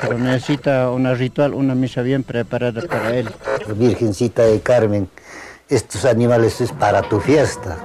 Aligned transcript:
Pero 0.00 0.18
necesita 0.18 0.90
una 0.90 1.14
ritual, 1.14 1.54
una 1.54 1.74
misa 1.74 2.02
bien 2.02 2.22
preparada 2.22 2.82
para 2.82 3.16
él. 3.16 3.28
Virgencita 3.76 4.42
de 4.42 4.60
Carmen, 4.60 5.08
estos 5.68 6.04
animales 6.04 6.60
es 6.60 6.72
para 6.72 7.02
tu 7.02 7.20
fiesta. 7.20 7.78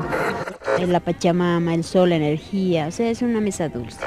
La 0.88 1.00
Pachamama, 1.00 1.74
el 1.76 1.84
sol, 1.84 2.10
la 2.10 2.16
energía, 2.16 2.88
o 2.88 2.92
sea, 2.92 3.10
es 3.10 3.22
una 3.22 3.42
misa 3.42 3.70
dulce. 3.70 4.00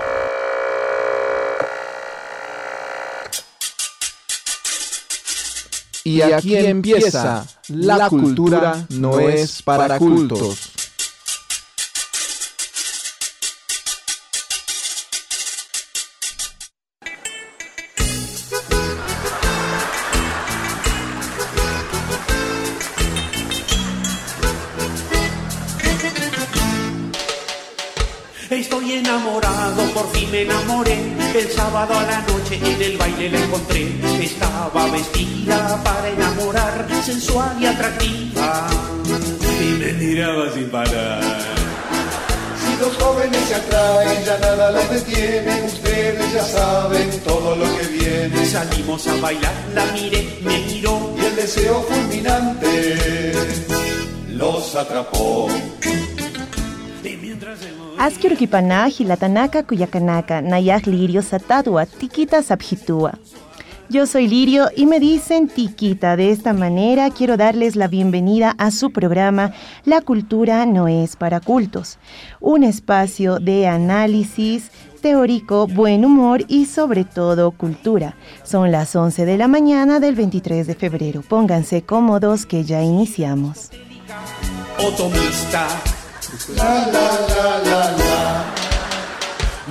Y 6.05 6.21
aquí 6.23 6.57
empieza, 6.57 7.47
la 7.69 8.09
cultura 8.09 8.87
no 8.91 9.21
es 9.21 9.63
para 9.63 9.99
cultos. 9.99 10.72
Salimos 49.03 49.07
a 49.09 49.21
bailar, 49.21 49.53
la 49.75 49.85
miré, 49.93 50.39
me 50.45 50.59
miró. 50.73 51.13
Y 51.21 51.25
el 51.25 51.37
deseo 51.37 51.81
fulminante 51.83 53.33
los 54.29 54.77
atrapó. 54.77 55.49
Y 57.03 57.17
mientras 57.17 57.59
hemos- 57.63 57.99
Askiurkipanaj 57.99 59.01
y 59.01 59.05
Latanaka 59.05 59.65
Kuyakanaka, 59.65 60.41
Nayak 60.43 60.87
Lirio 60.87 61.23
Satadua, 61.23 61.87
Tikita 61.87 62.43
Sabjitua. 62.43 63.19
Yo 63.89 64.07
soy 64.07 64.27
Lirio 64.29 64.69
y 64.77 64.87
me 64.87 65.01
dicen 65.01 65.49
Tiquita. 65.49 66.17
De 66.17 66.31
esta 66.31 66.53
manera 66.53 67.11
quiero 67.11 67.37
darles 67.37 67.77
la 67.77 67.89
bienvenida 67.89 68.55
a 68.57 68.71
su 68.71 68.91
programa 68.91 69.53
La 69.85 70.01
cultura 70.01 70.65
no 70.65 70.87
es 70.89 71.17
para 71.17 71.41
cultos, 71.41 71.99
un 72.41 72.63
espacio 72.65 73.39
de 73.39 73.67
análisis 73.67 74.71
teórico, 75.03 75.67
buen 75.67 76.07
humor 76.07 76.45
y 76.49 76.65
sobre 76.65 77.05
todo 77.05 77.51
cultura. 77.51 78.17
Son 78.45 78.73
las 78.73 78.97
11 78.97 79.27
de 79.27 79.37
la 79.37 79.49
mañana 79.49 80.01
del 80.01 80.15
23 80.15 80.67
de 80.67 80.75
febrero. 80.75 81.21
Pónganse 81.21 81.83
cómodos 81.83 82.47
que 82.47 82.65
ya 82.65 82.83
iniciamos. 82.83 83.69
Otomista. 84.79 85.67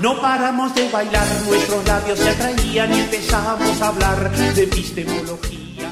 No 0.02 0.22
paramos 0.22 0.76
de 0.76 0.90
bailar, 0.90 1.28
nuestros 1.48 1.86
labios 1.88 2.20
se 2.20 2.30
atraían 2.30 2.94
y 2.94 3.00
empezamos 3.00 3.82
a 3.82 3.88
hablar 3.88 4.32
de 4.56 4.64
epistemología. 4.64 5.92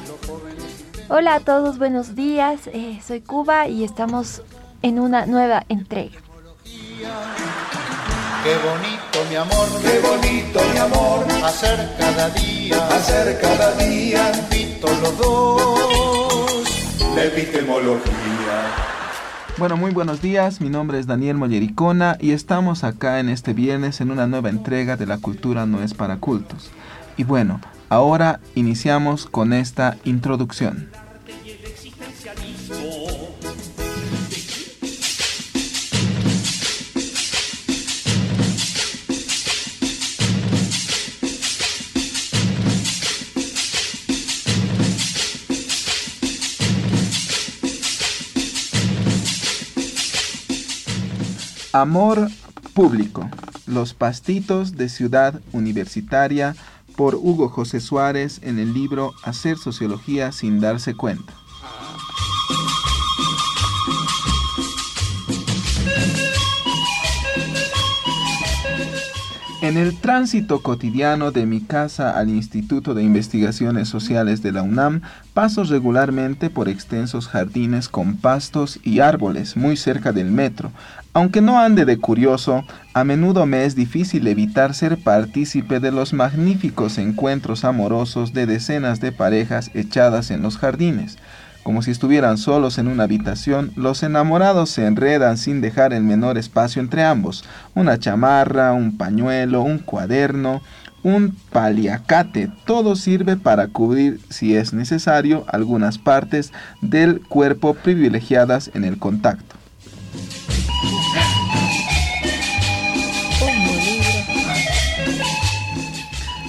Hola 1.10 1.36
a 1.36 1.40
todos, 1.40 1.80
buenos 1.80 2.16
días. 2.16 2.68
eh, 2.68 3.00
soy 3.06 3.22
Cuba 3.22 3.68
y 3.68 3.84
estamos 3.84 4.44
en 4.82 5.00
una 5.00 5.26
nueva 5.26 5.66
entrega. 5.70 6.20
Qué 8.44 8.56
bonito 8.56 9.30
mi 9.30 9.36
amor, 9.36 9.68
Qué 9.82 10.00
bonito 10.00 10.62
mi 10.72 10.78
amor, 10.78 11.26
hacer 11.44 11.90
cada 12.00 12.30
día, 12.30 12.88
hacer 12.88 13.38
cada 13.42 13.76
día 13.76 14.32
invito 14.34 14.88
los 15.02 15.18
dos. 15.18 16.64
la 17.16 17.26
epistemología. 17.26 18.74
Bueno, 19.58 19.76
muy 19.76 19.92
buenos 19.92 20.22
días, 20.22 20.62
mi 20.62 20.70
nombre 20.70 21.00
es 21.00 21.06
Daniel 21.08 21.36
Mollericona 21.36 22.16
y 22.18 22.32
estamos 22.32 22.86
acá 22.86 23.20
en 23.20 23.28
este 23.28 23.54
viernes 23.54 24.00
en 24.00 24.10
una 24.10 24.26
nueva 24.26 24.50
entrega 24.50 24.96
de 24.96 25.06
La 25.06 25.18
Cultura 25.18 25.66
No 25.66 25.84
es 25.84 25.94
para 25.94 26.18
Cultos. 26.18 26.72
Y 27.18 27.26
bueno, 27.26 27.60
ahora 27.90 28.40
iniciamos 28.56 29.26
con 29.26 29.52
esta 29.52 29.98
introducción. 30.06 30.90
Amor 51.72 52.30
Público, 52.74 53.30
Los 53.68 53.94
Pastitos 53.94 54.76
de 54.76 54.90
Ciudad 54.90 55.40
Universitaria 55.54 56.56
por 56.96 57.14
Hugo 57.14 57.48
José 57.48 57.80
Suárez 57.80 58.40
en 58.42 58.58
el 58.58 58.74
libro 58.74 59.14
Hacer 59.24 59.58
Sociología 59.58 60.32
sin 60.32 60.60
darse 60.60 60.96
cuenta. 60.96 61.32
En 69.62 69.78
el 69.78 69.98
tránsito 69.98 70.64
cotidiano 70.64 71.32
de 71.32 71.46
mi 71.46 71.60
casa 71.60 72.18
al 72.18 72.30
Instituto 72.30 72.94
de 72.94 73.04
Investigaciones 73.04 73.90
Sociales 73.90 74.42
de 74.42 74.54
la 74.54 74.64
UNAM, 74.64 75.02
paso 75.34 75.66
regularmente 75.66 76.50
por 76.50 76.70
extensos 76.70 77.28
jardines 77.28 77.90
con 77.90 78.16
pastos 78.16 78.80
y 78.84 79.02
árboles 79.02 79.58
muy 79.58 79.76
cerca 79.76 80.14
del 80.14 80.32
metro. 80.32 80.72
Aunque 81.14 81.42
no 81.42 81.60
ande 81.60 81.86
de 81.86 81.98
curioso, 81.98 82.66
a 82.94 83.04
menudo 83.04 83.48
me 83.48 83.66
es 83.66 83.76
difícil 83.76 84.28
evitar 84.28 84.76
ser 84.76 84.98
partícipe 84.98 85.80
de 85.80 85.92
los 85.92 86.14
magníficos 86.14 87.00
encuentros 87.00 87.66
amorosos 87.66 88.32
de 88.32 88.46
decenas 88.46 89.00
de 89.00 89.12
parejas 89.12 89.72
echadas 89.74 90.30
en 90.30 90.44
los 90.44 90.58
jardines. 90.58 91.18
Como 91.64 91.82
si 91.82 91.90
estuvieran 91.90 92.38
solos 92.38 92.78
en 92.78 92.88
una 92.88 93.04
habitación, 93.04 93.72
los 93.76 94.04
enamorados 94.04 94.70
se 94.70 94.86
enredan 94.86 95.38
sin 95.38 95.62
dejar 95.62 95.94
el 95.94 96.04
menor 96.04 96.38
espacio 96.38 96.80
entre 96.80 97.04
ambos. 97.04 97.44
Una 97.74 97.98
chamarra, 97.98 98.74
un 98.74 98.96
pañuelo, 98.96 99.62
un 99.62 99.80
cuaderno, 99.80 100.62
un 101.02 101.36
paliacate, 101.52 102.52
todo 102.66 102.96
sirve 102.96 103.36
para 103.36 103.68
cubrir, 103.68 104.20
si 104.30 104.56
es 104.56 104.74
necesario, 104.74 105.44
algunas 105.48 105.98
partes 105.98 106.54
del 106.82 107.22
cuerpo 107.22 107.74
privilegiadas 107.74 108.70
en 108.76 108.84
el 108.84 109.00
contacto. 109.00 109.59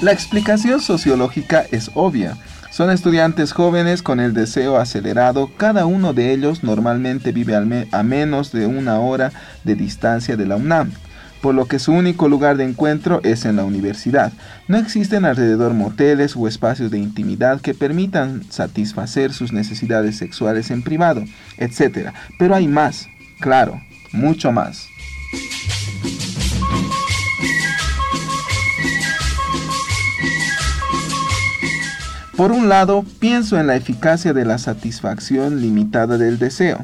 La 0.01 0.13
explicación 0.13 0.81
sociológica 0.81 1.67
es 1.71 1.91
obvia. 1.93 2.39
Son 2.71 2.91
estudiantes 2.91 3.53
jóvenes 3.53 4.03
con 4.03 4.19
el 4.19 4.33
deseo 4.33 4.79
acelerado, 4.79 5.51
cada 5.59 5.85
uno 5.85 6.15
de 6.15 6.33
ellos 6.33 6.65
normalmente 6.65 7.33
vive 7.33 7.55
a 7.55 8.03
menos 8.03 8.51
de 8.51 8.67
una 8.67 8.99
hora 8.99 9.31
de 9.63 9.75
distancia 9.75 10.39
de 10.39 10.47
la 10.47 10.57
UNAM, 10.57 10.93
por 11.43 11.55
lo 11.55 11.67
que 11.67 11.79
su 11.79 11.93
único 11.93 12.29
lugar 12.29 12.57
de 12.57 12.65
encuentro 12.65 13.21
es 13.25 13.45
en 13.45 13.57
la 13.57 13.65
universidad. 13.65 14.33
No 14.69 14.79
existen 14.79 15.27
alrededor 15.27 15.75
moteles 15.75 16.35
o 16.35 16.49
espacios 16.49 16.91
de 16.91 16.99
intimidad 16.99 17.61
que 17.61 17.75
permitan 17.75 18.51
satisfacer 18.51 19.35
sus 19.35 19.53
necesidades 19.53 20.17
sexuales 20.17 20.71
en 20.71 20.83
privado, 20.83 21.25
etc. 21.59 22.13
Pero 22.39 22.55
hay 22.55 22.69
más, 22.69 23.07
claro, 23.39 23.83
mucho 24.13 24.51
más. 24.51 24.87
Por 32.41 32.53
un 32.53 32.71
lado, 32.71 33.05
pienso 33.19 33.61
en 33.61 33.67
la 33.67 33.77
eficacia 33.77 34.33
de 34.33 34.47
la 34.47 34.57
satisfacción 34.57 35.61
limitada 35.61 36.17
del 36.17 36.39
deseo. 36.39 36.79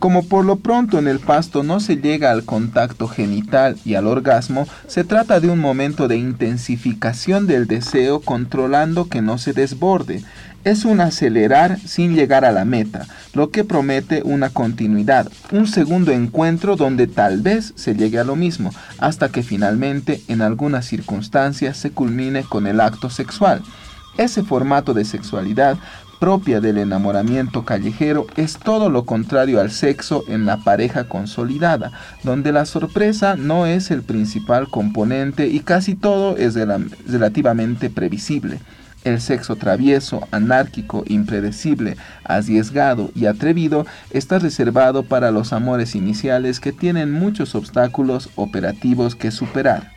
Como 0.00 0.24
por 0.24 0.44
lo 0.44 0.56
pronto 0.56 0.98
en 0.98 1.06
el 1.06 1.20
pasto 1.20 1.62
no 1.62 1.78
se 1.78 1.98
llega 1.98 2.32
al 2.32 2.42
contacto 2.42 3.06
genital 3.06 3.76
y 3.84 3.94
al 3.94 4.08
orgasmo, 4.08 4.66
se 4.88 5.04
trata 5.04 5.38
de 5.38 5.48
un 5.48 5.60
momento 5.60 6.08
de 6.08 6.16
intensificación 6.16 7.46
del 7.46 7.68
deseo 7.68 8.18
controlando 8.18 9.08
que 9.08 9.22
no 9.22 9.38
se 9.38 9.52
desborde. 9.52 10.24
Es 10.64 10.84
un 10.84 11.00
acelerar 11.00 11.78
sin 11.78 12.16
llegar 12.16 12.44
a 12.44 12.50
la 12.50 12.64
meta, 12.64 13.06
lo 13.32 13.52
que 13.52 13.62
promete 13.62 14.22
una 14.24 14.50
continuidad, 14.50 15.30
un 15.52 15.68
segundo 15.68 16.10
encuentro 16.10 16.74
donde 16.74 17.06
tal 17.06 17.42
vez 17.42 17.74
se 17.76 17.94
llegue 17.94 18.18
a 18.18 18.24
lo 18.24 18.34
mismo, 18.34 18.72
hasta 18.98 19.28
que 19.28 19.44
finalmente 19.44 20.20
en 20.26 20.42
algunas 20.42 20.84
circunstancias 20.84 21.76
se 21.76 21.92
culmine 21.92 22.42
con 22.42 22.66
el 22.66 22.80
acto 22.80 23.08
sexual. 23.08 23.62
Ese 24.18 24.42
formato 24.42 24.94
de 24.94 25.04
sexualidad 25.04 25.76
propia 26.18 26.60
del 26.60 26.78
enamoramiento 26.78 27.64
callejero 27.64 28.26
es 28.36 28.58
todo 28.58 28.88
lo 28.88 29.04
contrario 29.04 29.60
al 29.60 29.70
sexo 29.70 30.24
en 30.28 30.46
la 30.46 30.58
pareja 30.58 31.04
consolidada, 31.04 31.92
donde 32.22 32.52
la 32.52 32.64
sorpresa 32.64 33.36
no 33.36 33.66
es 33.66 33.90
el 33.90 34.02
principal 34.02 34.68
componente 34.68 35.48
y 35.48 35.60
casi 35.60 35.94
todo 35.94 36.36
es 36.36 36.54
relativamente 37.06 37.90
previsible. 37.90 38.60
El 39.04 39.20
sexo 39.20 39.54
travieso, 39.54 40.26
anárquico, 40.32 41.04
impredecible, 41.06 41.96
arriesgado 42.24 43.12
y 43.14 43.26
atrevido 43.26 43.86
está 44.10 44.40
reservado 44.40 45.04
para 45.04 45.30
los 45.30 45.52
amores 45.52 45.94
iniciales 45.94 46.58
que 46.58 46.72
tienen 46.72 47.12
muchos 47.12 47.54
obstáculos 47.54 48.30
operativos 48.34 49.14
que 49.14 49.30
superar. 49.30 49.92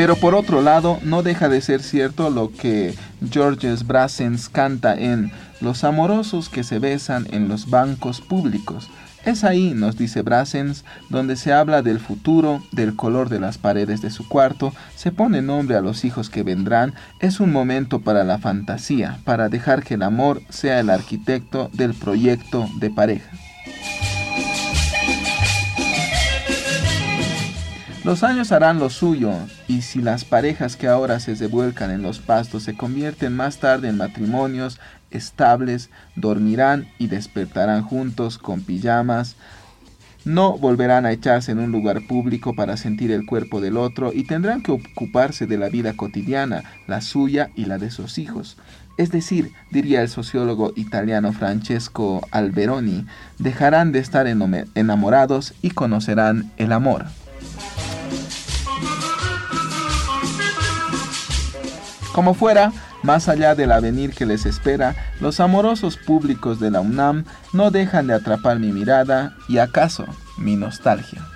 Pero 0.00 0.16
por 0.16 0.34
otro 0.34 0.62
lado, 0.62 0.98
no 1.02 1.22
deja 1.22 1.50
de 1.50 1.60
ser 1.60 1.82
cierto 1.82 2.30
lo 2.30 2.50
que 2.50 2.94
Georges 3.30 3.86
Brassens 3.86 4.48
canta 4.48 4.98
en 4.98 5.30
Los 5.60 5.84
amorosos 5.84 6.48
que 6.48 6.64
se 6.64 6.78
besan 6.78 7.26
en 7.32 7.48
los 7.48 7.68
bancos 7.68 8.22
públicos. 8.22 8.88
Es 9.26 9.44
ahí, 9.44 9.74
nos 9.74 9.98
dice 9.98 10.22
Brassens, 10.22 10.86
donde 11.10 11.36
se 11.36 11.52
habla 11.52 11.82
del 11.82 12.00
futuro, 12.00 12.62
del 12.72 12.96
color 12.96 13.28
de 13.28 13.40
las 13.40 13.58
paredes 13.58 14.00
de 14.00 14.08
su 14.08 14.26
cuarto, 14.26 14.72
se 14.96 15.12
pone 15.12 15.42
nombre 15.42 15.76
a 15.76 15.82
los 15.82 16.06
hijos 16.06 16.30
que 16.30 16.44
vendrán, 16.44 16.94
es 17.20 17.38
un 17.38 17.52
momento 17.52 18.00
para 18.00 18.24
la 18.24 18.38
fantasía, 18.38 19.18
para 19.24 19.50
dejar 19.50 19.82
que 19.82 19.94
el 19.94 20.02
amor 20.02 20.40
sea 20.48 20.80
el 20.80 20.88
arquitecto 20.88 21.68
del 21.74 21.92
proyecto 21.92 22.66
de 22.76 22.88
pareja. 22.88 23.30
Los 28.02 28.22
años 28.22 28.50
harán 28.50 28.78
lo 28.78 28.88
suyo, 28.88 29.34
y 29.68 29.82
si 29.82 30.00
las 30.00 30.24
parejas 30.24 30.76
que 30.76 30.88
ahora 30.88 31.20
se 31.20 31.34
devuelcan 31.34 31.90
en 31.90 32.00
los 32.00 32.18
pastos 32.18 32.62
se 32.62 32.74
convierten 32.74 33.36
más 33.36 33.58
tarde 33.58 33.88
en 33.88 33.98
matrimonios 33.98 34.80
estables, 35.10 35.90
dormirán 36.16 36.88
y 36.98 37.08
despertarán 37.08 37.82
juntos 37.82 38.38
con 38.38 38.62
pijamas, 38.62 39.36
no 40.24 40.56
volverán 40.56 41.04
a 41.04 41.12
echarse 41.12 41.52
en 41.52 41.58
un 41.58 41.72
lugar 41.72 42.06
público 42.06 42.54
para 42.54 42.78
sentir 42.78 43.10
el 43.10 43.26
cuerpo 43.26 43.60
del 43.60 43.76
otro 43.76 44.12
y 44.14 44.24
tendrán 44.24 44.62
que 44.62 44.72
ocuparse 44.72 45.46
de 45.46 45.58
la 45.58 45.68
vida 45.68 45.92
cotidiana, 45.94 46.64
la 46.86 47.02
suya 47.02 47.50
y 47.54 47.66
la 47.66 47.76
de 47.76 47.90
sus 47.90 48.16
hijos. 48.16 48.56
Es 48.96 49.10
decir, 49.10 49.52
diría 49.70 50.00
el 50.00 50.08
sociólogo 50.08 50.72
italiano 50.74 51.34
Francesco 51.34 52.26
Alberoni, 52.30 53.04
dejarán 53.38 53.92
de 53.92 53.98
estar 53.98 54.26
enamorados 54.26 55.52
y 55.60 55.70
conocerán 55.70 56.50
el 56.56 56.72
amor. 56.72 57.06
Como 62.12 62.34
fuera, 62.34 62.72
más 63.02 63.28
allá 63.28 63.54
del 63.54 63.72
avenir 63.72 64.12
que 64.14 64.26
les 64.26 64.44
espera, 64.44 64.94
los 65.20 65.40
amorosos 65.40 65.96
públicos 65.96 66.60
de 66.60 66.70
la 66.70 66.80
UNAM 66.80 67.24
no 67.52 67.70
dejan 67.70 68.08
de 68.08 68.14
atrapar 68.14 68.58
mi 68.58 68.72
mirada 68.72 69.36
y 69.48 69.58
acaso 69.58 70.04
mi 70.36 70.56
nostalgia. 70.56 71.26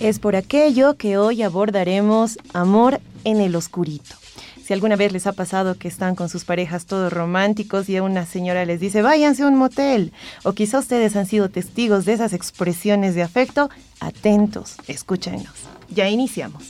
Es 0.00 0.18
por 0.18 0.34
aquello 0.34 0.96
que 0.96 1.18
hoy 1.18 1.42
abordaremos 1.42 2.38
amor 2.54 3.02
en 3.24 3.38
el 3.38 3.54
oscurito. 3.54 4.16
Si 4.64 4.72
alguna 4.72 4.96
vez 4.96 5.12
les 5.12 5.26
ha 5.26 5.32
pasado 5.32 5.76
que 5.76 5.88
están 5.88 6.14
con 6.14 6.30
sus 6.30 6.46
parejas 6.46 6.86
todos 6.86 7.12
románticos 7.12 7.86
y 7.90 8.00
una 8.00 8.24
señora 8.24 8.64
les 8.64 8.80
dice, 8.80 9.02
váyanse 9.02 9.42
a 9.42 9.46
un 9.46 9.56
motel, 9.56 10.12
o 10.42 10.54
quizá 10.54 10.78
ustedes 10.78 11.16
han 11.16 11.26
sido 11.26 11.50
testigos 11.50 12.06
de 12.06 12.14
esas 12.14 12.32
expresiones 12.32 13.14
de 13.14 13.22
afecto, 13.22 13.68
atentos, 14.00 14.76
escúchenos. 14.88 15.52
Ya 15.90 16.08
iniciamos. 16.08 16.64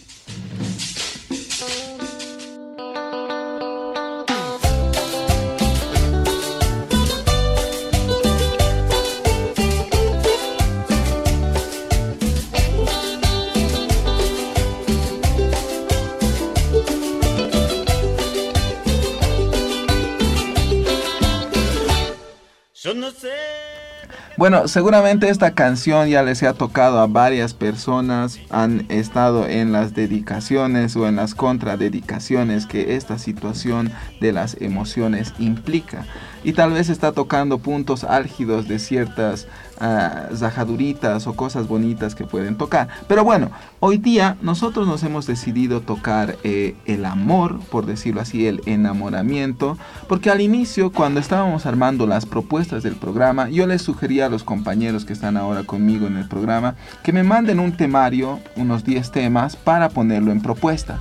Bueno, 24.40 24.69
seguramente 24.69 25.28
esta 25.28 25.50
canción 25.50 26.08
ya 26.08 26.22
les 26.22 26.42
ha 26.44 26.54
tocado 26.54 26.98
a 27.00 27.06
varias 27.06 27.52
personas, 27.52 28.40
han 28.48 28.87
estado 28.88 29.46
en 29.46 29.70
las 29.70 29.92
dedicaciones 29.92 30.96
o 30.96 31.06
en 31.06 31.16
las 31.16 31.34
contradedicaciones 31.34 32.64
que 32.64 32.96
esta 32.96 33.19
situación 33.19 33.92
de 34.19 34.32
las 34.32 34.56
emociones 34.58 35.34
implica. 35.38 36.06
Y 36.42 36.52
tal 36.52 36.72
vez 36.72 36.88
está 36.88 37.12
tocando 37.12 37.58
puntos 37.58 38.04
álgidos 38.04 38.66
de 38.66 38.78
ciertas 38.78 39.46
uh, 39.81 40.34
zajaduritas 40.34 41.26
o 41.26 41.34
cosas 41.34 41.69
bonitas 41.69 42.14
que 42.14 42.25
pueden 42.25 42.56
tocar. 42.56 42.88
Pero 43.08 43.25
bueno, 43.25 43.50
hoy 43.81 43.98
día 43.98 44.37
nosotros 44.42 44.87
nos 44.87 45.02
hemos 45.02 45.26
decidido 45.26 45.81
tocar 45.81 46.37
eh, 46.44 46.76
el 46.87 47.04
amor, 47.04 47.60
por 47.70 47.87
decirlo 47.87 48.20
así, 48.20 48.46
el 48.46 48.62
enamoramiento, 48.66 49.78
porque 50.08 50.31
al 50.31 50.40
inicio, 50.40 50.92
cuando 50.92 51.20
estábamos 51.20 51.66
armando 51.66 52.06
las 52.06 52.26
propuestas 52.26 52.82
del 52.82 52.96
programa, 52.96 53.48
yo 53.50 53.66
les 53.66 53.82
sugería 53.82 54.26
a 54.26 54.31
los 54.31 54.44
compañeros 54.44 55.04
que 55.04 55.12
están 55.12 55.37
ahora 55.37 55.64
conmigo 55.64 56.06
en 56.06 56.16
el 56.16 56.28
programa 56.28 56.75
que 57.02 57.12
me 57.12 57.22
manden 57.22 57.60
un 57.60 57.76
temario, 57.76 58.40
unos 58.56 58.84
10 58.84 59.10
temas, 59.12 59.56
para 59.56 59.88
ponerlo 59.90 60.32
en 60.32 60.42
propuesta. 60.42 60.98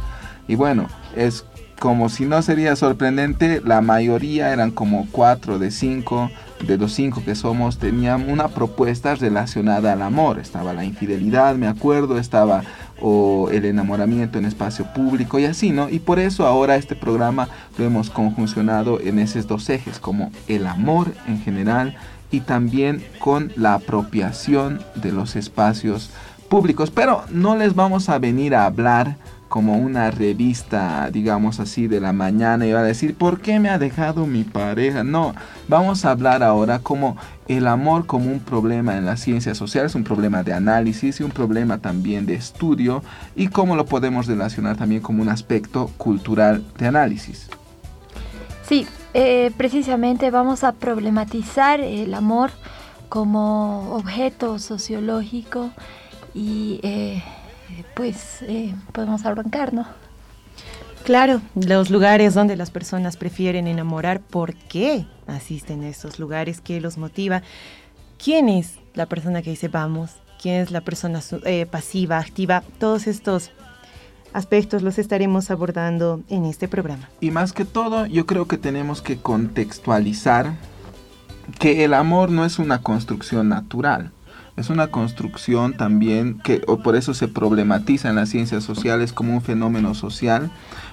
Y 0.47 0.55
bueno, 0.55 0.87
es 1.15 1.45
como 1.79 2.09
si 2.09 2.25
no 2.25 2.41
sería 2.41 2.75
sorprendente, 2.75 3.61
la 3.63 3.81
mayoría 3.81 4.51
eran 4.51 4.71
como 4.71 5.07
4 5.11 5.59
de 5.59 5.71
5 5.71 6.29
de 6.65 6.77
los 6.77 6.91
cinco 6.93 7.23
que 7.23 7.35
somos 7.35 7.77
tenían 7.77 8.29
una 8.29 8.49
propuesta 8.49 9.15
relacionada 9.15 9.93
al 9.93 10.01
amor. 10.01 10.39
Estaba 10.39 10.73
la 10.73 10.83
infidelidad, 10.83 11.55
me 11.55 11.67
acuerdo, 11.67 12.17
estaba 12.17 12.63
o 13.01 13.49
el 13.51 13.65
enamoramiento 13.65 14.37
en 14.37 14.45
espacio 14.45 14.85
público 14.93 15.39
y 15.39 15.45
así, 15.45 15.71
¿no? 15.71 15.89
Y 15.89 15.99
por 15.99 16.19
eso 16.19 16.45
ahora 16.45 16.75
este 16.75 16.95
programa 16.95 17.47
lo 17.77 17.85
hemos 17.85 18.09
conjuncionado 18.09 18.99
en 18.99 19.19
esos 19.19 19.47
dos 19.47 19.69
ejes, 19.69 19.99
como 19.99 20.31
el 20.47 20.67
amor 20.67 21.13
en 21.27 21.41
general 21.41 21.95
y 22.29 22.41
también 22.41 23.03
con 23.19 23.51
la 23.55 23.75
apropiación 23.75 24.81
de 24.95 25.13
los 25.13 25.35
espacios 25.37 26.09
públicos. 26.49 26.91
Pero 26.91 27.23
no 27.31 27.55
les 27.55 27.73
vamos 27.73 28.09
a 28.09 28.19
venir 28.19 28.53
a 28.53 28.65
hablar 28.65 29.15
como 29.49 29.77
una 29.77 30.11
revista, 30.11 31.09
digamos 31.11 31.59
así, 31.59 31.87
de 31.87 31.99
la 31.99 32.13
mañana 32.13 32.67
y 32.67 32.71
va 32.71 32.81
a 32.81 32.83
decir, 32.83 33.15
¿por 33.15 33.41
qué 33.41 33.59
me 33.59 33.69
ha 33.69 33.79
dejado 33.79 34.27
mi 34.27 34.43
pareja? 34.43 35.03
No, 35.03 35.33
vamos 35.67 36.05
a 36.05 36.11
hablar 36.11 36.43
ahora 36.43 36.79
como 36.79 37.17
el 37.47 37.67
amor 37.67 38.05
como 38.05 38.31
un 38.31 38.39
problema 38.39 38.95
en 38.95 39.07
las 39.07 39.21
ciencias 39.21 39.57
sociales, 39.57 39.95
un 39.95 40.03
problema 40.03 40.43
de 40.43 40.53
análisis 40.53 41.19
y 41.19 41.23
un 41.23 41.31
problema 41.31 41.79
también 41.79 42.27
de 42.27 42.35
estudio 42.35 43.03
y 43.35 43.47
cómo 43.47 43.75
lo 43.75 43.87
podemos 43.87 44.27
relacionar 44.27 44.77
también 44.77 45.01
como 45.01 45.23
un 45.23 45.29
aspecto 45.29 45.89
cultural 45.97 46.63
de 46.77 46.87
análisis. 46.87 47.49
Sí, 48.67 48.85
eh, 49.15 49.51
precisamente 49.57 50.29
vamos 50.29 50.63
a 50.63 50.73
problematizar 50.73 51.79
el 51.79 52.13
amor 52.13 52.51
como 53.09 53.95
objeto 53.95 54.59
sociológico 54.59 55.71
y... 56.35 56.79
Eh, 56.83 57.23
pues 57.99 58.41
eh, 58.43 58.73
podemos 58.93 59.25
arrancar, 59.25 59.73
¿no? 59.73 59.85
Claro, 61.03 61.41
los 61.53 61.89
lugares 61.89 62.33
donde 62.33 62.55
las 62.55 62.71
personas 62.71 63.17
prefieren 63.17 63.67
enamorar, 63.67 64.21
¿por 64.21 64.55
qué 64.55 65.05
asisten 65.27 65.83
a 65.83 65.89
estos 65.89 66.17
lugares? 66.17 66.61
¿Qué 66.61 66.79
los 66.79 66.97
motiva? 66.97 67.43
¿Quién 68.17 68.47
es 68.47 68.75
la 68.93 69.05
persona 69.07 69.41
que 69.41 69.49
dice 69.49 69.67
vamos? 69.67 70.11
¿Quién 70.41 70.61
es 70.61 70.71
la 70.71 70.79
persona 70.79 71.19
eh, 71.43 71.65
pasiva, 71.65 72.19
activa? 72.19 72.63
Todos 72.79 73.05
estos 73.05 73.51
aspectos 74.31 74.81
los 74.81 74.97
estaremos 74.97 75.51
abordando 75.51 76.21
en 76.29 76.45
este 76.45 76.69
programa. 76.69 77.09
Y 77.19 77.31
más 77.31 77.51
que 77.51 77.65
todo, 77.65 78.05
yo 78.05 78.25
creo 78.25 78.47
que 78.47 78.57
tenemos 78.57 79.01
que 79.01 79.17
contextualizar 79.17 80.53
que 81.59 81.83
el 81.83 81.93
amor 81.93 82.31
no 82.31 82.45
es 82.45 82.59
una 82.59 82.81
construcción 82.81 83.49
natural 83.49 84.13
es 84.59 84.69
una 84.69 84.87
construcción 84.87 85.73
también 85.73 86.39
que 86.39 86.59
por 86.59 86.95
eso 86.95 87.13
se 87.13 87.27
problematiza 87.27 88.09
en 88.09 88.15
las 88.15 88.29
ciencias 88.29 88.63
sociales 88.63 89.13
como 89.13 89.33
un 89.33 89.41
fenómeno 89.41 89.95
social, 89.95 90.51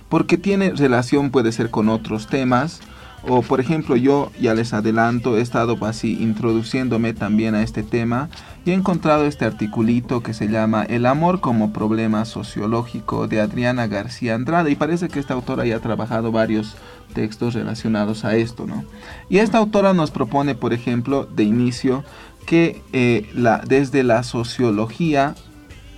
porque 0.09 0.39
tiene 0.39 0.71
relación 0.71 1.31
puede 1.31 1.51
ser 1.51 1.71
con 1.71 1.89
otros 1.89 2.29
temas 2.29 2.81
O 3.29 3.43
por 3.43 3.61
ejemplo, 3.61 3.97
yo 3.97 4.31
ya 4.41 4.55
les 4.55 4.73
adelanto, 4.73 5.37
he 5.37 5.41
estado 5.41 5.77
así 5.85 6.17
introduciéndome 6.21 7.13
también 7.13 7.57
a 7.57 7.63
este 7.63 7.83
tema 7.83 8.29
y 8.65 8.71
he 8.71 8.75
encontrado 8.75 9.27
este 9.27 9.45
articulito 9.45 10.23
que 10.23 10.33
se 10.33 10.49
llama 10.49 10.85
El 10.85 11.07
amor 11.07 11.41
como 11.41 11.73
problema 11.73 12.25
sociológico 12.25 13.27
de 13.27 13.41
Adriana 13.41 13.89
García 13.89 14.37
Andrade 14.37 14.71
y 14.71 14.77
parece 14.77 15.09
que 15.09 15.19
esta 15.19 15.35
autora 15.35 15.67
ya 15.67 15.77
ha 15.77 15.81
trabajado 15.81 16.31
varios 16.31 16.77
textos 17.15 17.55
relacionados 17.55 18.25
a 18.25 18.37
esto, 18.37 18.67
¿no? 18.67 18.85
Y 19.29 19.39
esta 19.39 19.59
autora 19.59 19.93
nos 19.93 20.11
propone, 20.11 20.55
por 20.55 20.73
ejemplo, 20.73 21.25
de 21.25 21.45
inicio, 21.45 22.05
que 22.47 22.83
eh, 22.93 23.29
la, 23.35 23.59
desde 23.59 24.03
la 24.03 24.23
sociología 24.23 25.35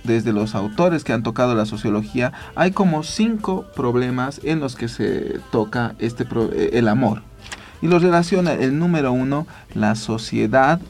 desde 0.03 0.33
los 0.33 0.55
autores 0.55 1.03
que 1.03 1.13
han 1.13 1.23
tocado 1.23 1.55
la 1.55 1.65
sociología, 1.65 2.33
hay 2.55 2.71
como 2.71 3.03
cinco 3.03 3.65
problemas 3.75 4.41
en 4.43 4.59
los 4.59 4.75
que 4.75 4.87
se 4.87 5.39
toca 5.51 5.95
este 5.99 6.25
eh, 6.53 6.71
el 6.73 6.87
amor. 6.87 7.21
Y 7.81 7.87
los 7.87 8.01
relaciona 8.01 8.53
el 8.53 8.77
número 8.77 9.11
uno, 9.13 9.47
la 9.73 9.95
sociedad, 9.95 10.81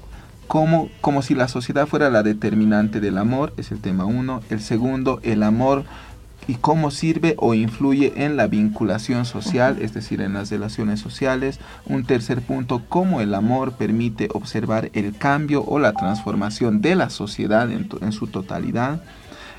como, 0.47 0.89
como 1.01 1.21
si 1.21 1.35
la 1.35 1.47
sociedad 1.47 1.85
fuera 1.85 2.09
la 2.09 2.23
determinante 2.23 2.99
del 2.99 3.17
amor, 3.17 3.53
es 3.57 3.71
el 3.71 3.79
tema 3.79 4.05
uno. 4.05 4.41
El 4.49 4.61
segundo, 4.61 5.19
el 5.21 5.43
amor 5.43 5.83
y 6.49 6.55
cómo 6.55 6.89
sirve 6.89 7.35
o 7.37 7.53
influye 7.53 8.11
en 8.25 8.35
la 8.35 8.47
vinculación 8.47 9.25
social, 9.25 9.77
es 9.81 9.93
decir, 9.93 10.19
en 10.19 10.33
las 10.33 10.49
relaciones 10.49 10.99
sociales. 10.99 11.59
Un 11.85 12.05
tercer 12.05 12.41
punto, 12.41 12.81
cómo 12.89 13.21
el 13.21 13.35
amor 13.35 13.73
permite 13.73 14.29
observar 14.33 14.89
el 14.93 15.15
cambio 15.15 15.63
o 15.63 15.77
la 15.77 15.93
transformación 15.93 16.81
de 16.81 16.95
la 16.95 17.11
sociedad 17.11 17.69
en, 17.69 17.87
en 18.01 18.11
su 18.11 18.25
totalidad. 18.25 19.03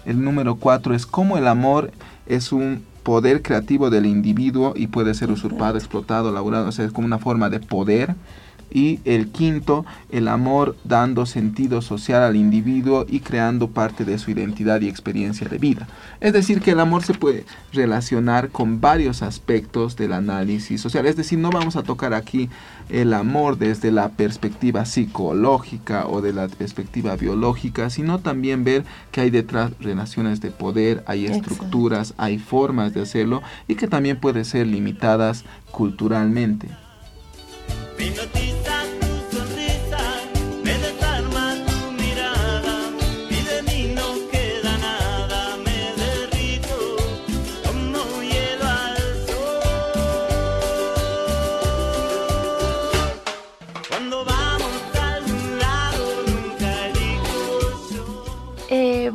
El 0.04 0.24
número 0.24 0.56
cuatro 0.56 0.92
es 0.92 1.06
cómo 1.06 1.38
el 1.38 1.46
amor 1.46 1.92
es 2.26 2.50
un 2.50 2.82
poder 3.04 3.42
creativo 3.42 3.88
del 3.88 4.06
individuo 4.06 4.72
y 4.74 4.88
puede 4.88 5.14
ser 5.14 5.30
usurpado, 5.30 5.78
explotado, 5.78 6.32
laburado, 6.32 6.70
o 6.70 6.72
sea, 6.72 6.86
es 6.86 6.90
como 6.90 7.06
una 7.06 7.20
forma 7.20 7.50
de 7.50 7.60
poder 7.60 8.16
y 8.70 9.00
el 9.04 9.28
quinto, 9.28 9.84
el 10.10 10.28
amor 10.28 10.76
dando 10.84 11.26
sentido 11.26 11.82
social 11.82 12.22
al 12.22 12.36
individuo 12.36 13.06
y 13.08 13.20
creando 13.20 13.68
parte 13.68 14.04
de 14.04 14.18
su 14.18 14.30
identidad 14.30 14.80
y 14.80 14.88
experiencia 14.88 15.48
de 15.48 15.58
vida. 15.58 15.88
Es 16.20 16.32
decir, 16.32 16.60
que 16.60 16.72
el 16.72 16.80
amor 16.80 17.02
se 17.02 17.14
puede 17.14 17.44
relacionar 17.72 18.50
con 18.50 18.80
varios 18.80 19.22
aspectos 19.22 19.96
del 19.96 20.12
análisis 20.12 20.80
social. 20.80 21.06
Es 21.06 21.16
decir, 21.16 21.38
no 21.38 21.50
vamos 21.50 21.76
a 21.76 21.82
tocar 21.82 22.14
aquí 22.14 22.48
el 22.88 23.14
amor 23.14 23.58
desde 23.58 23.90
la 23.90 24.10
perspectiva 24.10 24.84
psicológica 24.84 26.06
o 26.06 26.20
de 26.20 26.32
la 26.32 26.48
perspectiva 26.48 27.16
biológica, 27.16 27.90
sino 27.90 28.18
también 28.18 28.64
ver 28.64 28.84
que 29.12 29.20
hay 29.20 29.30
detrás 29.30 29.72
relaciones 29.80 30.40
de 30.40 30.50
poder, 30.50 31.04
hay 31.06 31.26
estructuras, 31.26 32.14
hay 32.16 32.38
formas 32.38 32.94
de 32.94 33.02
hacerlo 33.02 33.42
y 33.68 33.74
que 33.74 33.88
también 33.88 34.18
pueden 34.18 34.44
ser 34.44 34.66
limitadas 34.66 35.44
culturalmente. 35.70 36.68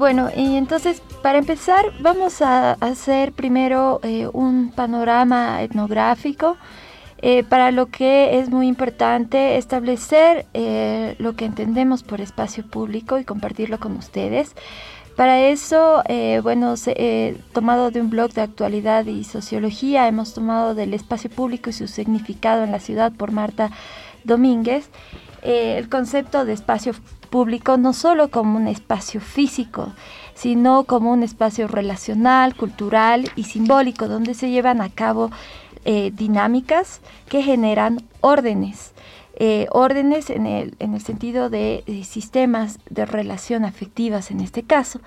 Bueno, 0.06 0.30
y 0.38 0.56
entonces 0.56 1.02
para 1.24 1.40
empezar 1.40 1.92
vamos 2.00 2.44
a 2.44 2.74
hacer 2.74 3.32
primero 3.32 4.00
eh, 4.04 4.30
un 4.32 4.70
panorama 4.70 5.64
etnográfico. 5.64 6.58
Eh, 7.24 7.44
para 7.44 7.72
lo 7.72 7.88
que 7.88 8.38
es 8.38 8.52
muy 8.52 8.68
importante 8.68 9.58
establecer 9.58 10.46
eh, 10.54 11.16
lo 11.18 11.36
que 11.36 11.46
entendemos 11.46 12.04
por 12.04 12.22
espacio 12.22 12.68
público 12.68 13.18
y 13.18 13.24
compartirlo 13.24 13.80
con 13.80 13.98
ustedes. 13.98 14.54
Para 15.16 15.40
eso, 15.40 16.04
bueno, 16.44 16.76
tomado 17.52 17.90
de 17.90 18.00
un 18.00 18.12
blog 18.12 18.32
de 18.34 18.42
actualidad 18.42 19.08
y 19.08 19.24
sociología, 19.24 20.08
hemos 20.08 20.36
tomado 20.36 20.76
del 20.76 20.94
espacio 20.94 21.32
público 21.32 21.72
y 21.72 21.74
su 21.74 21.88
significado 21.88 22.64
en 22.64 22.72
la 22.72 22.80
ciudad 22.80 23.12
por 23.12 23.32
Marta 23.32 23.72
Domínguez, 24.24 24.88
el 25.42 25.90
concepto 25.90 26.46
de 26.46 26.54
espacio 26.54 26.94
público 27.26 27.78
no 27.78 27.94
solo 27.94 28.30
como 28.30 28.58
un 28.58 28.68
espacio 28.68 29.20
físico, 29.22 29.94
sino 30.34 30.84
como 30.84 31.12
un 31.12 31.24
espacio 31.24 31.68
relacional, 31.68 32.56
cultural 32.56 33.30
y 33.36 33.44
simbólico, 33.44 34.08
donde 34.08 34.34
se 34.34 34.50
llevan 34.50 34.82
a 34.82 34.90
cabo 34.90 35.32
eh, 35.86 36.12
dinámicas 36.14 37.02
que 37.30 37.42
generan 37.42 38.02
órdenes. 38.22 38.94
Eh, 39.38 39.68
órdenes 39.72 40.30
en 40.30 40.46
el, 40.46 40.76
en 40.80 40.94
el 40.94 41.02
sentido 41.02 41.50
de, 41.50 41.84
de, 41.86 42.04
sistemas 42.06 42.80
de 42.90 43.06
relación 43.06 43.66
afectivas 43.66 44.32
en 44.32 44.40
este 44.40 44.64
caso. 44.64 45.02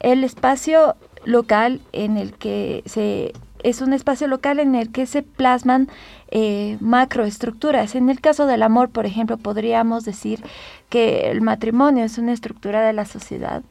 El 0.00 0.24
espacio 0.24 0.96
local 1.24 1.80
en 1.92 2.16
el 2.16 2.32
que 2.32 2.82
se 2.86 3.32
es 3.64 3.80
un 3.80 3.92
espacio 3.92 4.28
local 4.28 4.58
en 4.58 4.74
el 4.74 4.90
que 4.90 5.06
se 5.06 5.22
plasman 5.22 5.88
eh, 6.30 6.76
macroestructuras. 6.80 7.94
En 7.94 8.10
el 8.10 8.20
caso 8.20 8.46
del 8.46 8.62
amor, 8.62 8.90
por 8.90 9.06
ejemplo, 9.06 9.36
podríamos 9.36 10.04
decir 10.04 10.42
que 10.88 11.30
el 11.30 11.40
matrimonio 11.40 12.04
es 12.04 12.18
una 12.18 12.32
estructura 12.32 12.82
de 12.82 12.92
la 12.92 13.04
sociedad. 13.04 13.62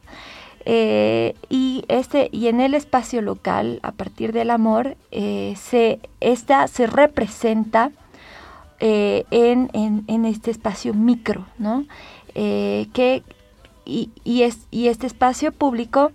Eh, 0.66 1.36
y, 1.50 1.86
este, 1.88 2.30
y 2.32 2.48
en 2.48 2.62
el 2.62 2.74
espacio 2.74 3.22
local, 3.22 3.80
a 3.82 3.92
partir 3.92 4.34
del 4.34 4.50
amor, 4.50 4.98
eh, 5.12 5.56
se, 5.58 6.00
esta 6.20 6.68
se 6.68 6.86
representa 6.88 7.92
en, 8.82 9.70
en, 10.08 10.26
este 10.26 10.52
espacio 10.52 10.94
micro, 10.94 11.46
¿no? 11.58 11.84
que, 12.34 13.24
y, 13.84 14.10
y, 14.24 14.44
es, 14.44 14.60
y 14.72 14.88
este 14.88 15.06
espacio 15.06 15.52
público 15.52 16.14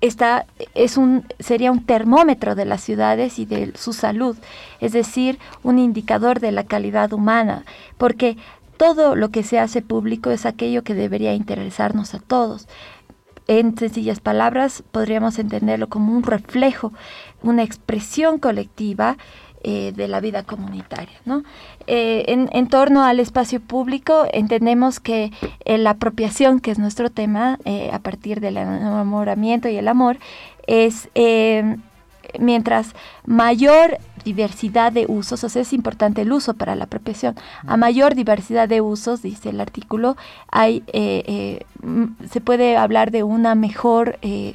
está, 0.00 0.46
es 0.74 0.96
un, 0.96 1.24
sería 1.38 1.72
un 1.72 1.84
termómetro 1.84 2.54
de 2.54 2.64
las 2.64 2.82
ciudades 2.82 3.38
y 3.38 3.46
de 3.46 3.72
su 3.76 3.92
salud, 3.92 4.36
es 4.80 4.92
decir, 4.92 5.38
un 5.62 5.78
indicador 5.78 6.40
de 6.40 6.52
la 6.52 6.64
calidad 6.64 7.12
humana, 7.12 7.64
porque 7.96 8.36
todo 8.76 9.16
lo 9.16 9.30
que 9.30 9.42
se 9.42 9.58
hace 9.58 9.82
público 9.82 10.30
es 10.30 10.46
aquello 10.46 10.84
que 10.84 10.94
debería 10.94 11.34
interesarnos 11.34 12.14
a 12.14 12.20
todos. 12.20 12.68
En 13.48 13.76
sencillas 13.78 14.20
palabras, 14.20 14.84
podríamos 14.92 15.38
entenderlo 15.38 15.88
como 15.88 16.12
un 16.12 16.22
reflejo, 16.22 16.92
una 17.42 17.62
expresión 17.62 18.38
colectiva 18.38 19.16
eh, 19.64 19.92
de 19.96 20.06
la 20.06 20.20
vida 20.20 20.44
comunitaria. 20.44 21.18
¿no? 21.24 21.42
Eh, 21.88 22.24
en, 22.28 22.68
torno 22.68 23.02
al 23.02 23.18
espacio 23.18 23.58
público 23.58 24.24
entendemos 24.32 25.00
que 25.00 25.32
eh, 25.64 25.78
la 25.78 25.90
apropiación, 25.90 26.60
que 26.60 26.70
es 26.70 26.78
nuestro 26.78 27.10
tema, 27.10 27.58
a 27.92 27.98
partir 27.98 28.40
del 28.40 28.56
enamoramiento 28.56 29.68
y 29.68 29.76
el 29.76 29.88
amor, 29.88 30.18
es 30.68 31.08
mientras 32.38 32.94
mayor 33.26 33.98
diversidad 34.24 34.92
de 34.92 35.06
usos, 35.08 35.42
o 35.42 35.48
sea, 35.48 35.62
es 35.62 35.72
importante 35.72 36.22
el 36.22 36.32
uso 36.32 36.54
para 36.54 36.76
la 36.76 36.84
apropiación, 36.84 37.34
a 37.66 37.76
mayor 37.76 38.14
diversidad 38.14 38.68
de 38.68 38.80
usos, 38.80 39.22
dice 39.22 39.50
el 39.50 39.60
artículo, 39.60 40.16
hay, 40.52 40.84
se 42.30 42.40
puede 42.40 42.76
hablar 42.76 43.10
de 43.10 43.24
una 43.24 43.54
mejor 43.56 44.18
e, 44.22 44.54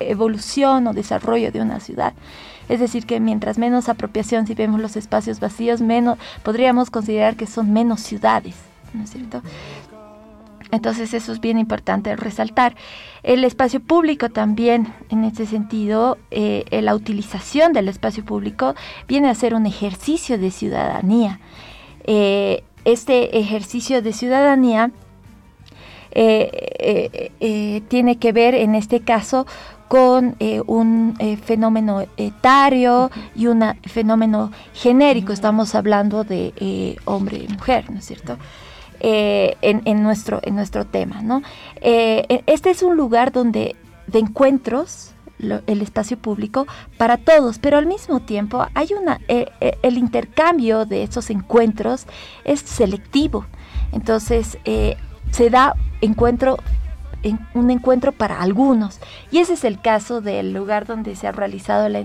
evolución 0.00 0.86
o 0.86 0.92
desarrollo 0.92 1.52
de 1.52 1.60
una 1.60 1.80
ciudad. 1.80 2.14
Es 2.68 2.80
decir, 2.80 3.06
que 3.06 3.20
mientras 3.20 3.58
menos 3.58 3.88
apropiación, 3.88 4.46
si 4.46 4.54
vemos 4.54 4.80
los 4.80 4.96
espacios 4.96 5.40
vacíos, 5.40 5.80
menos 5.80 6.18
podríamos 6.42 6.90
considerar 6.90 7.36
que 7.36 7.46
son 7.46 7.72
menos 7.72 8.00
ciudades, 8.00 8.56
¿no 8.92 9.04
es 9.04 9.10
cierto? 9.10 9.42
Entonces 10.72 11.14
eso 11.14 11.32
es 11.32 11.40
bien 11.40 11.58
importante 11.58 12.16
resaltar. 12.16 12.74
El 13.22 13.44
espacio 13.44 13.80
público 13.80 14.30
también, 14.30 14.92
en 15.10 15.24
este 15.24 15.46
sentido, 15.46 16.18
eh, 16.30 16.64
la 16.82 16.94
utilización 16.94 17.72
del 17.72 17.88
espacio 17.88 18.24
público 18.24 18.74
viene 19.06 19.28
a 19.28 19.34
ser 19.34 19.54
un 19.54 19.66
ejercicio 19.66 20.38
de 20.38 20.50
ciudadanía. 20.50 21.40
Eh, 22.04 22.64
este 22.84 23.38
ejercicio 23.38 24.02
de 24.02 24.12
ciudadanía 24.12 24.90
eh, 26.12 27.82
tiene 27.88 28.16
que 28.16 28.32
ver 28.32 28.54
en 28.54 28.74
este 28.74 29.00
caso 29.00 29.46
con 29.88 30.36
eh, 30.40 30.62
un 30.66 31.14
eh, 31.18 31.36
fenómeno 31.36 32.04
etario 32.16 33.10
y 33.34 33.46
un 33.46 33.62
fenómeno 33.84 34.50
genérico. 34.74 35.32
Estamos 35.32 35.74
hablando 35.74 36.24
de 36.24 36.52
eh, 36.56 36.96
hombre 37.04 37.38
y 37.38 37.52
mujer, 37.52 37.90
¿no 37.90 37.98
es 37.98 38.06
cierto? 38.06 38.36
En, 38.98 40.02
nuestro, 40.02 40.40
en 40.42 40.56
nuestro 40.56 40.86
tema, 40.86 41.20
¿no? 41.20 41.42
este 41.82 42.70
es 42.70 42.82
un 42.82 42.96
lugar 42.96 43.30
donde 43.30 43.76
de 44.06 44.18
encuentros, 44.18 45.12
el 45.38 45.82
espacio 45.82 46.16
público 46.16 46.66
para 46.96 47.18
todos, 47.18 47.58
pero 47.58 47.76
al 47.76 47.84
mismo 47.84 48.20
tiempo 48.20 48.66
hay 48.74 48.88
una 49.00 49.20
el 49.28 49.98
intercambio 49.98 50.86
de 50.86 51.02
esos 51.02 51.28
encuentros 51.28 52.06
es 52.44 52.60
selectivo. 52.60 53.44
Entonces 53.92 54.58
se 54.64 55.50
da 55.50 55.74
encuentro 56.00 56.56
un 57.54 57.70
encuentro 57.70 58.12
para 58.12 58.40
algunos. 58.40 59.00
Y 59.30 59.38
ese 59.38 59.54
es 59.54 59.64
el 59.64 59.80
caso 59.80 60.20
del 60.20 60.52
lugar 60.52 60.86
donde 60.86 61.16
se 61.16 61.26
ha 61.26 61.32
realizado 61.32 61.88
la, 61.88 62.02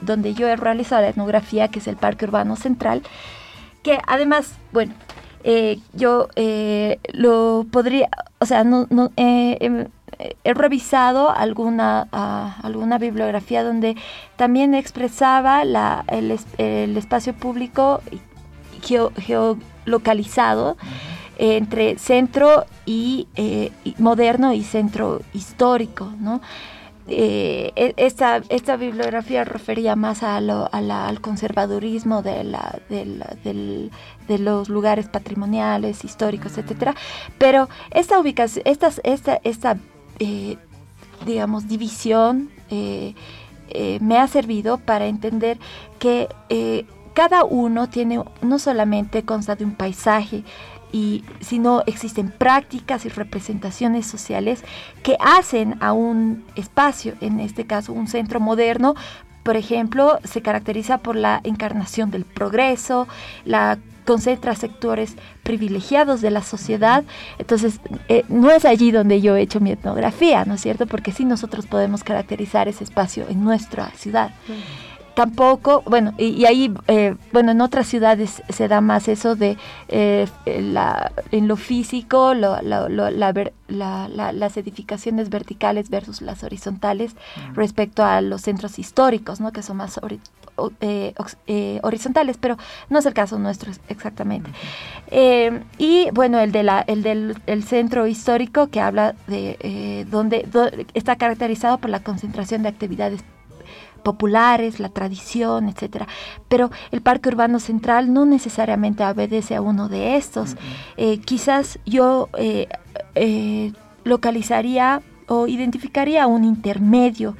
donde 0.00 0.34
yo 0.34 0.48
he 0.48 0.56
realizado 0.56 1.02
la 1.02 1.08
etnografía, 1.08 1.68
que 1.68 1.78
es 1.78 1.88
el 1.88 1.96
Parque 1.96 2.24
Urbano 2.24 2.56
Central, 2.56 3.02
que 3.82 3.98
además, 4.06 4.54
bueno, 4.72 4.94
eh, 5.44 5.80
yo 5.92 6.28
eh, 6.36 6.98
lo 7.12 7.66
podría, 7.70 8.08
o 8.38 8.46
sea, 8.46 8.62
no, 8.64 8.86
no 8.90 9.10
em, 9.16 9.88
he 10.44 10.54
revisado 10.54 11.30
alguna, 11.30 12.02
alguna 12.62 12.98
bibliografía 12.98 13.64
donde 13.64 13.96
también 14.36 14.74
expresaba 14.74 15.62
el, 15.62 16.38
el 16.58 16.96
espacio 16.96 17.34
público 17.34 18.00
geolocalizado 18.82 20.76
entre 21.38 21.98
centro 21.98 22.64
y, 22.86 23.28
eh, 23.36 23.72
moderno 23.98 24.52
y 24.52 24.62
centro 24.62 25.22
histórico, 25.32 26.12
¿no? 26.18 26.40
Eh, 27.08 27.72
e, 27.74 27.94
esta, 27.96 28.42
esta 28.48 28.76
bibliografía 28.76 29.44
refería 29.44 29.96
más 29.96 30.22
a 30.22 30.36
al 30.36 31.20
conservadurismo 31.20 32.22
de, 32.22 32.44
la, 32.44 32.78
de, 32.88 34.38
los 34.38 34.68
lugares 34.68 35.08
patrimoniales, 35.08 36.04
históricos, 36.04 36.58
etcétera. 36.58 36.94
Pero 37.38 37.68
esta 37.90 38.20
ubicación, 38.20 38.62
esta, 38.66 38.92
esta, 39.02 39.40
esta 39.42 39.78
eh, 40.20 40.56
digamos, 41.26 41.66
división 41.68 42.50
me 44.00 44.18
ha 44.18 44.26
servido 44.28 44.78
para 44.78 45.06
entender 45.06 45.58
que 45.98 46.28
cada 47.14 47.44
uno 47.44 47.88
tiene 47.88 48.22
no 48.40 48.58
solamente 48.58 49.24
consta 49.24 49.54
de 49.56 49.64
un 49.64 49.74
paisaje, 49.74 50.44
y 50.92 51.24
sino 51.40 51.82
existen 51.86 52.30
prácticas 52.30 53.04
y 53.06 53.08
representaciones 53.08 54.06
sociales 54.06 54.62
que 55.02 55.16
hacen 55.18 55.76
a 55.80 55.92
un 55.92 56.44
espacio, 56.54 57.14
en 57.20 57.40
este 57.40 57.66
caso 57.66 57.92
un 57.92 58.06
centro 58.06 58.38
moderno, 58.38 58.94
por 59.42 59.56
ejemplo, 59.56 60.20
se 60.22 60.40
caracteriza 60.40 60.98
por 60.98 61.16
la 61.16 61.40
encarnación 61.42 62.10
del 62.10 62.24
progreso, 62.24 63.08
la 63.44 63.78
concentra 64.04 64.54
sectores 64.54 65.16
privilegiados 65.42 66.20
de 66.20 66.30
la 66.30 66.42
sociedad. 66.42 67.04
Entonces, 67.38 67.80
eh, 68.08 68.24
no 68.28 68.50
es 68.50 68.64
allí 68.64 68.90
donde 68.90 69.20
yo 69.20 69.36
he 69.36 69.42
hecho 69.42 69.60
mi 69.60 69.72
etnografía, 69.72 70.44
¿no 70.44 70.54
es 70.54 70.60
cierto? 70.60 70.86
Porque 70.86 71.12
sí 71.12 71.24
nosotros 71.24 71.66
podemos 71.66 72.04
caracterizar 72.04 72.68
ese 72.68 72.84
espacio 72.84 73.26
en 73.28 73.42
nuestra 73.44 73.90
ciudad 73.90 74.32
tampoco, 75.14 75.82
bueno, 75.86 76.12
y, 76.18 76.44
ahí, 76.44 76.72
eh, 76.88 77.14
bueno, 77.32 77.52
en 77.52 77.60
otras 77.60 77.86
ciudades 77.86 78.42
se 78.48 78.68
da 78.68 78.80
más 78.80 79.08
eso 79.08 79.36
de 79.36 79.56
eh, 79.88 80.28
la, 80.46 81.12
en 81.30 81.48
lo 81.48 81.56
físico, 81.56 82.34
las 82.34 84.56
edificaciones 84.56 85.30
verticales 85.30 85.90
versus 85.90 86.22
las 86.22 86.44
horizontales 86.44 87.14
respecto 87.54 88.04
a 88.04 88.20
los 88.20 88.42
centros 88.42 88.78
históricos, 88.78 89.40
¿no? 89.40 89.52
Que 89.52 89.62
son 89.62 89.78
más 89.78 90.00
eh, 90.80 91.80
horizontales, 91.82 92.36
pero 92.38 92.56
no 92.88 92.98
es 92.98 93.06
el 93.06 93.14
caso 93.14 93.38
nuestro 93.38 93.72
exactamente. 93.88 94.50
y 95.78 96.10
bueno, 96.12 96.40
el, 96.40 96.52
de 96.52 96.62
la, 96.62 96.80
el 96.80 97.02
del 97.02 97.36
el 97.46 97.64
centro 97.64 98.06
histórico 98.06 98.68
que 98.68 98.80
habla 98.80 99.14
de 99.26 100.06
donde, 100.10 100.46
donde 100.50 100.86
está 100.94 101.16
caracterizado 101.16 101.78
por 101.78 101.90
la 101.90 102.00
concentración 102.00 102.62
de 102.62 102.68
actividades 102.68 103.24
populares, 104.02 104.80
la 104.80 104.88
tradición, 104.88 105.68
etcétera. 105.68 106.08
Pero 106.48 106.70
el 106.90 107.00
Parque 107.00 107.28
Urbano 107.28 107.58
Central 107.60 108.12
no 108.12 108.26
necesariamente 108.26 109.04
obedece 109.04 109.54
a 109.54 109.60
uno 109.60 109.88
de 109.88 110.16
estos. 110.16 110.56
Eh, 110.96 111.18
quizás 111.18 111.78
yo 111.86 112.28
eh, 112.38 112.68
eh, 113.14 113.72
localizaría 114.04 115.02
o 115.28 115.46
identificaría 115.46 116.26
un 116.26 116.44
intermedio 116.44 117.36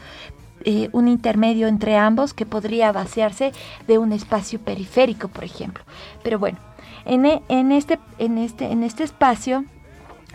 un 0.93 1.09
intermedio 1.09 1.67
entre 1.67 1.97
ambos 1.97 2.35
que 2.35 2.47
podría 2.47 2.93
vaciarse 2.93 3.51
de 3.89 3.99
un 3.99 4.13
espacio 4.13 4.61
periférico, 4.61 5.27
por 5.27 5.43
ejemplo. 5.43 5.83
Pero 6.23 6.39
bueno, 6.39 6.57
en, 7.05 7.27
e, 7.27 7.43
en, 7.49 7.73
este, 7.73 7.99
en, 8.19 8.39
este, 8.39 8.71
en 8.71 8.85
este 8.85 9.03
espacio 9.03 9.65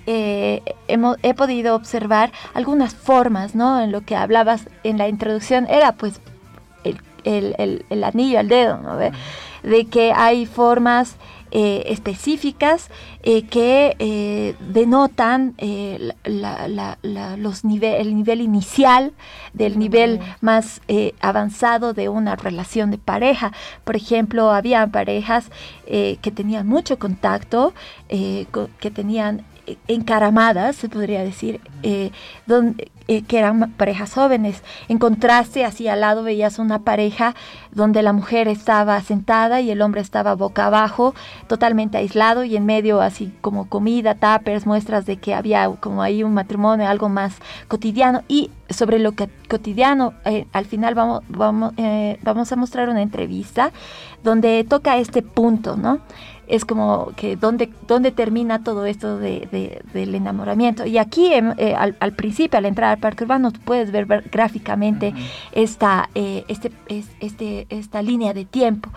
eh, 0.09 0.63
he 0.87 1.33
podido 1.33 1.75
observar 1.75 2.31
algunas 2.53 2.95
formas, 2.95 3.55
¿no? 3.55 3.81
En 3.81 3.91
lo 3.91 4.01
que 4.01 4.15
hablabas 4.15 4.69
en 4.85 4.97
la 4.97 5.09
introducción 5.09 5.67
era 5.69 5.91
pues 5.91 6.21
el, 7.25 8.03
anillo 8.05 8.39
al 8.39 8.47
dedo, 8.47 8.77
¿no? 8.77 8.95
De 8.97 9.11
que 9.87 10.13
hay 10.13 10.45
formas 10.45 11.17
eh, 11.51 11.83
específicas 11.87 12.89
eh, 13.21 13.47
que 13.47 14.55
denotan 14.61 15.55
los 16.23 17.65
el 17.65 18.15
nivel 18.15 18.39
inicial 18.39 19.11
del 19.51 19.77
nivel 19.77 20.21
más 20.39 20.79
avanzado 21.19 21.91
de 21.91 22.07
una 22.07 22.37
relación 22.37 22.91
de 22.91 22.97
pareja. 22.97 23.51
Por 23.83 23.97
ejemplo, 23.97 24.51
había 24.51 24.87
parejas 24.87 25.51
que 25.85 26.31
tenían 26.33 26.65
mucho 26.65 26.97
contacto, 26.97 27.73
que 28.07 28.91
tenían 28.91 29.43
encaramadas, 29.87 30.75
se 30.75 30.89
podría 30.89 31.23
decir, 31.23 31.59
eh, 31.83 32.11
donde, 32.45 32.89
eh, 33.07 33.23
que 33.23 33.39
eran 33.39 33.71
parejas 33.73 34.13
jóvenes. 34.13 34.63
En 34.87 34.97
contraste, 34.97 35.65
así 35.65 35.87
al 35.87 36.01
lado 36.01 36.23
veías 36.23 36.59
una 36.59 36.79
pareja 36.79 37.35
donde 37.71 38.01
la 38.01 38.13
mujer 38.13 38.47
estaba 38.47 39.01
sentada 39.01 39.61
y 39.61 39.71
el 39.71 39.81
hombre 39.81 40.01
estaba 40.01 40.35
boca 40.35 40.65
abajo, 40.65 41.13
totalmente 41.47 41.97
aislado 41.97 42.43
y 42.43 42.55
en 42.55 42.65
medio 42.65 43.01
así 43.01 43.33
como 43.41 43.69
comida, 43.69 44.15
tapers, 44.15 44.65
muestras 44.65 45.05
de 45.05 45.17
que 45.17 45.33
había 45.33 45.69
como 45.79 46.01
ahí 46.01 46.23
un 46.23 46.33
matrimonio, 46.33 46.87
algo 46.87 47.09
más 47.09 47.35
cotidiano. 47.67 48.23
Y 48.27 48.51
sobre 48.69 48.99
lo 48.99 49.13
que 49.13 49.29
cotidiano, 49.49 50.13
eh, 50.25 50.45
al 50.53 50.65
final 50.65 50.95
vamos, 50.95 51.23
vamos, 51.29 51.73
vamos 52.21 52.51
a 52.51 52.55
mostrar 52.55 52.89
una 52.89 53.01
entrevista 53.01 53.71
donde 54.23 54.65
toca 54.67 54.97
este 54.97 55.21
punto, 55.21 55.77
¿no? 55.77 55.99
Es 56.47 56.63
como 56.63 57.11
que 57.15 57.35
dónde, 57.35 57.69
dónde 57.87 58.11
termina 58.11 58.63
todo 58.63 58.85
esto 58.85 59.17
de, 59.17 59.81
del 59.93 60.15
enamoramiento. 60.15 60.85
Y 60.85 60.97
aquí 60.97 61.33
em, 61.33 61.53
eh, 61.57 61.75
al, 61.75 62.13
principio, 62.13 62.57
al 62.57 62.65
entrar 62.65 62.91
al 62.91 62.99
parque 62.99 63.25
urbano, 63.25 63.51
tú 63.51 63.59
puedes 63.59 63.91
ver, 63.91 64.07
gráficamente 64.31 65.13
esta, 65.51 66.09
eh, 66.15 66.45
este, 66.47 66.71
este, 67.19 67.67
esta 67.69 68.01
línea 68.01 68.33
de 68.33 68.45
tiempo. 68.45 68.89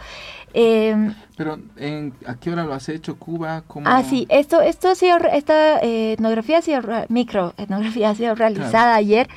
Em, 0.52 1.14
Pero 1.36 1.58
en, 1.76 2.12
¿a 2.26 2.36
qué 2.36 2.50
hora 2.50 2.64
lo 2.64 2.72
has 2.72 2.88
hecho, 2.88 3.16
Cuba? 3.16 3.64
Ah, 3.84 4.02
sí, 4.02 4.26
esto, 4.30 4.60
esto 4.60 4.88
ha 4.88 4.94
sido, 4.94 5.18
esta 5.32 5.78
eh, 5.80 6.12
etnografía 6.12 6.58
ha 6.58 6.62
sido, 6.62 6.82
micro 7.08 7.54
etnografía 7.56 8.10
ha 8.10 8.14
sido 8.14 8.34
realizada 8.34 8.94
ayer 8.94 9.28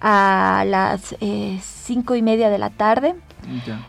a 0.00 0.64
las 0.66 1.16
cinco 1.62 2.16
y 2.16 2.22
media 2.22 2.50
de 2.50 2.58
la 2.58 2.68
tarde 2.68 3.14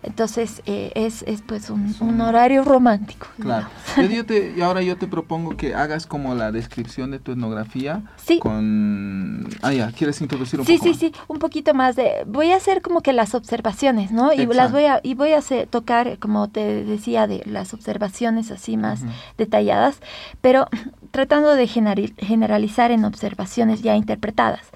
entonces 0.04 0.62
eh, 0.65 0.91
es, 0.96 1.24
es, 1.24 1.41
pues 1.41 1.70
un, 1.70 2.22
horario 2.22 2.63
romántico. 2.63 3.28
Claro. 3.39 3.67
y 3.98 4.62
ahora 4.62 4.82
yo 4.82 4.98
te 4.98 5.08
propongo 5.08 5.56
que 5.56 5.76
hagas 5.76 6.06
como 6.06 6.36
la 6.36 6.52
descripción 6.52 7.12
de 7.12 7.20
tu 7.20 7.32
etnografía. 7.32 8.04
Sí. 8.17 8.39
Con... 8.39 9.48
Ah, 9.62 9.74
ya, 9.74 9.91
¿quieres 9.91 10.22
introducir 10.22 10.60
un 10.60 10.65
sí, 10.65 10.78
poco 10.78 10.86
Sí, 10.86 10.93
sí, 10.93 11.12
sí, 11.13 11.22
un 11.28 11.39
poquito 11.39 11.74
más 11.74 11.96
de... 11.96 12.24
Voy 12.26 12.52
a 12.52 12.58
hacer 12.58 12.82
como 12.82 13.02
que 13.02 13.13
las 13.13 13.36
observaciones, 13.36 14.12
¿no? 14.12 14.34
Y 14.34 14.46
las 14.46 14.72
voy 14.72 14.86
a, 14.86 15.00
y 15.04 15.13
voy 15.13 15.34
a 15.34 15.39
hacer, 15.39 15.67
tocar, 15.67 16.17
como 16.20 16.50
te 16.50 16.84
decía, 16.84 17.28
de 17.28 17.43
las 17.46 17.74
observaciones 17.74 18.52
así 18.52 18.78
más 18.78 19.02
detalladas, 19.38 20.00
pero 20.41 20.67
tratando 21.12 21.56
de 21.56 21.67
generalizar 21.67 22.91
en 22.91 23.06
observaciones 23.06 23.82
ya 23.82 23.96
interpretadas. 23.96 24.67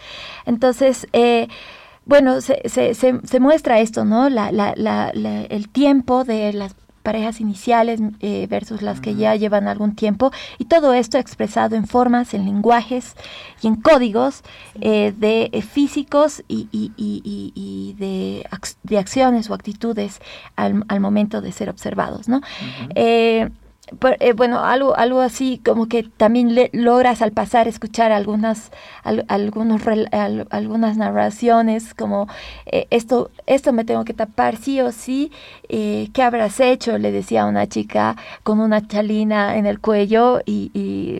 Entonces, 0.45 1.07
eh, 1.13 1.47
bueno, 2.05 2.41
se, 2.41 2.67
se, 2.67 2.93
se, 2.95 3.39
muestra 3.39 3.79
esto, 3.79 4.05
¿no? 4.05 4.29
La, 4.29 4.51
la, 4.51 4.73
la, 4.75 5.09
el 5.11 5.69
tiempo 5.69 6.23
de 6.23 6.53
las 6.53 6.75
parejas 7.03 7.41
iniciales 7.41 7.99
eh, 8.19 8.47
versus 8.49 8.81
las 8.81 9.01
que 9.01 9.15
ya 9.15 9.35
llevan 9.35 9.67
algún 9.67 9.95
tiempo 9.95 10.31
y 10.57 10.65
todo 10.65 10.93
esto 10.93 11.17
expresado 11.17 11.75
en 11.75 11.87
formas, 11.87 12.33
en 12.33 12.45
lenguajes 12.45 13.15
y 13.61 13.67
en 13.67 13.75
códigos 13.75 14.43
eh, 14.79 15.13
de 15.17 15.49
eh, 15.51 15.61
físicos 15.61 16.43
y, 16.47 16.67
y, 16.71 16.91
y, 16.97 17.21
y 17.55 17.93
de, 17.97 18.45
de, 18.83 18.97
acciones 18.97 19.49
o 19.49 19.53
actitudes 19.53 20.19
al, 20.55 20.83
al, 20.87 20.99
momento 20.99 21.41
de 21.41 21.51
ser 21.51 21.69
observados, 21.69 22.27
¿no? 22.27 22.41
Eh, 24.19 24.33
bueno, 24.33 24.63
algo, 24.63 24.95
algo 24.95 25.19
así 25.19 25.59
como 25.63 25.87
que 25.87 26.03
también 26.03 26.55
le, 26.55 26.69
logras 26.73 27.21
al 27.21 27.33
pasar 27.33 27.67
escuchar 27.67 28.11
algunas, 28.13 28.71
algunos, 29.03 29.81
algunas 30.49 30.97
narraciones 30.97 31.93
como 31.93 32.27
eh, 32.65 32.87
esto, 32.89 33.31
esto 33.47 33.73
me 33.73 33.83
tengo 33.83 34.05
que 34.05 34.13
tapar 34.13 34.55
sí 34.55 34.79
o 34.79 34.93
sí, 34.93 35.31
eh, 35.67 36.09
¿qué 36.13 36.23
habrás 36.23 36.59
hecho? 36.61 36.97
Le 36.97 37.11
decía 37.11 37.45
una 37.45 37.67
chica 37.67 38.15
con 38.43 38.61
una 38.61 38.87
chalina 38.87 39.57
en 39.57 39.65
el 39.65 39.79
cuello 39.79 40.39
y, 40.45 40.71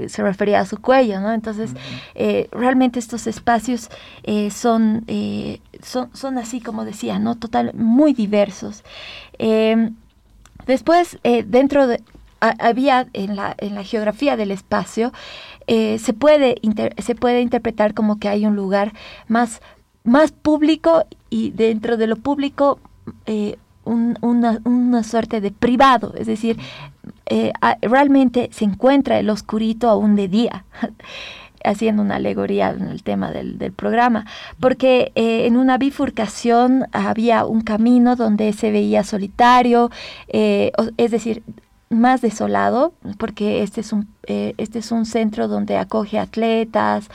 se 0.07 0.23
refería 0.23 0.62
a 0.62 0.65
su 0.65 0.77
cuello, 0.77 1.19
¿no? 1.19 1.31
Entonces, 1.34 1.71
realmente 2.51 2.99
estos 2.99 3.27
espacios 3.27 3.89
son, 4.49 5.05
son, 5.84 6.10
son 6.13 6.38
así 6.38 6.62
como 6.62 6.86
decía, 6.86 7.19
¿no? 7.19 7.36
Total, 7.36 7.73
muy 7.73 8.13
diversos. 8.13 8.84
después, 10.65 11.19
dentro 11.23 11.88
de 11.88 12.01
había 12.41 13.08
en 13.13 13.36
la, 13.36 13.56
en 13.60 13.75
la 13.75 13.84
geografía 13.84 14.36
del 14.36 14.51
espacio, 14.51 15.13
eh, 15.67 15.99
se, 15.99 16.13
puede 16.13 16.60
se 16.97 17.15
puede 17.15 17.41
interpretar 17.41 17.93
como 17.93 18.19
que 18.19 18.27
hay 18.27 18.45
un 18.45 18.56
lugar 18.56 18.93
más, 19.27 19.62
más 20.04 20.32
público 20.32 21.06
y 21.30 21.51
dentro 21.51 21.97
de 21.97 22.08
lo 22.08 22.15
público 22.15 22.80
eh, 23.25 23.58
una, 23.84 24.60
una, 24.63 25.04
suerte 25.04 25.41
de 25.41 25.51
privado, 25.51 26.13
es 26.15 26.27
decir, 26.27 26.58
eh, 27.25 27.51
realmente 27.82 28.49
se 28.51 28.65
encuentra 28.65 29.19
el 29.19 29.30
oscurito 29.30 29.89
aún 29.89 30.15
de 30.15 30.27
día. 30.27 30.65
haciendo 31.63 32.01
una 32.01 32.15
alegoría 32.15 32.71
en 32.71 32.88
el 32.88 33.04
tema 33.04 33.32
del, 33.32 33.60
del 33.60 33.71
programa, 33.71 34.25
porque 34.60 35.12
en 35.13 35.58
una 35.58 35.77
bifurcación 35.77 36.88
había 36.91 37.45
un 37.45 37.62
camino 37.62 38.15
donde 38.15 38.51
se 38.54 38.71
veía 38.71 39.04
solitario, 39.04 39.91
es 40.27 41.12
decir, 41.12 41.43
más 41.91 42.21
desolado, 42.21 42.93
porque 43.17 43.63
este 43.63 43.82
es 43.82 43.93
un, 43.93 44.08
eh, 44.27 44.54
este 44.58 44.80
es 44.80 44.91
un 44.91 45.06
centro 45.06 45.47
donde 45.47 45.77
acoge 45.77 46.17
atletas, 46.19 47.10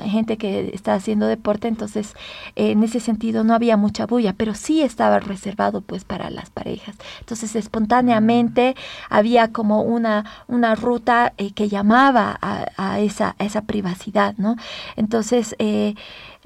gente 0.00 0.36
que 0.38 0.70
está 0.72 0.94
haciendo 0.94 1.26
deporte, 1.26 1.66
entonces 1.66 2.14
en 2.54 2.84
ese 2.84 3.00
sentido 3.00 3.42
no 3.42 3.54
había 3.54 3.76
mucha 3.76 4.06
bulla, 4.06 4.32
pero 4.32 4.54
sí 4.54 4.82
estaba 4.82 5.18
reservado 5.18 5.80
pues 5.80 6.04
para 6.04 6.30
las 6.30 6.50
parejas. 6.50 6.94
Entonces 7.18 7.56
espontáneamente 7.56 8.76
había 9.10 9.52
como 9.52 9.82
una, 9.82 10.24
una 10.46 10.76
ruta 10.76 11.32
eh, 11.38 11.50
que 11.52 11.68
llamaba 11.68 12.38
a, 12.40 13.00
esa, 13.00 13.34
a 13.38 13.44
esa 13.44 13.62
privacidad, 13.62 14.34
¿no? 14.38 14.54
Entonces, 14.96 15.56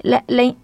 eh, 0.03 0.55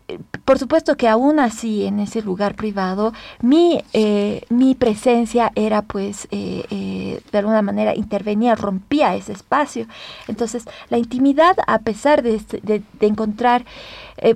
por 0.50 0.60
supuesto 0.60 0.98
que 0.98 1.08
aún 1.08 1.40
así 1.40 1.86
en 1.86 2.00
ese 2.00 2.22
lugar 2.22 2.56
privado 2.56 3.14
mi, 3.42 3.84
eh, 3.94 4.42
mi 4.50 4.76
presencia 4.76 5.52
era 5.56 5.82
pues 5.84 6.28
eh, 6.32 6.66
eh, 6.72 7.22
de 7.32 7.38
alguna 7.38 7.62
manera 7.62 7.96
intervenía, 7.96 8.56
rompía 8.56 9.16
ese 9.16 9.32
espacio. 9.32 9.86
Entonces 10.28 10.66
la 10.90 10.98
intimidad 10.98 11.56
a 11.68 11.80
pesar 11.80 12.24
de, 12.24 12.42
de, 12.64 12.84
encontrar, 13.08 13.64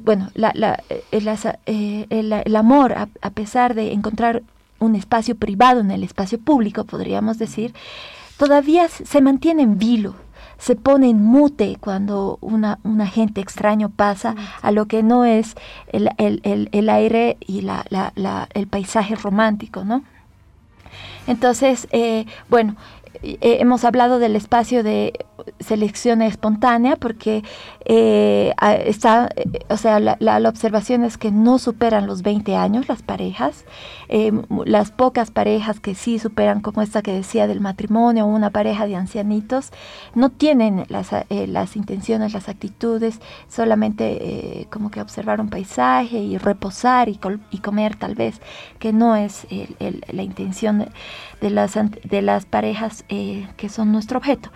bueno, 0.04 0.30
la, 0.36 0.52
la, 0.54 0.82
el, 1.12 2.56
amor 2.56 2.94
a, 2.94 3.10
a 3.22 3.30
pesar 3.32 3.74
de 3.74 3.92
encontrar 3.92 4.44
un 4.80 4.96
espacio 4.96 5.36
privado 5.36 5.82
en 5.82 5.92
el 5.92 6.04
espacio 6.04 6.40
público, 6.40 6.84
podríamos 6.84 7.38
decir, 7.40 7.74
todavía 8.38 8.88
se 8.88 9.22
mantiene 9.22 9.64
en 9.64 9.78
vilo 9.80 10.16
se 10.64 10.78
pone 10.78 11.10
en 11.10 11.22
mute 11.22 11.76
cuando 11.78 12.38
una, 12.40 12.80
un 12.84 13.02
agente 13.02 13.42
extraño 13.42 13.90
pasa 13.90 14.34
a 14.62 14.72
lo 14.72 14.86
que 14.86 15.04
no 15.04 15.26
es 15.26 15.56
el, 15.92 16.10
el, 16.18 16.70
el, 16.72 16.90
aire 16.90 17.36
y 17.42 17.64
la, 17.64 17.86
la, 17.90 18.48
el 18.54 18.68
paisaje 18.68 19.16
romántico, 19.16 19.84
¿no? 19.84 20.04
Entonces, 21.28 21.90
eh, 21.92 22.28
bueno, 22.50 22.78
hemos 23.22 23.84
hablado 23.86 24.20
del 24.20 24.36
espacio 24.36 24.84
de 24.84 25.14
selección 25.60 26.22
espontánea 26.22 26.96
porque 26.96 27.44
eh, 27.86 28.54
está, 28.86 29.30
o 29.70 29.78
sea, 29.78 30.00
la, 30.00 30.18
la, 30.20 30.50
observación 30.50 31.04
es 31.04 31.18
que 31.18 31.32
no 31.32 31.60
superan 31.60 32.08
los 32.08 32.22
20 32.22 32.56
años 32.56 32.88
las 32.88 33.02
parejas, 33.02 33.66
eh, 34.10 34.32
las 34.66 34.92
pocas 34.92 35.32
parejas 35.32 35.80
que 35.80 35.96
sí 35.96 36.20
superan, 36.20 36.62
como 36.62 36.82
esta 36.82 37.02
que 37.02 37.14
decía 37.14 37.48
del 37.48 37.62
matrimonio, 37.62 38.26
una 38.26 38.52
pareja 38.52 38.86
de 38.88 38.96
ancianitos, 38.96 39.72
no 40.16 40.30
tienen 40.30 40.86
las, 40.90 41.10
las 41.30 41.76
intenciones, 41.76 42.34
las 42.34 42.50
actitudes, 42.50 43.20
solamente 43.50 44.68
como 44.70 44.92
que 44.92 45.02
observar 45.02 45.42
un 45.42 45.50
paisaje 45.50 46.18
y 46.18 46.38
reposar 46.38 47.10
y, 47.10 47.20
y 47.52 47.58
comer 47.60 47.96
tal 47.96 48.16
vez, 48.16 48.40
que 48.80 48.94
no 48.94 49.16
es 49.16 49.48
la 50.12 50.24
intención 50.24 50.86
las, 51.50 51.74
de 52.04 52.22
las 52.22 52.46
parejas 52.46 53.06
eh, 53.10 53.48
que 53.58 53.70
son 53.70 53.92
nuestro 53.92 54.18
objeto. 54.18 54.52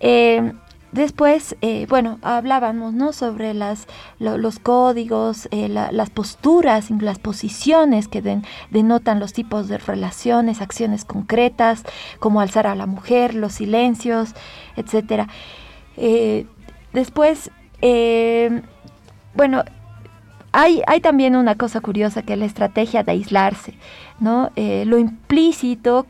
Eh, 0.00 0.52
después, 0.92 1.56
eh, 1.62 1.86
bueno, 1.88 2.18
hablábamos 2.22 2.92
¿no? 2.92 3.12
sobre 3.12 3.54
las, 3.54 3.86
los 4.18 4.58
códigos, 4.58 5.48
las 5.52 6.10
posturas, 6.10 6.90
las 6.90 7.18
posiciones 7.18 8.08
que 8.08 8.22
denotan 8.70 9.20
los 9.20 9.32
tipos 9.32 9.68
de 9.68 9.78
relaciones, 9.78 10.60
acciones 10.60 11.04
concretas, 11.04 11.84
como 12.18 12.40
alzar 12.40 12.66
a 12.66 12.74
la 12.74 12.86
mujer, 12.86 13.34
los 13.34 13.54
silencios, 13.54 14.34
etc. 14.76 15.28
después, 16.92 17.50
bueno, 19.34 19.64
hay, 20.54 20.82
hay, 20.86 21.00
también 21.00 21.36
una 21.36 21.54
cosa 21.54 21.80
curiosa 21.80 22.22
que 22.22 22.34
es 22.34 22.38
la 22.38 22.44
estrategia 22.44 23.02
de 23.02 23.12
aislarse, 23.12 23.74
¿no? 24.20 24.50
lo 24.56 24.98
implícito 24.98 26.06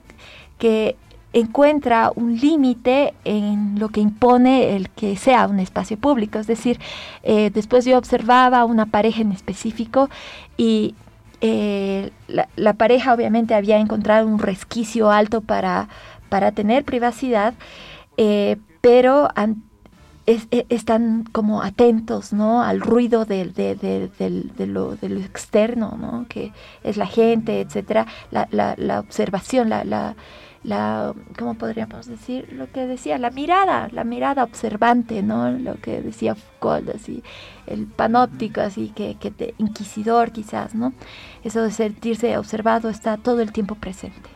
que 0.63 0.95
encuentra 1.33 2.13
un 2.15 2.39
límite 2.39 3.15
en 3.25 3.81
lo 3.81 3.89
que 3.89 3.99
impone 3.99 4.77
el 4.77 4.91
que 4.91 5.17
sea 5.17 5.49
un 5.49 5.59
espacio 5.59 5.97
público. 5.97 6.39
Es 6.39 6.47
decir, 6.47 6.79
eh, 7.25 7.51
después 7.53 7.85
yo 7.85 7.99
observaba 7.99 8.65
una 8.65 8.87
pareja 8.87 9.23
en 9.23 9.33
específico 9.33 10.09
y 10.57 10.95
eh, 11.41 12.13
la, 12.29 12.73
pareja 12.75 13.13
obviamente 13.13 13.57
había 13.57 13.79
encontrado 13.79 14.29
un 14.29 14.39
resquicio 14.39 15.11
alto 15.11 15.41
para, 15.41 15.89
para 16.29 16.53
tener 16.53 16.85
privacidad, 16.85 17.55
eh, 18.17 18.57
pero 18.81 19.29
están 20.27 21.25
como 21.33 21.63
atentos 21.63 22.33
¿no? 22.33 22.63
al 22.63 22.81
ruido 22.81 23.25
de, 23.25 23.47
de, 23.47 24.67
lo, 24.69 24.93
externo, 24.93 25.99
¿no? 26.01 26.27
que 26.29 26.53
es 26.85 26.97
la 26.97 27.07
gente, 27.07 27.61
etcétera, 27.61 28.07
la, 28.31 28.47
la 28.53 29.01
observación, 29.01 29.69
la 29.69 30.15
la, 30.65 31.13
¿cómo 31.39 31.55
podríamos 31.55 32.07
decir? 32.07 32.53
Lo 32.53 32.71
que 32.71 32.87
decía, 32.87 33.19
la 33.19 33.31
mirada, 33.31 33.89
la 33.91 34.05
mirada 34.05 34.45
observante, 34.45 35.23
¿no? 35.23 35.51
Lo 35.51 35.75
que 35.75 36.01
decía 36.01 36.35
Foucault, 36.35 36.89
así, 36.91 37.23
el 37.67 37.87
panóptico, 37.87 38.61
así, 38.61 38.93
que, 38.95 39.17
que 39.17 39.31
te, 39.31 39.55
inquisidor 39.59 40.31
quizás, 40.31 40.75
¿no? 40.75 40.93
Eso 41.43 41.63
de 41.63 41.71
sentirse 41.71 42.39
observado 42.39 42.89
está 42.89 43.17
todo 43.17 43.41
el 43.41 43.53
tiempo 43.53 43.75
presente. 43.75 44.31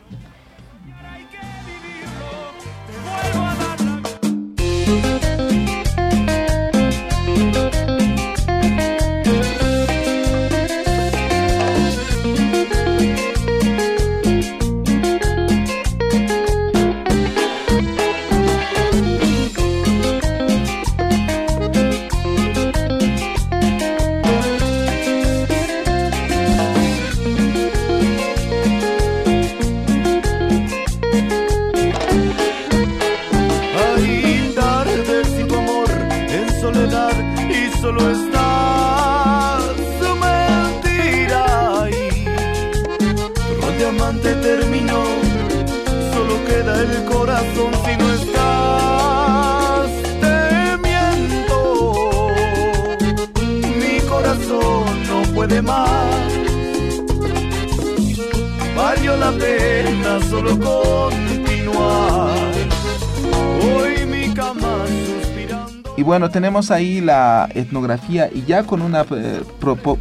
Y 65.97 66.03
bueno, 66.03 66.29
tenemos 66.29 66.69
ahí 66.69 67.01
la 67.01 67.49
etnografía 67.55 68.29
y 68.31 68.43
ya 68.43 68.63
con 68.63 68.83
una 68.83 69.01
eh, 69.01 69.41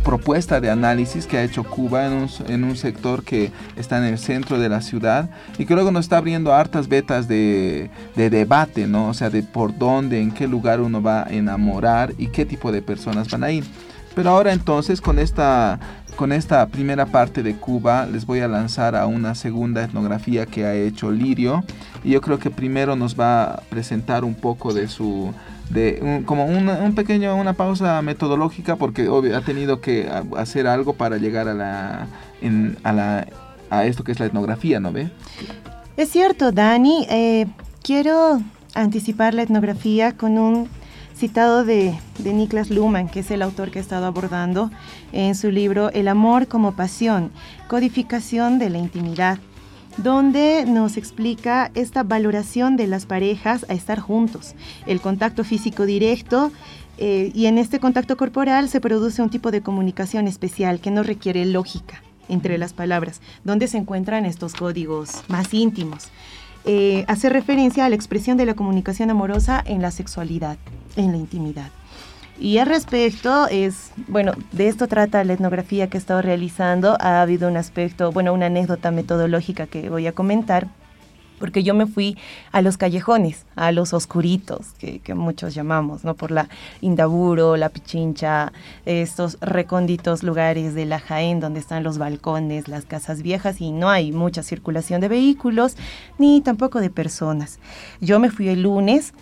propuesta 0.04 0.60
de 0.60 0.68
análisis 0.68 1.26
que 1.26 1.38
ha 1.38 1.42
hecho 1.42 1.64
Cuba 1.64 2.06
en 2.06 2.12
un, 2.12 2.28
en 2.48 2.64
un, 2.64 2.76
sector 2.76 3.24
que 3.24 3.50
está 3.76 3.96
en 3.96 4.04
el 4.04 4.18
centro 4.18 4.58
de 4.58 4.68
la 4.68 4.82
ciudad 4.82 5.30
y 5.56 5.64
que 5.64 5.72
luego 5.72 5.90
nos 5.90 6.04
está 6.04 6.18
abriendo 6.18 6.52
hartas 6.52 6.88
vetas 6.88 7.28
de, 7.28 7.88
de 8.14 8.28
debate, 8.28 8.86
¿no? 8.86 9.08
O 9.08 9.14
sea, 9.14 9.30
de 9.30 9.42
por 9.42 9.78
dónde, 9.78 10.20
en 10.20 10.32
qué 10.32 10.46
lugar 10.46 10.82
uno 10.82 11.00
va 11.00 11.22
a 11.22 11.30
enamorar 11.30 12.12
y 12.18 12.26
qué 12.26 12.44
tipo 12.44 12.72
de 12.72 12.82
personas 12.82 13.30
van 13.30 13.44
a 13.44 13.50
ir. 13.50 13.64
Pero 14.14 14.30
ahora 14.30 14.52
entonces 14.52 15.00
con 15.00 15.18
esta 15.18 15.78
con 16.16 16.32
esta 16.32 16.66
primera 16.66 17.06
parte 17.06 17.42
de 17.42 17.54
Cuba 17.56 18.06
les 18.06 18.26
voy 18.26 18.40
a 18.40 18.48
lanzar 18.48 18.96
a 18.96 19.06
una 19.06 19.34
segunda 19.34 19.84
etnografía 19.84 20.46
que 20.46 20.64
ha 20.64 20.74
hecho 20.74 21.10
Lirio 21.10 21.62
y 22.02 22.10
yo 22.10 22.20
creo 22.20 22.38
que 22.38 22.50
primero 22.50 22.96
nos 22.96 23.18
va 23.18 23.44
a 23.44 23.56
presentar 23.68 24.24
un 24.24 24.34
poco 24.34 24.74
de 24.74 24.88
su 24.88 25.32
de 25.70 26.22
como 26.26 26.46
un 26.46 26.94
pequeño 26.94 27.36
una 27.36 27.52
pausa 27.52 28.00
metodológica 28.02 28.76
porque 28.76 29.08
obvio, 29.08 29.36
ha 29.36 29.42
tenido 29.42 29.80
que 29.80 30.08
hacer 30.36 30.66
algo 30.66 30.94
para 30.94 31.18
llegar 31.18 31.48
a 31.48 31.54
la 31.54 32.06
a 32.82 32.92
la 32.92 33.26
a 33.70 33.84
esto 33.84 34.04
que 34.04 34.12
es 34.12 34.20
la 34.20 34.26
etnografía, 34.26 34.80
¿no 34.80 34.92
ve? 34.92 35.10
Es 35.96 36.10
cierto, 36.10 36.52
Dani. 36.52 37.06
Eh, 37.10 37.46
quiero 37.82 38.40
anticipar 38.74 39.34
la 39.34 39.42
etnografía 39.42 40.16
con 40.16 40.38
un 40.38 40.68
citado 41.16 41.64
de, 41.64 41.98
de 42.18 42.32
Niklas 42.32 42.70
Luhmann, 42.70 43.08
que 43.08 43.20
es 43.20 43.30
el 43.30 43.42
autor 43.42 43.70
que 43.70 43.78
he 43.78 43.82
estado 43.82 44.06
abordando 44.06 44.70
en 45.12 45.34
su 45.34 45.50
libro 45.50 45.90
El 45.92 46.08
amor 46.08 46.46
como 46.46 46.76
pasión, 46.76 47.30
codificación 47.68 48.58
de 48.58 48.70
la 48.70 48.78
intimidad, 48.78 49.38
donde 49.96 50.64
nos 50.66 50.96
explica 50.96 51.70
esta 51.74 52.02
valoración 52.02 52.76
de 52.76 52.86
las 52.86 53.06
parejas 53.06 53.64
a 53.68 53.74
estar 53.74 53.98
juntos, 53.98 54.54
el 54.86 55.00
contacto 55.00 55.42
físico 55.42 55.86
directo. 55.86 56.52
Eh, 56.98 57.30
y 57.34 57.44
en 57.44 57.58
este 57.58 57.78
contacto 57.78 58.16
corporal 58.16 58.70
se 58.70 58.80
produce 58.80 59.20
un 59.20 59.28
tipo 59.28 59.50
de 59.50 59.60
comunicación 59.60 60.26
especial 60.26 60.80
que 60.80 60.90
no 60.90 61.02
requiere 61.02 61.44
lógica 61.44 62.02
entre 62.28 62.56
las 62.56 62.72
palabras, 62.72 63.20
donde 63.44 63.68
se 63.68 63.76
encuentran 63.76 64.24
estos 64.24 64.54
códigos 64.54 65.22
más 65.28 65.52
íntimos. 65.52 66.08
Eh, 66.64 67.04
hace 67.06 67.28
referencia 67.28 67.84
a 67.84 67.88
la 67.88 67.94
expresión 67.94 68.36
de 68.36 68.46
la 68.46 68.54
comunicación 68.54 69.10
amorosa 69.10 69.62
en 69.64 69.82
la 69.82 69.90
sexualidad, 69.90 70.56
en 70.96 71.12
la 71.12 71.18
intimidad. 71.18 71.70
Y 72.38 72.58
al 72.58 72.66
respecto 72.66 73.48
es, 73.48 73.92
bueno, 74.08 74.32
de 74.52 74.68
esto 74.68 74.88
trata 74.88 75.24
la 75.24 75.32
etnografía 75.32 75.88
que 75.88 75.96
he 75.96 76.00
estado 76.00 76.20
realizando. 76.20 76.96
Ha 77.00 77.22
habido 77.22 77.48
un 77.48 77.56
aspecto, 77.56 78.12
bueno, 78.12 78.34
una 78.34 78.46
anécdota 78.46 78.90
metodológica 78.90 79.66
que 79.66 79.88
voy 79.88 80.06
a 80.06 80.12
comentar 80.12 80.68
porque 81.38 81.62
yo 81.62 81.74
me 81.74 81.86
fui 81.86 82.16
a 82.52 82.62
los 82.62 82.76
callejones, 82.76 83.44
a 83.56 83.72
los 83.72 83.92
oscuritos, 83.92 84.68
que, 84.78 85.00
muchos 85.14 85.54
llamamos, 85.54 86.04
¿no? 86.04 86.14
Por 86.14 86.30
la 86.30 86.48
Indaburo, 86.80 87.56
la 87.56 87.68
Pichincha, 87.68 88.52
estos 88.84 89.38
recónditos 89.40 90.22
lugares 90.22 90.74
de 90.74 90.86
la 90.86 90.98
Jaén 90.98 91.40
donde 91.40 91.60
están 91.60 91.82
los 91.82 91.98
balcones, 91.98 92.68
las 92.68 92.84
casas 92.84 93.22
viejas 93.22 93.60
y 93.60 93.72
no 93.72 93.90
hay 93.90 94.12
mucha 94.12 94.42
circulación 94.42 95.00
de 95.00 95.08
vehículos 95.08 95.76
ni 96.18 96.40
tampoco 96.40 96.80
de 96.80 96.90
personas. 96.90 97.58
Yo 98.00 98.18
me 98.18 98.30
fui 98.30 98.48
el 98.48 98.62
lunes 98.62 99.12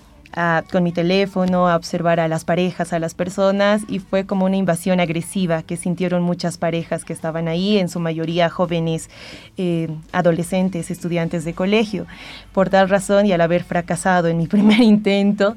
con 0.70 0.82
mi 0.82 0.92
teléfono 0.92 1.68
a 1.68 1.76
observar 1.76 2.18
a 2.18 2.28
las 2.28 2.44
parejas, 2.44 2.92
a 2.92 2.98
las 2.98 3.14
personas, 3.14 3.82
y 3.88 4.00
fue 4.00 4.26
como 4.26 4.46
una 4.46 4.56
invasión 4.56 5.00
agresiva 5.00 5.62
que 5.62 5.76
sintieron 5.76 6.22
muchas 6.22 6.58
parejas 6.58 7.04
que 7.04 7.12
estaban 7.12 7.46
ahí, 7.46 7.78
en 7.78 7.88
su 7.88 8.00
mayoría 8.00 8.50
jóvenes, 8.50 9.10
eh, 9.56 9.88
adolescentes, 10.12 10.90
estudiantes 10.90 11.44
de 11.44 11.54
colegio. 11.54 12.06
Por 12.52 12.68
tal 12.68 12.88
razón 12.88 13.26
y 13.26 13.32
al 13.32 13.40
haber 13.40 13.64
fracasado 13.64 14.28
en 14.28 14.38
mi 14.38 14.46
primer 14.54 14.80
intento, 14.80 15.56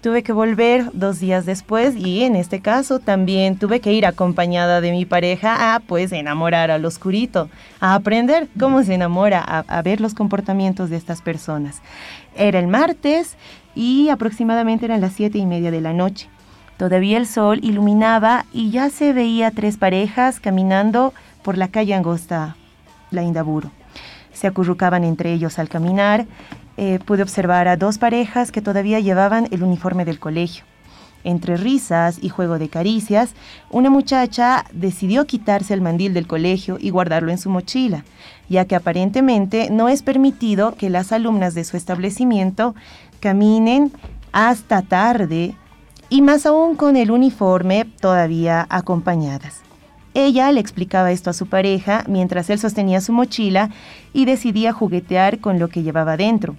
tuve 0.00 0.22
que 0.22 0.32
volver 0.32 0.90
dos 0.92 1.18
días 1.18 1.46
después 1.46 1.96
y 1.96 2.24
en 2.24 2.36
este 2.36 2.60
caso 2.60 2.98
también 2.98 3.58
tuve 3.58 3.80
que 3.80 3.94
ir 3.94 4.04
acompañada 4.04 4.82
de 4.82 4.92
mi 4.92 5.06
pareja 5.06 5.74
a 5.74 5.80
pues 5.80 6.12
enamorar 6.12 6.70
al 6.70 6.84
oscurito, 6.84 7.48
a 7.80 7.94
aprender 7.94 8.48
cómo 8.58 8.82
se 8.82 8.94
enamora, 8.94 9.42
a, 9.46 9.60
a 9.60 9.82
ver 9.82 10.02
los 10.02 10.12
comportamientos 10.12 10.90
de 10.90 10.96
estas 10.96 11.22
personas. 11.22 11.80
Era 12.36 12.58
el 12.58 12.66
martes, 12.66 13.36
y 13.74 14.08
aproximadamente 14.08 14.84
eran 14.84 15.00
las 15.00 15.12
siete 15.12 15.38
y 15.38 15.46
media 15.46 15.70
de 15.70 15.80
la 15.80 15.92
noche. 15.92 16.28
Todavía 16.76 17.18
el 17.18 17.26
sol 17.26 17.60
iluminaba 17.62 18.46
y 18.52 18.70
ya 18.70 18.90
se 18.90 19.12
veía 19.12 19.50
tres 19.50 19.76
parejas 19.76 20.40
caminando 20.40 21.14
por 21.42 21.56
la 21.56 21.68
calle 21.68 21.94
angosta, 21.94 22.56
la 23.10 23.22
Indaburo. 23.22 23.70
Se 24.32 24.48
acurrucaban 24.48 25.04
entre 25.04 25.32
ellos 25.32 25.58
al 25.58 25.68
caminar. 25.68 26.26
Eh, 26.76 26.98
pude 27.04 27.22
observar 27.22 27.68
a 27.68 27.76
dos 27.76 27.98
parejas 27.98 28.50
que 28.50 28.60
todavía 28.60 28.98
llevaban 28.98 29.46
el 29.52 29.62
uniforme 29.62 30.04
del 30.04 30.18
colegio. 30.18 30.64
Entre 31.22 31.56
risas 31.56 32.18
y 32.20 32.28
juego 32.28 32.58
de 32.58 32.68
caricias, 32.68 33.32
una 33.70 33.88
muchacha 33.88 34.64
decidió 34.72 35.24
quitarse 35.24 35.72
el 35.72 35.80
mandil 35.80 36.12
del 36.12 36.26
colegio 36.26 36.76
y 36.78 36.90
guardarlo 36.90 37.30
en 37.30 37.38
su 37.38 37.48
mochila, 37.48 38.04
ya 38.50 38.66
que 38.66 38.76
aparentemente 38.76 39.70
no 39.70 39.88
es 39.88 40.02
permitido 40.02 40.74
que 40.74 40.90
las 40.90 41.12
alumnas 41.12 41.54
de 41.54 41.64
su 41.64 41.78
establecimiento 41.78 42.74
caminen 43.24 43.90
hasta 44.32 44.82
tarde 44.82 45.54
y 46.10 46.20
más 46.20 46.44
aún 46.44 46.76
con 46.76 46.94
el 46.94 47.10
uniforme 47.10 47.86
todavía 47.98 48.66
acompañadas. 48.68 49.62
Ella 50.12 50.52
le 50.52 50.60
explicaba 50.60 51.10
esto 51.10 51.30
a 51.30 51.32
su 51.32 51.46
pareja 51.46 52.04
mientras 52.06 52.50
él 52.50 52.58
sostenía 52.58 53.00
su 53.00 53.14
mochila 53.14 53.70
y 54.12 54.26
decidía 54.26 54.74
juguetear 54.74 55.38
con 55.38 55.58
lo 55.58 55.68
que 55.68 55.82
llevaba 55.82 56.18
dentro. 56.18 56.54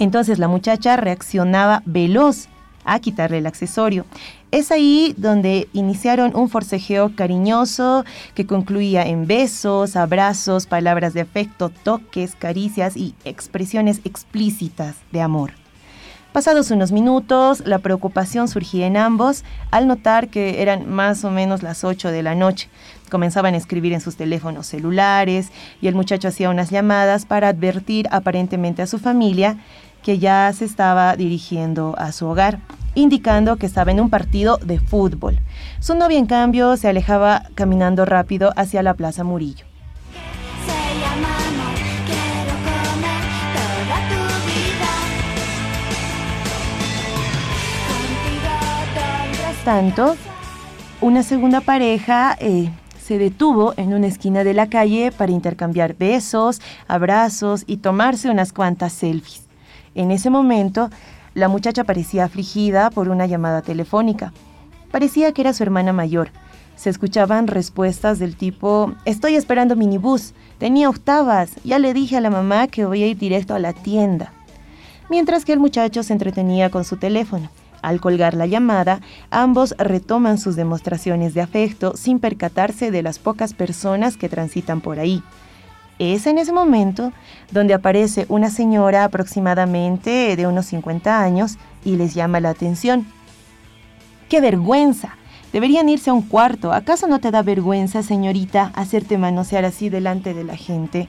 Entonces 0.00 0.40
la 0.40 0.48
muchacha 0.48 0.96
reaccionaba 0.96 1.84
veloz 1.86 2.48
a 2.84 2.98
quitarle 2.98 3.38
el 3.38 3.46
accesorio. 3.46 4.06
Es 4.50 4.72
ahí 4.72 5.14
donde 5.16 5.68
iniciaron 5.72 6.34
un 6.34 6.48
forcejeo 6.48 7.14
cariñoso 7.14 8.04
que 8.34 8.44
concluía 8.44 9.06
en 9.06 9.28
besos, 9.28 9.94
abrazos, 9.94 10.66
palabras 10.66 11.14
de 11.14 11.20
afecto, 11.20 11.68
toques, 11.68 12.34
caricias 12.34 12.96
y 12.96 13.14
expresiones 13.24 14.00
explícitas 14.02 14.96
de 15.12 15.20
amor. 15.20 15.52
Pasados 16.36 16.70
unos 16.70 16.92
minutos, 16.92 17.62
la 17.64 17.78
preocupación 17.78 18.46
surgía 18.46 18.86
en 18.86 18.98
ambos 18.98 19.42
al 19.70 19.86
notar 19.86 20.28
que 20.28 20.60
eran 20.60 20.86
más 20.86 21.24
o 21.24 21.30
menos 21.30 21.62
las 21.62 21.82
8 21.82 22.10
de 22.10 22.22
la 22.22 22.34
noche. 22.34 22.68
Comenzaban 23.10 23.54
a 23.54 23.56
escribir 23.56 23.94
en 23.94 24.02
sus 24.02 24.16
teléfonos 24.16 24.66
celulares 24.66 25.50
y 25.80 25.86
el 25.86 25.94
muchacho 25.94 26.28
hacía 26.28 26.50
unas 26.50 26.68
llamadas 26.68 27.24
para 27.24 27.48
advertir 27.48 28.06
aparentemente 28.10 28.82
a 28.82 28.86
su 28.86 28.98
familia 28.98 29.56
que 30.02 30.18
ya 30.18 30.52
se 30.52 30.66
estaba 30.66 31.16
dirigiendo 31.16 31.94
a 31.96 32.12
su 32.12 32.26
hogar, 32.26 32.58
indicando 32.94 33.56
que 33.56 33.64
estaba 33.64 33.90
en 33.90 34.00
un 34.00 34.10
partido 34.10 34.58
de 34.58 34.78
fútbol. 34.78 35.38
Su 35.80 35.94
novia, 35.94 36.18
en 36.18 36.26
cambio, 36.26 36.76
se 36.76 36.86
alejaba 36.86 37.44
caminando 37.54 38.04
rápido 38.04 38.52
hacia 38.56 38.82
la 38.82 38.92
Plaza 38.92 39.24
Murillo. 39.24 39.64
Tanto, 49.66 50.14
una 51.00 51.24
segunda 51.24 51.60
pareja 51.60 52.36
eh, 52.38 52.70
se 53.02 53.18
detuvo 53.18 53.74
en 53.76 53.94
una 53.94 54.06
esquina 54.06 54.44
de 54.44 54.54
la 54.54 54.68
calle 54.68 55.10
para 55.10 55.32
intercambiar 55.32 55.96
besos, 55.96 56.60
abrazos 56.86 57.64
y 57.66 57.78
tomarse 57.78 58.30
unas 58.30 58.52
cuantas 58.52 58.92
selfies. 58.92 59.42
En 59.96 60.12
ese 60.12 60.30
momento, 60.30 60.88
la 61.34 61.48
muchacha 61.48 61.82
parecía 61.82 62.26
afligida 62.26 62.90
por 62.90 63.08
una 63.08 63.26
llamada 63.26 63.60
telefónica. 63.60 64.32
Parecía 64.92 65.32
que 65.32 65.40
era 65.40 65.52
su 65.52 65.64
hermana 65.64 65.92
mayor. 65.92 66.30
Se 66.76 66.88
escuchaban 66.88 67.48
respuestas 67.48 68.20
del 68.20 68.36
tipo, 68.36 68.92
estoy 69.04 69.34
esperando 69.34 69.74
minibús, 69.74 70.32
tenía 70.58 70.88
octavas, 70.88 71.50
ya 71.64 71.80
le 71.80 71.92
dije 71.92 72.16
a 72.16 72.20
la 72.20 72.30
mamá 72.30 72.68
que 72.68 72.84
voy 72.84 73.02
a 73.02 73.08
ir 73.08 73.18
directo 73.18 73.52
a 73.52 73.58
la 73.58 73.72
tienda. 73.72 74.32
Mientras 75.10 75.44
que 75.44 75.52
el 75.54 75.58
muchacho 75.58 76.04
se 76.04 76.12
entretenía 76.12 76.70
con 76.70 76.84
su 76.84 76.98
teléfono. 76.98 77.50
Al 77.86 78.00
colgar 78.00 78.34
la 78.34 78.46
llamada, 78.46 79.00
ambos 79.30 79.76
retoman 79.78 80.38
sus 80.38 80.56
demostraciones 80.56 81.34
de 81.34 81.40
afecto 81.40 81.96
sin 81.96 82.18
percatarse 82.18 82.90
de 82.90 83.00
las 83.00 83.20
pocas 83.20 83.54
personas 83.54 84.16
que 84.16 84.28
transitan 84.28 84.80
por 84.80 84.98
ahí. 84.98 85.22
Es 86.00 86.26
en 86.26 86.38
ese 86.38 86.52
momento 86.52 87.12
donde 87.52 87.74
aparece 87.74 88.26
una 88.28 88.50
señora 88.50 89.04
aproximadamente 89.04 90.34
de 90.34 90.46
unos 90.48 90.66
50 90.66 91.22
años 91.22 91.58
y 91.84 91.94
les 91.94 92.12
llama 92.12 92.40
la 92.40 92.50
atención. 92.50 93.06
¡Qué 94.28 94.40
vergüenza! 94.40 95.14
Deberían 95.52 95.88
irse 95.88 96.10
a 96.10 96.14
un 96.14 96.22
cuarto. 96.22 96.72
¿Acaso 96.72 97.06
no 97.06 97.20
te 97.20 97.30
da 97.30 97.42
vergüenza, 97.42 98.02
señorita, 98.02 98.72
hacerte 98.74 99.16
manosear 99.16 99.64
así 99.64 99.90
delante 99.90 100.34
de 100.34 100.42
la 100.42 100.56
gente? 100.56 101.08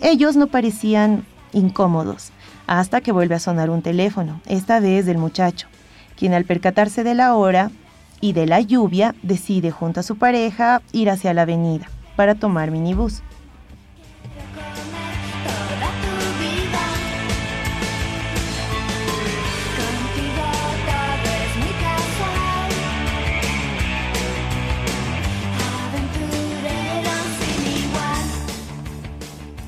Ellos 0.00 0.36
no 0.36 0.46
parecían 0.46 1.26
incómodos 1.52 2.30
hasta 2.70 3.00
que 3.00 3.10
vuelve 3.10 3.34
a 3.34 3.40
sonar 3.40 3.68
un 3.68 3.82
teléfono, 3.82 4.40
esta 4.46 4.78
vez 4.78 5.04
del 5.04 5.18
muchacho, 5.18 5.66
quien 6.16 6.34
al 6.34 6.44
percatarse 6.44 7.02
de 7.02 7.16
la 7.16 7.34
hora 7.34 7.72
y 8.20 8.32
de 8.32 8.46
la 8.46 8.60
lluvia 8.60 9.16
decide 9.24 9.72
junto 9.72 9.98
a 9.98 10.02
su 10.04 10.18
pareja 10.18 10.80
ir 10.92 11.10
hacia 11.10 11.34
la 11.34 11.42
avenida 11.42 11.90
para 12.14 12.36
tomar 12.36 12.70
minibús. 12.70 13.24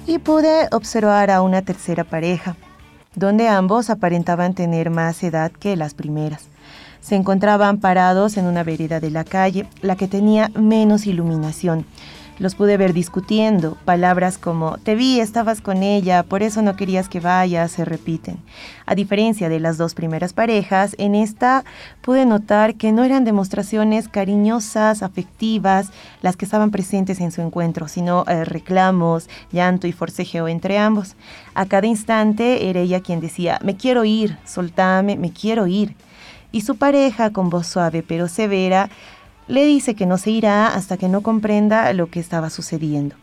Y 0.06 0.18
pude 0.18 0.68
observar 0.70 1.32
a 1.32 1.42
una 1.42 1.62
tercera 1.62 2.04
pareja, 2.04 2.54
donde 3.14 3.48
ambos 3.48 3.90
aparentaban 3.90 4.54
tener 4.54 4.90
más 4.90 5.22
edad 5.22 5.52
que 5.52 5.76
las 5.76 5.94
primeras. 5.94 6.48
Se 7.00 7.16
encontraban 7.16 7.78
parados 7.78 8.36
en 8.36 8.46
una 8.46 8.62
vereda 8.62 9.00
de 9.00 9.10
la 9.10 9.24
calle, 9.24 9.66
la 9.80 9.96
que 9.96 10.06
tenía 10.06 10.50
menos 10.54 11.06
iluminación. 11.06 11.84
Los 12.38 12.54
pude 12.54 12.76
ver 12.76 12.92
discutiendo. 12.92 13.76
Palabras 13.84 14.38
como 14.38 14.78
te 14.78 14.94
vi, 14.94 15.20
estabas 15.20 15.60
con 15.60 15.82
ella, 15.82 16.22
por 16.22 16.42
eso 16.42 16.62
no 16.62 16.76
querías 16.76 17.08
que 17.08 17.20
vaya, 17.20 17.68
se 17.68 17.84
repiten. 17.84 18.38
A 18.86 18.94
diferencia 18.94 19.48
de 19.48 19.60
las 19.60 19.78
dos 19.78 19.94
primeras 19.94 20.32
parejas, 20.32 20.96
en 20.98 21.14
esta 21.14 21.64
pude 22.00 22.26
notar 22.26 22.74
que 22.74 22.90
no 22.90 23.04
eran 23.04 23.24
demostraciones 23.24 24.08
cariñosas, 24.08 25.02
afectivas, 25.02 25.90
las 26.22 26.36
que 26.36 26.44
estaban 26.44 26.70
presentes 26.70 27.20
en 27.20 27.32
su 27.32 27.42
encuentro, 27.42 27.86
sino 27.86 28.24
eh, 28.26 28.44
reclamos, 28.44 29.28
llanto 29.52 29.86
y 29.86 29.92
forcejeo 29.92 30.48
entre 30.48 30.78
ambos. 30.78 31.16
A 31.54 31.66
cada 31.66 31.86
instante 31.86 32.68
era 32.70 32.80
ella 32.80 33.00
quien 33.00 33.20
decía, 33.20 33.58
me 33.62 33.76
quiero 33.76 34.04
ir, 34.04 34.38
soltame, 34.44 35.16
me 35.16 35.32
quiero 35.32 35.66
ir. 35.66 35.94
Y 36.50 36.62
su 36.62 36.76
pareja, 36.76 37.30
con 37.30 37.50
voz 37.50 37.66
suave 37.66 38.02
pero 38.06 38.28
severa, 38.28 38.90
le 39.48 39.64
dice 39.66 39.94
que 39.94 40.06
no 40.06 40.18
se 40.18 40.30
irá 40.30 40.68
hasta 40.74 40.96
que 40.96 41.08
no 41.08 41.22
comprenda 41.22 41.92
lo 41.92 42.08
que 42.08 42.20
estaba 42.20 42.50
sucediendo. 42.50 43.16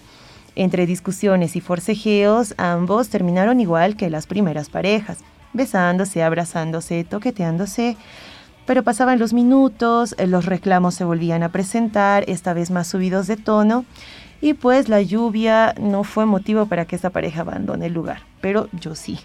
Entre 0.55 0.85
discusiones 0.85 1.55
y 1.55 1.61
forcejeos, 1.61 2.53
ambos 2.57 3.09
terminaron 3.09 3.59
igual 3.59 3.95
que 3.95 4.09
las 4.09 4.27
primeras 4.27 4.69
parejas, 4.69 5.19
besándose, 5.53 6.23
abrazándose, 6.23 7.03
toqueteándose. 7.03 7.95
Pero 8.65 8.83
pasaban 8.83 9.19
los 9.19 9.33
minutos, 9.33 10.15
los 10.17 10.45
reclamos 10.45 10.95
se 10.95 11.03
volvían 11.03 11.43
a 11.43 11.51
presentar, 11.51 12.23
esta 12.27 12.53
vez 12.53 12.71
más 12.71 12.87
subidos 12.87 13.27
de 13.27 13.37
tono, 13.37 13.85
y 14.41 14.53
pues 14.53 14.89
la 14.89 15.01
lluvia 15.01 15.73
no 15.79 16.03
fue 16.03 16.25
motivo 16.25 16.65
para 16.65 16.85
que 16.85 16.95
esta 16.95 17.09
pareja 17.09 17.41
abandone 17.41 17.87
el 17.87 17.93
lugar, 17.93 18.21
pero 18.41 18.69
yo 18.73 18.95
sí. 18.95 19.19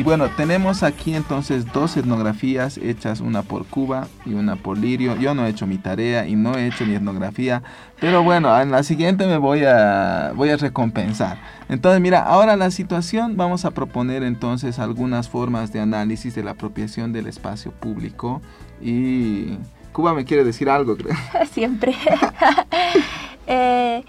Y 0.00 0.02
bueno, 0.02 0.30
tenemos 0.30 0.82
aquí 0.82 1.14
entonces 1.14 1.70
dos 1.74 1.94
etnografías 1.98 2.78
hechas, 2.78 3.20
una 3.20 3.42
por 3.42 3.66
Cuba 3.66 4.08
y 4.24 4.32
una 4.32 4.56
por 4.56 4.78
Lirio. 4.78 5.14
Yo 5.16 5.34
no 5.34 5.44
he 5.44 5.50
hecho 5.50 5.66
mi 5.66 5.76
tarea 5.76 6.26
y 6.26 6.36
no 6.36 6.54
he 6.54 6.68
hecho 6.68 6.86
mi 6.86 6.94
etnografía, 6.94 7.62
pero 8.00 8.22
bueno, 8.22 8.58
en 8.58 8.70
la 8.70 8.82
siguiente 8.82 9.26
me 9.26 9.36
voy 9.36 9.64
a, 9.64 10.32
voy 10.34 10.48
a 10.48 10.56
recompensar. 10.56 11.36
Entonces, 11.68 12.00
mira, 12.00 12.22
ahora 12.22 12.56
la 12.56 12.70
situación, 12.70 13.36
vamos 13.36 13.66
a 13.66 13.72
proponer 13.72 14.22
entonces 14.22 14.78
algunas 14.78 15.28
formas 15.28 15.70
de 15.70 15.80
análisis 15.80 16.34
de 16.34 16.44
la 16.44 16.52
apropiación 16.52 17.12
del 17.12 17.26
espacio 17.26 17.70
público. 17.70 18.40
Y 18.80 19.58
Cuba 19.92 20.14
me 20.14 20.24
quiere 20.24 20.44
decir 20.44 20.70
algo, 20.70 20.96
creo. 20.96 21.14
Siempre. 21.52 21.94
Eh, 23.52 24.04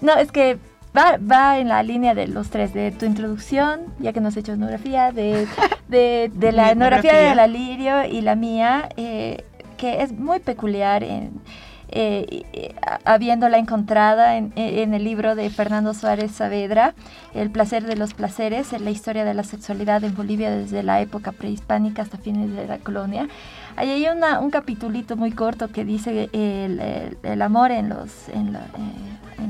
no, 0.00 0.16
es 0.16 0.32
que 0.32 0.58
va, 0.96 1.58
en 1.58 1.68
la 1.68 1.82
línea 1.82 2.14
de 2.14 2.26
los 2.26 2.50
tres, 2.50 2.72
de 2.72 2.90
tu 2.90 3.04
introducción, 3.04 3.80
ya 3.98 4.12
que 4.12 4.20
nos 4.20 4.34
has 4.34 4.38
hecho 4.38 4.52
etnografía, 4.52 5.12
de, 5.12 5.46
de, 5.88 6.52
la 6.52 6.70
etnografía 6.72 7.14
de 7.14 7.34
la 7.34 7.46
Lirio 7.46 8.04
y 8.04 8.20
la 8.20 8.34
mía, 8.34 8.88
eh, 8.96 9.44
que 9.76 10.02
es 10.02 10.12
muy 10.12 10.40
peculiar 10.40 11.04
en, 11.04 11.40
eh, 11.88 12.74
habiéndola 13.04 13.58
encontrada 13.58 14.36
en, 14.36 14.52
en, 14.56 14.92
el 14.92 15.04
libro 15.04 15.36
de 15.36 15.48
Fernando 15.50 15.94
Suárez 15.94 16.32
Saavedra, 16.32 16.94
El 17.32 17.50
placer 17.50 17.84
de 17.84 17.96
los 17.96 18.12
placeres, 18.12 18.72
en 18.72 18.84
la 18.84 18.90
historia 18.90 19.24
de 19.24 19.34
la 19.34 19.44
sexualidad 19.44 20.02
en 20.02 20.16
Bolivia 20.16 20.50
desde 20.50 20.82
la 20.82 21.00
época 21.00 21.30
prehispánica 21.32 22.02
hasta 22.02 22.18
fines 22.18 22.52
de 22.54 22.66
la 22.66 22.78
colonia. 22.78 23.28
Ahí 23.76 23.90
hay 23.90 24.06
una, 24.08 24.40
un 24.40 24.50
capitulito 24.50 25.16
muy 25.16 25.30
corto 25.30 25.68
que 25.68 25.84
dice 25.84 26.28
el, 26.32 26.80
el, 27.22 27.42
amor 27.42 27.70
en 27.70 27.90
los, 27.90 28.28
en, 28.30 28.56
eh, 28.56 28.60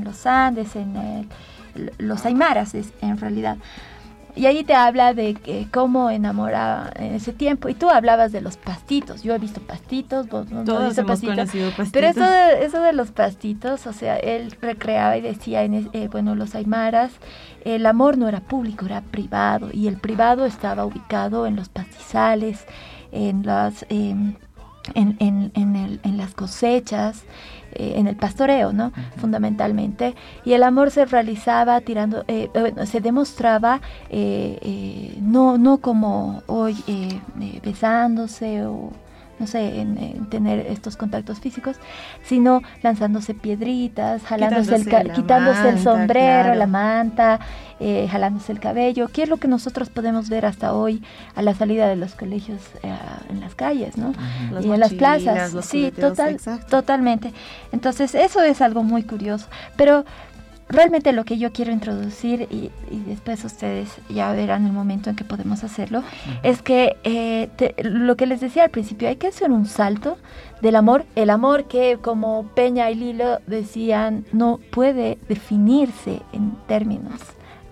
los 0.07 0.25
Andes, 0.25 0.75
en 0.75 1.29
los 1.97 2.25
Aymaras 2.25 2.73
en 2.73 3.17
realidad. 3.17 3.57
Y 4.37 4.45
ahí 4.45 4.63
te 4.63 4.75
habla 4.75 5.15
de 5.15 5.33
que 5.33 5.67
cómo 5.71 6.11
enamoraba 6.11 6.91
en 6.95 7.15
ese 7.15 7.33
tiempo. 7.33 7.69
Y 7.69 7.73
tú 7.73 7.89
hablabas 7.89 8.31
de 8.31 8.39
los 8.39 8.55
pastitos. 8.55 9.23
Yo 9.23 9.33
he 9.33 9.39
visto 9.39 9.61
pastitos, 9.61 10.29
vos 10.29 10.51
no, 10.51 10.63
Todos 10.63 10.95
hemos 10.95 11.11
pastitos. 11.11 11.35
conocido 11.35 11.69
pastitos. 11.69 11.91
Pero 11.91 12.07
eso 12.07 12.21
de, 12.21 12.65
eso 12.65 12.81
de 12.81 12.93
los 12.93 13.09
pastitos, 13.09 13.87
o 13.87 13.93
sea, 13.93 14.15
él 14.17 14.55
recreaba 14.61 15.17
y 15.17 15.21
decía, 15.21 15.63
en, 15.63 15.89
eh, 15.91 16.07
bueno, 16.11 16.35
los 16.35 16.53
aymaras, 16.53 17.13
el 17.65 17.87
amor 17.87 18.19
no 18.19 18.29
era 18.29 18.41
público, 18.41 18.85
era 18.85 19.01
privado. 19.01 19.69
Y 19.73 19.87
el 19.87 19.97
privado 19.97 20.45
estaba 20.45 20.85
ubicado 20.85 21.47
en 21.47 21.55
los 21.55 21.69
pastizales, 21.69 22.65
en 23.11 23.43
las... 23.43 23.85
Em, 23.89 24.35
en, 24.93 25.17
en, 25.19 25.51
en, 25.55 25.75
el, 25.75 25.99
en, 26.03 26.17
las 26.17 26.33
cosechas, 26.33 27.23
eh, 27.77 27.93
en 27.95 28.07
el 28.07 28.15
pastoreo, 28.15 28.73
¿no? 28.73 28.91
Fundamentalmente. 29.17 30.15
Y 30.43 30.53
el 30.53 30.63
amor 30.63 30.89
se 30.89 31.05
realizaba 31.05 31.79
tirando, 31.81 32.25
eh, 32.27 32.49
se 32.85 33.01
demostraba 33.01 33.81
eh, 34.09 35.15
no, 35.21 35.59
no 35.59 35.77
como 35.77 36.41
hoy 36.47 36.75
besándose 37.63 38.65
o 38.65 38.91
no 39.39 39.47
sé, 39.47 39.79
en, 39.79 40.25
tener 40.29 40.59
estos 40.67 40.97
contactos 40.97 41.39
físicos, 41.39 41.77
sino 42.23 42.61
lanzándose 42.81 43.33
piedritas, 43.33 44.23
jalándose 44.23 44.75
el 44.75 45.11
quitándose 45.11 45.69
el 45.69 45.79
sombrero, 45.79 46.55
la 46.55 46.67
manta, 46.67 47.39
eh, 47.79 48.07
jalándose 48.09 48.51
el 48.51 48.59
cabello, 48.59 49.07
¿Qué 49.09 49.23
es 49.23 49.29
lo 49.29 49.37
que 49.37 49.47
nosotros 49.47 49.89
podemos 49.89 50.29
ver 50.29 50.45
hasta 50.45 50.67
tohoy 50.67 51.03
a 51.35 51.41
la 51.41 51.53
salida 51.53 51.87
de 51.87 51.95
los 51.95 52.15
colegios 52.15 52.61
eh, 52.83 52.95
en 53.29 53.39
las 53.39 53.55
calles, 53.55 53.97
¿no? 53.97 54.13
y 54.61 54.71
en 54.71 54.79
las 54.79 54.93
plazas. 54.93 55.55
Sí, 55.65 55.91
total, 55.91 56.37
totalmente. 56.69 57.33
Entonces, 57.71 58.15
eso 58.15 58.41
es 58.41 58.61
algo 58.61 58.83
muy 58.83 59.03
curioso. 59.03 59.47
Pero 59.75 60.05
realmente 60.69 61.13
lo 61.13 61.23
que 61.25 61.37
yo 61.37 61.51
quiero 61.51 61.71
introducir, 61.71 62.47
y, 62.51 62.71
después 63.07 63.43
ustedes 63.45 63.89
ya 64.09 64.31
verán 64.33 64.65
el 64.65 64.73
momento 64.73 65.09
en 65.09 65.15
que 65.15 65.23
podemos 65.23 65.63
hacerlo, 65.63 66.03
es 66.43 66.61
que 66.61 66.97
eh, 67.03 67.49
lo 67.83 68.17
que 68.17 68.25
les 68.25 68.41
decía 68.41 68.63
al 68.63 68.69
principio, 68.69 69.07
hay 69.07 69.15
que 69.15 69.27
hacer 69.27 69.51
un 69.51 69.65
salto 69.65 70.17
del 70.61 70.75
amor, 70.75 71.05
el 71.15 71.29
amor 71.29 71.65
que 71.65 71.97
como 72.01 72.47
Peña 72.55 72.89
y 72.89 72.95
Lilo 72.95 73.39
decían 73.47 74.25
no 74.31 74.59
puede 74.71 75.17
definirse 75.29 76.21
en 76.33 76.51
términos 76.67 77.21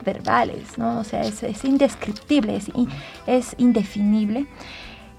verbales, 0.05 0.77
¿no? 0.77 0.99
O 0.99 1.03
sea, 1.03 1.21
es, 1.21 1.65
indescriptible, 1.65 2.55
es, 2.55 2.71
es 3.25 3.55
indefinible. 3.58 4.45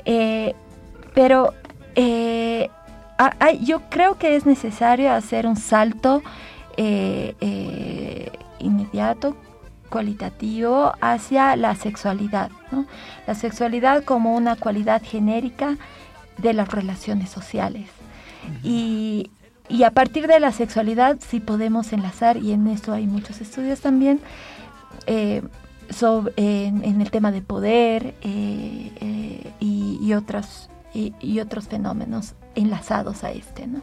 Eh, 0.04 0.54
pero 1.12 1.52
eh, 1.96 2.70
yo 3.62 3.80
creo 3.90 4.16
que 4.18 4.36
es 4.36 4.46
necesario 4.46 5.12
hacer 5.12 5.46
un 5.46 5.56
salto 5.56 6.22
eh, 6.76 7.34
eh, 7.40 8.30
inmediato, 8.58 9.36
cualitativo 9.88 10.92
hacia 11.00 11.56
la 11.56 11.74
sexualidad. 11.74 12.50
La 13.26 13.34
sexualidad 13.34 14.04
como 14.04 14.34
una 14.36 14.56
cualidad 14.56 15.02
genérica 15.02 15.76
de 16.38 16.52
las 16.52 16.68
relaciones 16.68 17.30
sociales. 17.30 17.88
y, 18.62 19.30
a 19.84 19.90
partir 19.90 20.28
de 20.28 20.38
la 20.38 20.52
sexualidad 20.52 21.18
sí 21.20 21.40
podemos 21.40 21.92
enlazar, 21.92 22.36
y 22.36 22.52
en 22.52 22.68
esto 22.68 22.92
hay 22.92 23.06
muchos 23.06 23.40
estudios 23.40 23.80
también, 23.80 24.20
eh, 25.06 25.42
sobre, 25.90 26.32
en, 26.36 27.00
el 27.00 27.10
tema 27.10 27.32
de 27.32 27.42
poder 27.42 28.14
y, 29.60 30.12
otros, 30.12 30.68
y, 30.94 31.40
otros 31.40 31.68
fenómenos 31.68 32.34
enlazados 32.54 33.24
a 33.24 33.30
este. 33.30 33.66
¿no? 33.66 33.82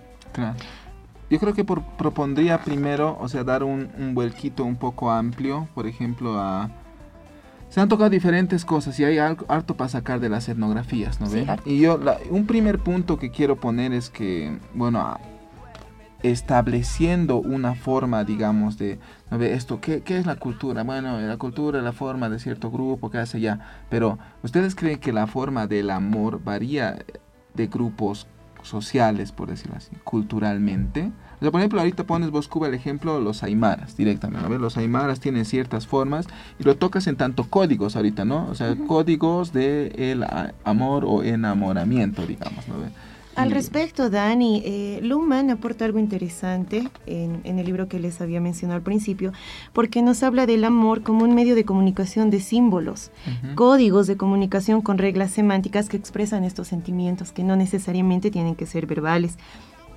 Yo 1.33 1.39
creo 1.39 1.55
que 1.55 1.63
propondría 1.63 2.61
primero, 2.61 3.17
o 3.19 3.27
sea, 3.27 3.43
dar 3.43 3.63
un, 3.63 3.89
vuelquito 4.13 4.63
un 4.63 4.75
poco 4.75 5.09
amplio, 5.09 5.67
por 5.73 5.87
ejemplo, 5.87 6.39
a... 6.39 6.69
Se 7.69 7.81
han 7.81 7.89
tocado 7.89 8.11
diferentes 8.11 8.63
cosas 8.63 8.99
y 8.99 9.03
hay 9.03 9.17
algo, 9.17 9.43
harto 9.47 9.75
para 9.75 9.89
sacar 9.89 10.19
de 10.19 10.29
las 10.29 10.47
etnografías, 10.47 11.19
¿no 11.19 11.27
ven? 11.27 11.47
y 11.65 11.79
yo, 11.79 11.99
un 12.29 12.45
primer 12.45 12.77
punto 12.77 13.17
que 13.17 13.31
quiero 13.31 13.55
poner 13.55 13.93
es 13.93 14.11
que, 14.11 14.59
bueno, 14.75 15.17
estableciendo 16.21 17.37
una 17.37 17.73
forma, 17.73 18.23
digamos, 18.25 18.77
de, 18.77 18.99
¿no 19.31 19.39
ve? 19.39 19.55
Esto, 19.55 19.81
¿qué, 19.81 20.01
¿qué, 20.03 20.19
es 20.19 20.27
la 20.27 20.35
cultura? 20.35 20.83
Bueno, 20.83 21.19
la 21.19 21.37
cultura 21.37 21.79
es 21.79 21.83
la 21.83 21.93
forma 21.93 22.29
de 22.29 22.37
cierto 22.37 22.69
grupo, 22.69 23.09
¿qué 23.09 23.17
hace 23.17 23.39
ya? 23.39 23.59
Pero, 23.89 24.19
¿ustedes 24.43 24.75
creen 24.75 24.99
que 24.99 25.11
la 25.11 25.25
forma 25.25 25.65
del 25.65 25.89
amor 25.89 26.43
varía 26.43 27.03
de 27.55 27.65
grupos 27.65 28.27
sociales, 28.63 29.31
por 29.31 29.49
decirlo 29.49 29.77
así, 29.77 29.91
culturalmente. 30.03 31.11
O 31.43 31.45
sea, 31.45 31.51
por 31.51 31.59
ejemplo, 31.59 31.81
ahorita 31.81 32.05
pones 32.05 32.31
vos 32.31 32.47
Cuba 32.47 32.69
el 32.69 32.73
ejemplo 32.73 33.19
los 33.19 33.43
aymaras 33.43 33.97
directamente, 33.97 34.47
¿no? 34.47 34.57
Los 34.57 34.77
aymaras 34.77 35.19
tienen 35.19 35.43
ciertas 35.43 35.85
formas 35.85 36.25
y 36.57 36.63
lo 36.63 36.77
tocas 36.77 37.05
en 37.07 37.17
tanto 37.17 37.49
códigos 37.49 37.97
ahorita, 37.97 38.23
¿no? 38.23 38.47
O 38.49 38.55
sea, 38.55 38.73
códigos 38.87 39.51
de 39.51 39.87
el 39.97 40.25
amor 40.63 41.03
o 41.05 41.21
enamoramiento, 41.21 42.25
digamos, 42.25 42.65
¿no? 42.69 42.75
Al 43.35 43.51
respecto, 43.51 44.09
Dani, 44.09 44.61
eh, 44.63 44.99
Luhmann 45.01 45.49
aporta 45.49 45.83
algo 45.83 45.99
interesante 45.99 46.87
en, 47.07 47.41
el 47.43 47.65
libro 47.65 47.89
que 47.89 47.99
les 47.99 48.21
había 48.21 48.39
mencionado 48.39 48.77
al 48.77 48.83
principio, 48.83 49.33
porque 49.73 50.01
nos 50.01 50.23
habla 50.23 50.45
del 50.45 50.63
amor 50.63 51.01
como 51.01 51.25
un 51.25 51.35
medio 51.35 51.55
de 51.55 51.65
comunicación 51.65 52.29
de 52.29 52.39
símbolos, 52.39 53.11
códigos 53.55 54.07
de 54.07 54.15
comunicación 54.15 54.81
con 54.81 54.97
reglas 54.97 55.31
semánticas 55.31 55.89
que 55.89 55.97
expresan 55.97 56.45
estos 56.45 56.69
sentimientos, 56.69 57.33
que 57.33 57.43
no 57.43 57.55
necesariamente 57.55 58.29
tienen 58.31 58.55
que 58.55 58.67
ser 58.67 58.85
verbales. 58.85 59.37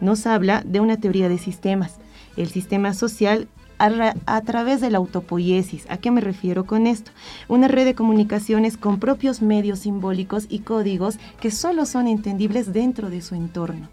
Nos 0.00 0.26
habla 0.26 0.62
de 0.64 0.80
una 0.80 0.98
teoría 0.98 1.28
de 1.28 1.38
sistemas. 1.38 1.96
El 2.36 2.48
sistema 2.48 2.94
social 2.94 3.48
a, 3.78 4.40
través 4.42 4.80
de 4.80 4.90
la 4.90 4.98
autopoiesis. 4.98 5.86
¿A 5.90 5.98
qué 5.98 6.10
me 6.10 6.20
refiero 6.20 6.64
con 6.64 6.86
esto? 6.86 7.10
Una 7.48 7.68
red 7.68 7.84
de 7.84 7.94
comunicaciones 7.94 8.76
con 8.76 8.98
propios 8.98 9.42
medios 9.42 9.80
simbólicos 9.80 10.46
y 10.48 10.60
códigos 10.60 11.18
que 11.40 11.50
solo 11.50 11.86
son 11.86 12.08
entendibles 12.08 12.72
dentro 12.72 13.10
de 13.10 13.22
su 13.22 13.34
entorno 13.34 13.88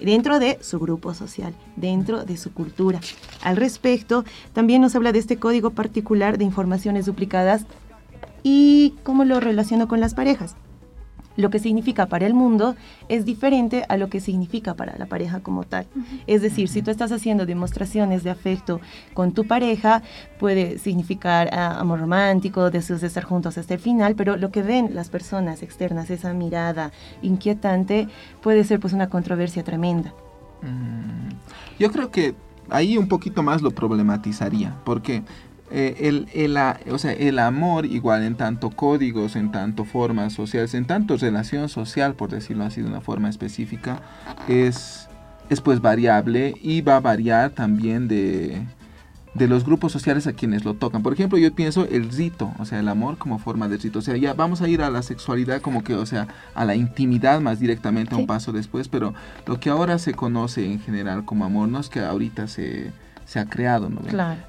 dentro 0.00 0.38
de 0.38 0.56
su 0.62 0.78
grupo 0.78 1.12
social, 1.12 1.52
dentro 1.76 2.24
de 2.24 2.38
su 2.38 2.54
cultura. 2.54 3.00
Al 3.42 3.56
respecto, 3.56 4.24
también 4.54 4.80
nos 4.80 4.96
habla 4.96 5.12
de 5.12 5.18
este 5.18 5.36
código 5.36 5.72
particular 5.72 6.38
de 6.38 6.44
informaciones 6.44 7.04
duplicadas 7.04 7.66
y 8.42 8.94
cómo 9.02 9.26
lo 9.26 9.40
relaciono 9.40 9.88
con 9.88 10.00
las 10.00 10.14
parejas 10.14 10.56
lo 11.36 11.50
que 11.50 11.58
significa 11.58 12.06
para 12.06 12.26
el 12.26 12.34
mundo 12.34 12.76
es 13.08 13.24
diferente 13.24 13.84
a 13.88 13.96
lo 13.96 14.08
que 14.08 14.20
significa 14.20 14.74
para 14.74 14.96
la 14.98 15.06
pareja 15.06 15.40
como 15.40 15.64
tal. 15.64 15.86
Es 16.26 16.42
decir, 16.42 16.68
si 16.68 16.82
tú 16.82 16.90
estás 16.90 17.12
haciendo 17.12 17.46
demostraciones 17.46 18.22
de 18.22 18.30
afecto 18.30 18.80
con 19.14 19.32
tu 19.32 19.46
pareja, 19.46 20.02
puede 20.38 20.78
significar 20.78 21.50
ah, 21.52 21.78
amor 21.80 22.00
romántico, 22.00 22.70
deseos 22.70 23.00
de 23.00 23.06
estar 23.06 23.24
juntos 23.24 23.58
hasta 23.58 23.74
el 23.74 23.80
final, 23.80 24.14
pero 24.14 24.36
lo 24.36 24.50
que 24.50 24.62
ven 24.62 24.94
las 24.94 25.08
personas 25.08 25.62
externas, 25.62 26.10
esa 26.10 26.32
mirada 26.34 26.92
inquietante, 27.22 28.08
puede 28.42 28.64
ser 28.64 28.80
pues 28.80 28.92
una 28.92 29.08
controversia 29.08 29.64
tremenda. 29.64 30.12
Mm. 30.62 31.30
Yo 31.78 31.90
creo 31.90 32.10
que 32.10 32.34
ahí 32.68 32.96
un 32.96 33.08
poquito 33.08 33.42
más 33.42 33.62
lo 33.62 33.70
problematizaría, 33.70 34.76
porque 34.84 35.22
eh, 35.70 35.96
el, 36.00 36.28
el, 36.34 36.56
o 36.92 36.98
sea, 36.98 37.12
el 37.12 37.38
amor 37.38 37.86
igual 37.86 38.24
en 38.24 38.34
tanto 38.34 38.70
códigos, 38.70 39.36
en 39.36 39.52
tanto 39.52 39.84
formas 39.84 40.32
sociales, 40.32 40.74
en 40.74 40.84
tanto 40.84 41.16
relación 41.16 41.68
social, 41.68 42.14
por 42.14 42.30
decirlo 42.30 42.64
así 42.64 42.80
de 42.80 42.88
una 42.88 43.00
forma 43.00 43.28
específica, 43.28 44.00
es, 44.48 45.08
es 45.48 45.60
pues 45.60 45.80
variable 45.80 46.54
y 46.60 46.80
va 46.80 46.96
a 46.96 47.00
variar 47.00 47.50
también 47.50 48.08
de, 48.08 48.62
de 49.34 49.46
los 49.46 49.64
grupos 49.64 49.92
sociales 49.92 50.26
a 50.26 50.32
quienes 50.32 50.64
lo 50.64 50.74
tocan. 50.74 51.02
Por 51.02 51.12
ejemplo, 51.12 51.38
yo 51.38 51.54
pienso 51.54 51.86
el 51.86 52.10
rito, 52.10 52.52
o 52.58 52.64
sea, 52.64 52.80
el 52.80 52.88
amor 52.88 53.16
como 53.16 53.38
forma 53.38 53.68
de 53.68 53.76
rito. 53.76 54.00
O 54.00 54.02
sea, 54.02 54.16
ya 54.16 54.34
vamos 54.34 54.62
a 54.62 54.68
ir 54.68 54.82
a 54.82 54.90
la 54.90 55.02
sexualidad 55.02 55.60
como 55.60 55.84
que, 55.84 55.94
o 55.94 56.04
sea, 56.04 56.26
a 56.54 56.64
la 56.64 56.74
intimidad 56.74 57.40
más 57.40 57.60
directamente, 57.60 58.16
un 58.16 58.26
paso 58.26 58.52
después, 58.52 58.88
pero 58.88 59.14
lo 59.46 59.60
que 59.60 59.70
ahora 59.70 59.98
se 59.98 60.14
conoce 60.14 60.64
en 60.64 60.80
general 60.80 61.24
como 61.24 61.44
amor 61.44 61.68
no 61.68 61.78
es 61.78 61.88
que 61.88 62.00
ahorita 62.00 62.48
se 62.48 62.90
se 63.30 63.38
ha 63.38 63.44
creado. 63.44 63.88
¿no? 63.88 64.00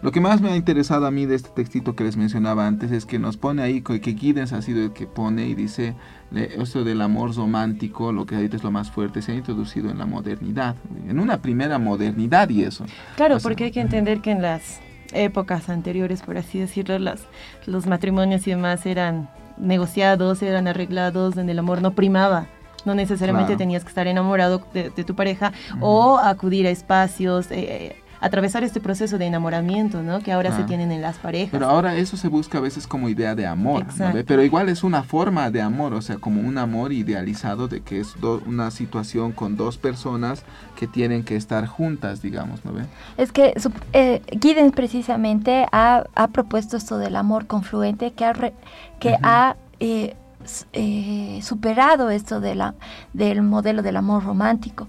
Lo 0.01 0.11
que 0.11 0.19
más 0.19 0.41
me 0.41 0.49
ha 0.49 0.55
interesado 0.55 1.05
a 1.05 1.11
mí 1.11 1.27
de 1.27 1.35
este 1.35 1.49
textito 1.49 1.95
que 1.95 2.03
les 2.03 2.17
mencionaba 2.17 2.65
antes 2.65 2.91
es 2.91 3.05
que 3.05 3.19
nos 3.19 3.37
pone 3.37 3.61
ahí, 3.61 3.83
que 3.83 4.15
Giddens 4.15 4.53
ha 4.53 4.63
sido 4.63 4.83
el 4.83 4.91
que 4.91 5.05
pone 5.05 5.45
y 5.45 5.53
dice, 5.53 5.93
esto 6.33 6.83
del 6.83 7.03
amor 7.03 7.35
romántico, 7.35 8.11
lo 8.11 8.25
que 8.25 8.33
ahorita 8.33 8.55
es 8.55 8.63
lo 8.63 8.71
más 8.71 8.89
fuerte, 8.89 9.21
se 9.21 9.33
ha 9.33 9.35
introducido 9.35 9.91
en 9.91 9.99
la 9.99 10.07
modernidad, 10.07 10.77
en 11.07 11.19
una 11.19 11.43
primera 11.43 11.77
modernidad 11.77 12.49
y 12.49 12.63
eso. 12.63 12.87
Claro, 13.17 13.37
porque 13.43 13.65
hay 13.65 13.71
que 13.71 13.81
entender 13.81 14.19
que 14.19 14.31
en 14.31 14.41
las 14.41 14.79
épocas 15.13 15.69
anteriores, 15.69 16.23
por 16.23 16.39
así 16.39 16.57
decirlo, 16.57 16.97
las, 16.97 17.27
los 17.67 17.85
matrimonios 17.85 18.47
y 18.47 18.49
demás 18.49 18.87
eran 18.87 19.29
negociados, 19.59 20.41
eran 20.41 20.67
arreglados, 20.67 21.35
donde 21.35 21.51
el 21.51 21.59
amor 21.59 21.83
no 21.83 21.91
primaba. 21.91 22.47
No 22.83 22.95
necesariamente 22.95 23.57
tenías 23.57 23.83
que 23.83 23.89
estar 23.89 24.07
enamorado 24.07 24.63
de, 24.73 24.89
tu 24.89 25.13
pareja 25.13 25.53
o 25.81 26.17
acudir 26.17 26.65
a 26.65 26.71
espacios, 26.71 27.51
eh, 27.51 27.95
atravesar 28.21 28.63
este 28.63 28.79
proceso 28.79 29.17
de 29.17 29.25
enamoramiento, 29.25 30.03
¿no? 30.03 30.21
Que 30.21 30.31
ahora 30.31 30.55
se 30.55 30.63
tienen 30.63 30.91
en 30.91 31.01
las 31.01 31.17
parejas. 31.17 31.49
Pero 31.51 31.65
ahora 31.65 31.95
eso 31.95 32.15
se 32.15 32.27
busca 32.27 32.59
a 32.59 32.61
veces 32.61 32.85
como 32.85 33.09
idea 33.09 33.33
de 33.33 33.47
amor, 33.47 33.85
¿no? 33.97 34.11
Pero 34.25 34.43
igual 34.43 34.69
es 34.69 34.83
una 34.83 35.01
forma 35.01 35.49
de 35.49 35.61
amor, 35.61 35.93
o 35.93 36.01
sea, 36.01 36.17
como 36.17 36.39
un 36.41 36.59
amor 36.59 36.93
idealizado 36.93 37.67
de 37.67 37.81
que 37.81 37.99
es 37.99 38.15
una 38.45 38.69
situación 38.69 39.31
con 39.31 39.57
dos 39.57 39.77
personas 39.77 40.43
que 40.75 40.87
tienen 40.87 41.23
que 41.23 41.35
estar 41.35 41.65
juntas, 41.65 42.21
digamos, 42.21 42.63
¿no 42.63 42.73
ve? 42.73 42.83
Es 43.17 43.31
que 43.31 43.55
eh, 43.93 44.21
Giddens 44.39 44.73
precisamente 44.73 45.65
ha, 45.71 46.05
propuesto 46.31 46.77
esto 46.77 46.99
del 46.99 47.15
amor 47.15 47.47
confluente 47.47 48.11
que 48.11 48.25
ha, 48.25 48.33
que 48.99 49.17
ha 49.23 49.55
eh, 49.79 50.15
eh, 50.73 51.39
superado 51.41 52.09
esto 52.09 52.39
de 52.39 52.55
la, 52.55 52.75
del 53.13 53.41
modelo 53.41 53.81
del 53.81 53.97
amor 53.97 54.23
romántico 54.23 54.87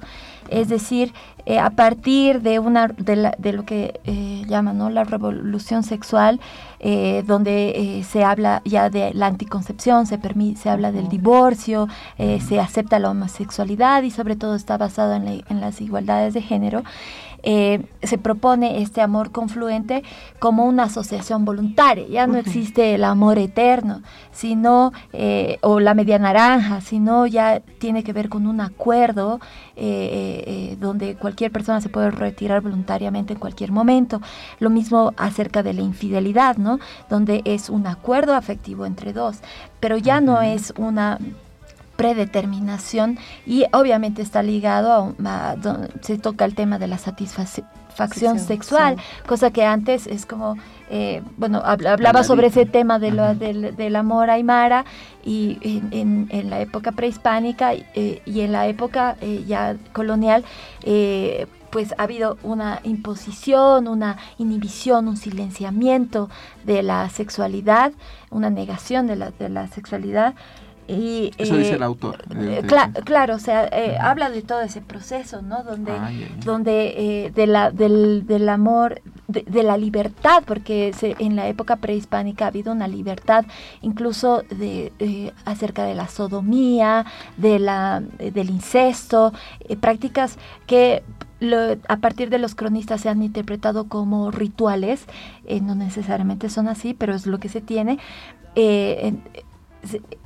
es 0.48 0.68
decir, 0.68 1.14
eh, 1.46 1.58
a 1.58 1.70
partir 1.70 2.42
de, 2.42 2.58
una, 2.58 2.88
de, 2.88 3.52
lo 3.52 3.64
que 3.64 4.00
eh, 4.04 4.42
llaman 4.46 4.76
¿no? 4.76 4.90
la 4.90 5.04
revolución 5.04 5.82
sexual, 5.82 6.40
donde 7.24 8.04
se 8.04 8.24
habla 8.24 8.60
ya 8.64 8.90
de 8.90 9.14
la 9.14 9.28
anticoncepción, 9.28 10.04
se, 10.04 10.18
se 10.56 10.68
habla 10.68 10.90
del 10.90 11.08
divorcio, 11.08 11.86
se 12.18 12.58
acepta 12.58 12.98
la 12.98 13.10
homosexualidad 13.10 14.02
y 14.02 14.10
sobre 14.10 14.34
todo 14.34 14.56
está 14.56 14.78
basado 14.78 15.14
en, 15.14 15.44
en 15.48 15.60
las 15.60 15.80
igualdades 15.80 16.34
de 16.34 16.42
género. 16.42 16.82
Eh, 17.42 17.84
se 18.02 18.18
propone 18.18 18.82
este 18.82 19.00
amor 19.00 19.32
confluente 19.32 20.02
como 20.38 20.64
una 20.64 20.84
asociación 20.84 21.44
voluntaria. 21.44 22.06
Ya 22.08 22.26
no 22.26 22.36
existe 22.36 22.94
el 22.94 23.04
amor 23.04 23.38
eterno, 23.38 24.02
sino, 24.30 24.92
eh, 25.12 25.58
o 25.62 25.80
la 25.80 25.94
media 25.94 26.18
naranja, 26.18 26.80
sino 26.80 27.26
ya 27.26 27.60
tiene 27.78 28.04
que 28.04 28.12
ver 28.12 28.28
con 28.28 28.46
un 28.46 28.60
acuerdo 28.60 29.40
eh, 29.76 30.76
donde 30.80 31.16
cualquier 31.16 31.50
persona 31.50 31.80
se 31.80 31.88
puede 31.88 32.10
retirar 32.10 32.60
voluntariamente 32.60 33.32
en 33.32 33.38
cualquier 33.38 33.72
momento. 33.72 34.20
Lo 34.58 34.70
mismo 34.70 35.12
acerca 35.16 35.62
de 35.62 35.72
la 35.72 35.82
infidelidad, 35.82 36.56
¿no? 36.56 36.78
Donde 37.08 37.42
es 37.44 37.70
un 37.70 37.86
acuerdo 37.86 38.34
afectivo 38.34 38.86
entre 38.86 39.12
dos, 39.12 39.38
pero 39.80 39.96
ya 39.96 40.20
no 40.20 40.42
es 40.42 40.72
una 40.76 41.18
predeterminación 42.02 43.16
y 43.46 43.64
obviamente 43.72 44.22
está 44.22 44.42
ligado 44.42 45.14
a, 45.24 45.54
se 46.00 46.18
toca 46.18 46.44
el 46.44 46.56
tema 46.56 46.80
de 46.80 46.88
la 46.88 46.98
satisfacción 46.98 48.40
sexual, 48.40 48.96
cosa 49.24 49.52
que 49.52 49.64
antes 49.64 50.08
es 50.08 50.26
como, 50.26 50.56
eh, 50.90 51.22
bueno, 51.36 51.62
hablaba 51.64 52.24
sobre 52.24 52.48
ese 52.48 52.66
tema 52.66 52.98
de 52.98 53.12
del, 53.76 53.94
amor 53.96 54.30
aymara 54.30 54.84
y 55.24 55.58
en, 55.92 56.50
la 56.50 56.60
época 56.60 56.90
prehispánica 56.90 57.72
eh, 57.74 58.20
y 58.24 58.40
en 58.40 58.50
la 58.50 58.66
época 58.66 59.16
eh, 59.20 59.44
ya 59.46 59.76
colonial, 59.92 60.44
pues 61.70 61.94
ha 61.96 62.02
habido 62.02 62.36
una 62.42 62.80
imposición, 62.82 63.86
una 63.86 64.18
inhibición, 64.38 65.06
un 65.06 65.16
silenciamiento 65.16 66.28
de 66.64 66.82
la 66.82 67.08
sexualidad, 67.10 67.92
una 68.30 68.50
negación 68.50 69.06
de 69.06 69.16
la, 69.16 69.30
de 69.30 69.48
la 69.48 69.68
sexualidad. 69.68 70.34
Y, 70.92 71.32
Eso 71.38 71.56
dice 71.56 71.74
el 71.74 71.82
eh, 71.82 71.84
autor. 71.84 72.22
Eh, 72.36 72.62
claro, 73.04 73.34
o 73.34 73.38
sea, 73.38 73.66
eh, 73.66 73.96
habla 74.00 74.30
de 74.30 74.42
todo 74.42 74.60
ese 74.60 74.80
proceso, 74.80 75.42
¿no? 75.42 75.62
Donde, 75.64 75.92
donde 76.44 77.32
de 77.34 77.46
la, 77.46 77.70
del, 77.70 78.26
del 78.26 78.48
amor, 78.48 79.00
de, 79.28 79.62
la 79.62 79.76
libertad, 79.76 80.42
porque 80.46 80.92
en 81.00 81.36
la 81.36 81.48
época 81.48 81.76
prehispánica 81.76 82.44
ha 82.44 82.48
habido 82.48 82.72
una 82.72 82.88
libertad 82.88 83.44
incluso 83.80 84.42
de, 84.50 85.32
acerca 85.44 85.84
de 85.84 85.94
la 85.94 86.08
sodomía, 86.08 87.06
de 87.36 87.58
la, 87.58 88.00
del 88.00 88.50
incesto, 88.50 89.32
prácticas 89.80 90.36
que 90.66 91.02
a 91.88 91.96
partir 91.96 92.30
de 92.30 92.38
los 92.38 92.54
cronistas 92.54 93.00
se 93.00 93.08
han 93.08 93.22
interpretado 93.22 93.88
como 93.88 94.30
rituales, 94.30 95.06
no 95.62 95.74
necesariamente 95.74 96.50
son 96.50 96.68
así, 96.68 96.94
pero 96.94 97.14
es 97.14 97.26
lo 97.26 97.38
que 97.38 97.48
se 97.48 97.60
tiene. 97.60 97.98
Eh, 98.54 99.14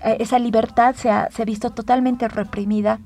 esa 0.02 0.38
libertad 0.38 0.94
se 0.94 1.11
ha, 1.11 1.30
se 1.30 1.42
ha 1.42 1.44
visto 1.44 1.70
totalmente 1.70 2.28
reprimida 2.28 2.98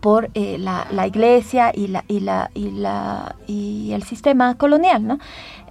por 0.00 0.30
eh, 0.34 0.58
la, 0.58 0.86
la, 0.90 1.06
iglesia 1.06 1.72
y 1.74 1.86
la 1.88 2.04
y 2.08 2.20
la 2.20 2.50
y 2.54 2.70
la 2.70 3.36
y 3.46 3.92
el 3.92 4.02
sistema 4.02 4.54
colonial 4.56 5.06
¿no? 5.06 5.18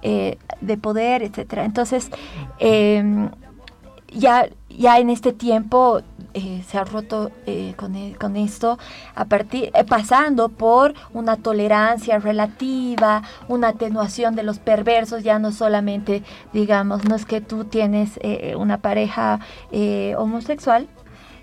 Eh, 0.02 0.38
de 0.60 0.76
poder 0.76 1.22
etcétera 1.22 1.64
entonces 1.64 2.10
em, 2.58 3.30
ya 4.12 4.48
ya 4.76 4.98
en 4.98 5.10
este 5.10 5.32
tiempo 5.32 6.02
eh, 6.34 6.64
se 6.66 6.78
ha 6.78 6.84
roto 6.84 7.30
eh, 7.46 7.74
con, 7.76 7.94
e, 7.94 8.16
con, 8.18 8.36
esto, 8.36 8.78
a 9.14 9.24
partir, 9.26 9.70
eh, 9.74 9.84
pasando 9.84 10.48
por 10.48 10.94
una 11.12 11.36
tolerancia 11.36 12.18
relativa, 12.18 13.22
una 13.46 13.68
atenuación 13.68 14.34
de 14.34 14.42
los 14.42 14.58
perversos, 14.58 15.22
ya 15.22 15.38
no 15.38 15.52
solamente, 15.52 16.24
digamos, 16.52 17.04
no 17.04 17.14
es 17.14 17.24
que 17.24 17.40
tú 17.40 17.64
tienes 17.64 18.18
una 18.56 18.78
pareja 18.78 19.40
homosexual, 20.16 20.88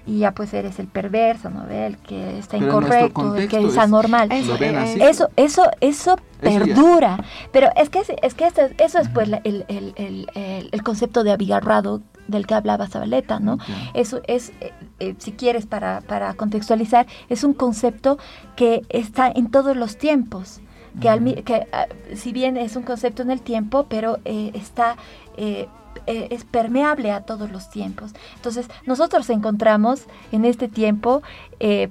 y 0.05 0.19
ya 0.19 0.31
pues 0.31 0.53
eres 0.53 0.79
el 0.79 0.87
perverso, 0.87 1.49
¿no? 1.49 1.67
El 1.69 1.97
que 1.97 2.39
está 2.39 2.57
incorrecto, 2.57 3.35
el 3.35 3.47
que 3.47 3.59
es 3.59 3.77
anormal. 3.77 4.31
Eso, 4.31 5.29
eso, 5.35 5.69
eso, 5.79 6.15
perdura. 6.39 7.23
Pero 7.51 7.69
es 7.75 7.89
que, 7.89 7.99
es 7.99 8.33
que 8.33 8.45
eso, 8.45 8.61
es 8.99 9.09
pues 9.09 9.29
el, 9.43 9.65
el, 9.67 9.93
el, 9.95 10.69
el, 10.71 10.83
concepto 10.83 11.23
de 11.23 11.31
abigarrado 11.31 12.01
del 12.31 12.47
que 12.47 12.53
hablaba 12.53 12.87
Zabaleta, 12.87 13.39
¿no? 13.39 13.57
Eso 13.93 14.21
es, 14.27 14.49
eh, 14.61 14.73
eh, 14.99 15.15
si 15.17 15.33
quieres, 15.33 15.65
para, 15.65 16.01
para 16.01 16.33
contextualizar, 16.33 17.07
es 17.29 17.43
un 17.43 17.53
concepto 17.53 18.17
que 18.55 18.81
está 18.89 19.29
en 19.29 19.51
todos 19.51 19.75
los 19.75 19.97
tiempos 19.97 20.61
que, 20.99 21.09
al, 21.09 21.43
que 21.43 21.67
ah, 21.71 21.87
si 22.15 22.33
bien 22.33 22.57
es 22.57 22.75
un 22.75 22.83
concepto 22.83 23.21
en 23.21 23.31
el 23.31 23.41
tiempo, 23.41 23.85
pero 23.89 24.19
eh, 24.25 24.51
está 24.53 24.95
es 26.07 26.45
permeable 26.45 27.11
a 27.11 27.21
todos 27.21 27.51
los 27.51 27.69
tiempos. 27.69 28.13
Entonces, 28.35 28.67
nosotros 28.85 29.29
encontramos 29.29 30.05
en 30.31 30.45
este 30.45 30.67
tiempo 30.67 31.21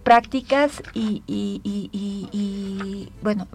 prácticas 0.03 0.83
y, 0.95 1.23
bueno, 3.23 3.47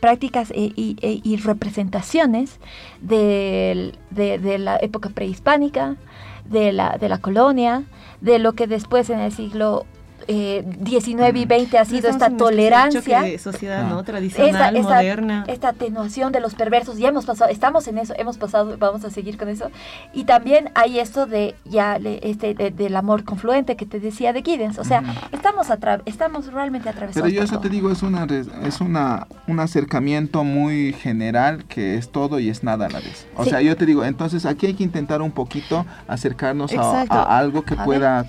prácticas 0.00 0.52
y, 0.54 1.36
representaciones 1.44 2.58
de, 3.00 3.94
de, 4.10 4.58
la 4.58 4.76
época 4.76 5.10
prehispánica, 5.10 5.96
de 6.44 6.72
la, 6.72 6.96
de 6.98 7.08
la 7.08 7.18
colonia, 7.18 7.84
de 8.20 8.38
lo 8.38 8.54
que 8.54 8.66
después 8.66 9.10
en 9.10 9.20
el 9.20 9.32
siglo 9.32 9.86
eh, 10.28 10.62
19 10.80 11.38
y 11.38 11.44
20 11.46 11.78
ha 11.78 11.84
sido 11.84 12.10
esta 12.10 12.30
tolerancia. 12.30 13.22
De 13.22 13.38
sociedad 13.38 13.88
¿no? 13.88 14.04
tradicional, 14.04 14.76
esta, 14.76 14.94
moderna. 14.94 15.44
Esta 15.48 15.68
atenuación 15.70 16.32
de 16.32 16.40
los 16.40 16.54
perversos, 16.54 16.98
ya 16.98 17.08
hemos 17.08 17.24
pasado, 17.24 17.50
estamos 17.50 17.88
en 17.88 17.98
eso, 17.98 18.14
hemos 18.18 18.36
pasado, 18.36 18.76
vamos 18.78 19.04
a 19.04 19.10
seguir 19.10 19.38
con 19.38 19.48
eso. 19.48 19.70
Y 20.12 20.24
también 20.24 20.70
hay 20.74 20.98
esto 20.98 21.26
de 21.26 21.54
ya 21.64 21.98
este 22.22 22.54
del 22.54 22.96
amor 22.96 23.24
confluente 23.24 23.76
que 23.76 23.86
te 23.86 24.00
decía 24.00 24.32
de 24.32 24.42
Giddens. 24.42 24.78
O 24.78 24.84
sea, 24.84 25.02
estamos 25.32 25.68
estamos 26.04 26.52
realmente 26.52 26.88
atravesados. 26.90 27.22
Pero 27.22 27.34
yo 27.34 27.42
eso 27.42 27.60
te 27.60 27.68
digo, 27.68 27.90
es 27.90 28.02
una 28.02 28.26
es 28.64 28.80
una 28.80 29.26
un 29.46 29.60
acercamiento 29.60 30.44
muy 30.44 30.92
general 30.92 31.64
que 31.64 31.96
es 31.96 32.10
todo 32.10 32.38
y 32.38 32.50
es 32.50 32.62
nada 32.62 32.86
a 32.86 32.90
la 32.90 33.00
vez. 33.00 33.26
O 33.34 33.44
sea, 33.44 33.62
yo 33.62 33.76
te 33.76 33.86
digo, 33.86 34.04
entonces 34.04 34.44
aquí 34.44 34.66
hay 34.66 34.74
que 34.74 34.84
intentar 34.84 35.22
un 35.22 35.30
poquito 35.30 35.86
acercarnos 36.06 36.72
a, 36.74 37.38
algo 37.38 37.62
que 37.62 37.76
pueda 37.76 38.26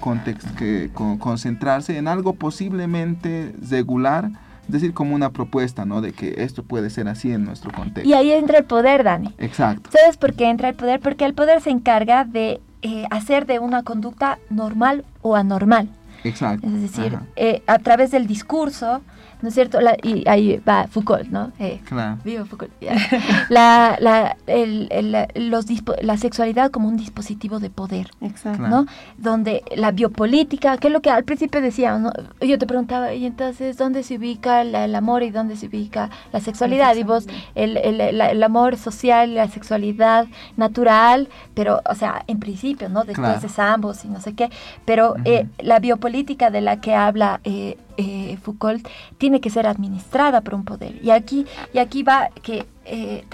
que, 0.57 0.89
concentrarse 0.93 1.88
en 1.97 2.07
algo 2.07 2.33
posiblemente 2.33 3.53
regular, 3.69 4.31
es 4.65 4.73
decir, 4.73 4.93
como 4.93 5.15
una 5.15 5.31
propuesta, 5.31 5.85
¿no? 5.85 6.01
De 6.01 6.13
que 6.13 6.35
esto 6.37 6.63
puede 6.63 6.89
ser 6.89 7.07
así 7.07 7.31
en 7.31 7.43
nuestro 7.43 7.71
contexto. 7.71 8.07
Y 8.07 8.13
ahí 8.13 8.31
entra 8.31 8.59
el 8.59 8.65
poder, 8.65 9.03
Dani. 9.03 9.33
Exacto. 9.39 9.89
¿Sabes 9.91 10.17
por 10.17 10.33
qué 10.33 10.49
entra 10.49 10.69
el 10.69 10.75
poder? 10.75 10.99
Porque 10.99 11.25
el 11.25 11.33
poder 11.33 11.61
se 11.61 11.71
encarga 11.71 12.23
de 12.23 12.61
eh, 12.81 13.05
hacer 13.09 13.45
de 13.45 13.59
una 13.59 13.83
conducta 13.83 14.37
normal 14.49 15.05
o 15.21 15.35
anormal. 15.35 15.89
Exacto. 16.23 16.67
Es 16.67 16.81
decir, 16.81 17.17
eh, 17.35 17.63
a 17.67 17.79
través 17.79 18.11
del 18.11 18.27
discurso, 18.27 19.01
¿no 19.41 19.49
es 19.49 19.53
cierto? 19.53 19.79
y 20.03 20.27
ahí 20.27 20.61
va 20.67 20.87
Foucault, 20.87 21.29
¿no? 21.29 21.51
Eh, 21.59 21.79
claro. 21.85 22.17
Vivo 22.23 22.45
Foucault. 22.45 22.71
la, 23.49 23.97
la, 23.99 24.37
el, 24.47 24.89
los 25.35 25.65
la 26.01 26.17
sexualidad 26.17 26.71
como 26.71 26.87
un 26.87 26.97
dispositivo 26.97 27.59
de 27.59 27.69
poder, 27.69 28.11
Exacto. 28.21 28.67
¿no? 28.67 28.85
Donde 29.17 29.63
la 29.75 29.91
biopolítica, 29.91 30.77
que 30.77 30.87
es 30.87 30.93
lo 30.93 31.01
que 31.01 31.09
al 31.09 31.23
principio 31.23 31.61
decíamos, 31.61 32.01
¿no? 32.01 32.11
Yo 32.45 32.57
te 32.57 32.67
preguntaba, 32.67 33.13
y 33.13 33.25
entonces, 33.25 33.77
¿dónde 33.77 34.03
se 34.03 34.17
ubica 34.17 34.61
el 34.61 34.95
amor 34.95 35.23
y 35.23 35.29
dónde 35.29 35.55
se 35.55 35.67
ubica 35.67 36.09
la 36.33 36.39
sexualidad? 36.39 36.95
Y 36.95 37.03
vos, 37.03 37.27
el, 37.55 37.77
el, 37.77 38.43
amor 38.43 38.77
social, 38.77 39.35
la 39.35 39.47
sexualidad 39.47 40.27
natural, 40.57 41.29
pero, 41.53 41.81
o 41.89 41.95
sea, 41.95 42.23
en 42.27 42.39
principio, 42.39 42.89
¿no? 42.89 43.03
Después 43.03 43.43
es 43.43 43.59
ambos 43.59 44.03
y 44.05 44.09
no 44.09 44.19
sé 44.21 44.33
qué, 44.33 44.49
pero 44.85 45.15
eh, 45.25 45.47
la 45.59 45.79
biopolítica 45.79 46.49
de 46.49 46.61
la 46.61 46.81
que 46.81 46.93
habla... 46.93 47.39
Eh, 47.43 47.77
eh, 47.99 48.37
Foucault 48.41 48.87
tiene 49.17 49.41
que 49.41 49.49
ser 49.49 49.67
administrada 49.67 50.39
por 50.39 50.55
un 50.55 50.63
poder. 50.63 51.03
Y 51.03 51.11
aquí, 51.11 51.45
y 51.73 51.79
aquí 51.79 52.01
va 52.01 52.29
que 52.41 52.65
eh, 52.85 53.25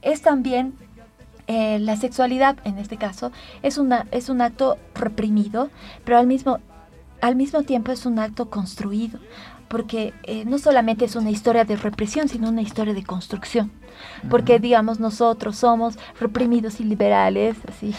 es 0.00 0.22
también 0.22 0.72
eh, 1.48 1.78
la 1.80 1.96
sexualidad, 1.96 2.56
en 2.64 2.78
este 2.78 2.96
caso, 2.96 3.30
es, 3.62 3.76
una, 3.76 4.06
es 4.12 4.30
un 4.30 4.40
acto 4.40 4.78
reprimido, 4.94 5.68
pero 6.04 6.16
al 6.16 6.26
mismo, 6.26 6.60
al 7.20 7.36
mismo 7.36 7.62
tiempo 7.62 7.92
es 7.92 8.06
un 8.06 8.18
acto 8.18 8.48
construido, 8.48 9.18
porque 9.68 10.14
no 10.46 10.58
solamente 10.58 11.04
es 11.04 11.16
una 11.16 11.30
historia 11.30 11.64
de 11.64 11.76
represión, 11.76 12.28
sino 12.28 12.48
una 12.48 12.62
historia 12.62 12.94
de 12.94 13.04
construcción. 13.04 13.70
Porque, 14.30 14.60
digamos, 14.60 15.00
nosotros 15.00 15.56
somos 15.56 15.98
reprimidos 16.20 16.80
y 16.80 16.84
liberales, 16.84 17.56
así. 17.68 17.94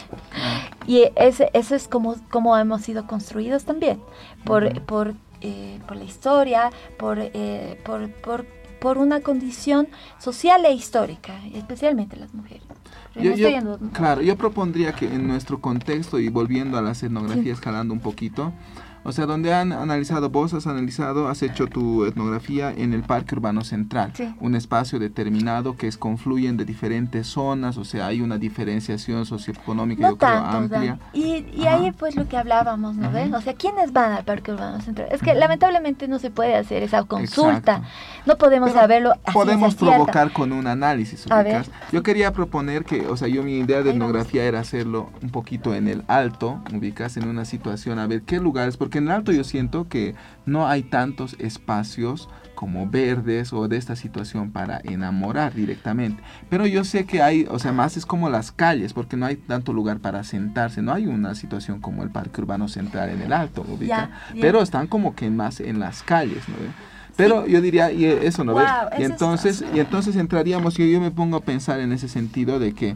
Y 0.88 1.04
ese, 1.16 1.50
eso 1.54 1.76
es 1.76 1.88
como, 1.88 2.16
como 2.30 2.58
hemos 2.58 2.82
sido 2.84 3.06
construidos 3.06 3.66
también, 3.66 4.00
por, 4.46 4.82
por 4.84 5.16
eh, 5.42 5.80
por 5.88 5.98
la 5.98 6.04
historia, 6.04 6.72
por, 6.98 7.18
eh, 7.20 7.80
por, 7.84 8.10
por, 8.12 8.46
por, 8.80 8.98
una 8.98 9.22
condición 9.22 9.88
social 10.20 10.66
e 10.66 10.74
histórica, 10.74 11.40
especialmente 11.54 12.16
las 12.18 12.34
mujeres. 12.34 12.64
claro, 13.94 14.22
yo 14.22 14.38
propondría 14.38 14.94
que 14.94 15.06
en 15.06 15.28
nuestro 15.28 15.60
contexto 15.60 16.20
y 16.20 16.30
volviendo 16.30 16.78
a 16.78 16.82
las 16.82 17.04
etnografías, 17.04 17.58
escalando 17.58 17.94
un 17.94 18.00
poquito, 18.00 18.54
o 19.04 19.12
sea, 19.12 19.26
donde 19.26 19.54
han 19.54 19.72
analizado, 19.72 20.30
vos 20.30 20.54
has 20.54 20.68
analizado, 20.68 21.28
has 21.28 21.42
hecho 21.42 21.68
tu 21.68 22.06
etnografía 22.06 22.72
en 22.72 22.94
el 22.94 23.04
Parque 23.04 23.36
Urbano 23.36 23.64
Central, 23.64 24.14
un 24.40 24.56
espacio 24.56 25.00
determinado 25.00 25.76
que 25.76 25.88
es 25.88 25.98
confluyen 25.98 26.58
de 26.58 26.66
diferentes 26.66 27.28
zonas, 27.28 27.78
o 27.78 27.86
sea, 27.86 28.08
hay 28.08 28.22
una 28.22 28.38
diferenciación 28.38 29.26
socioeconómica, 29.26 30.10
yo 30.10 30.18
creo, 30.18 30.30
amplia. 30.30 31.00
Y, 31.14 31.46
y 31.54 31.68
ahí 31.68 31.92
pues 31.92 32.16
lo 32.16 32.28
que 32.28 32.38
hablábamos, 32.38 32.96
¿no 32.96 33.12
ves? 33.12 33.32
O 33.34 33.42
sea, 33.42 33.54
¿quiénes 33.54 33.94
van 33.94 34.12
al 34.12 34.24
Parque 34.24 34.52
Urbano 34.52 34.82
Central? 34.82 35.08
Es 35.12 35.22
que 35.22 35.34
lamentablemente 35.34 36.08
no 36.08 36.20
se 36.20 36.30
puede 36.30 36.56
hacer 36.56 36.84
esa 36.84 37.04
consulta, 37.04 37.84
no 38.26 38.38
podemos 38.38 38.72
saberlo. 38.72 39.14
podemos 39.34 39.76
provocar 39.76 40.32
con 40.32 40.52
un 40.52 40.68
análisis, 40.68 41.26
Yo 41.92 42.04
quería 42.04 42.32
proponer 42.32 42.86
que, 42.86 43.08
o 43.08 43.18
sea, 43.18 43.28
yo 43.28 43.44
mi 43.44 43.60
idea 43.60 43.84
de 43.84 43.92
etnografía 43.92 44.44
era 44.44 44.60
hacerlo 44.60 45.10
un 45.22 45.30
poquito 45.30 45.74
en 45.74 45.88
el 45.88 46.04
alto, 46.08 46.62
ubicas 46.74 47.18
en 47.18 47.28
una 47.28 47.46
situación, 47.46 48.00
a 48.00 48.08
ver 48.08 48.22
qué 48.22 48.40
lugares, 48.40 48.78
porque 48.88 49.00
en 49.00 49.08
el 49.08 49.12
alto 49.12 49.34
yo 49.34 49.44
siento 49.44 49.90
que 49.90 50.16
no 50.46 50.66
hay 50.66 50.82
tantos 50.82 51.36
espacios 51.40 52.30
como 52.56 52.88
verdes 52.90 53.52
o 53.52 53.68
de 53.68 53.76
esta 53.76 53.98
situación 53.98 54.52
para 54.52 54.80
enamorar 54.82 55.54
directamente. 55.54 56.24
Pero 56.50 56.66
yo 56.66 56.86
sé 56.86 57.06
que 57.06 57.22
hay, 57.22 57.46
o 57.52 57.60
sea, 57.60 57.74
más 57.74 57.98
es 57.98 58.06
como 58.06 58.30
las 58.30 58.54
calles, 58.54 58.94
porque 58.94 59.18
no 59.18 59.26
hay 59.26 59.36
tanto 59.36 59.74
lugar 59.74 60.00
para 60.00 60.24
sentarse, 60.24 60.82
no 60.82 60.94
hay 60.94 61.06
una 61.06 61.36
situación 61.36 61.82
como 61.82 62.02
el 62.02 62.10
Parque 62.10 62.40
Urbano 62.40 62.70
Central 62.70 63.10
en 63.10 63.24
el 63.24 63.34
Alto, 63.34 63.66
pero 64.40 64.62
están 64.62 64.88
como 64.88 65.16
que 65.16 65.30
más 65.30 65.60
en 65.60 65.82
las 65.82 66.02
calles, 66.02 66.48
¿no? 66.48 66.56
Pero 67.18 67.46
yo 67.46 67.60
diría, 67.60 67.92
y 67.92 68.06
eso, 68.06 68.46
¿no 68.46 68.56
Y 68.98 69.04
entonces, 69.04 69.66
y 69.74 69.82
entonces 69.82 70.16
entraríamos, 70.16 70.76
yo 70.76 71.02
me 71.02 71.12
pongo 71.12 71.36
a 71.36 71.42
pensar 71.42 71.82
en 71.82 71.92
ese 71.92 72.08
sentido 72.08 72.58
de 72.58 72.72
que 72.72 72.96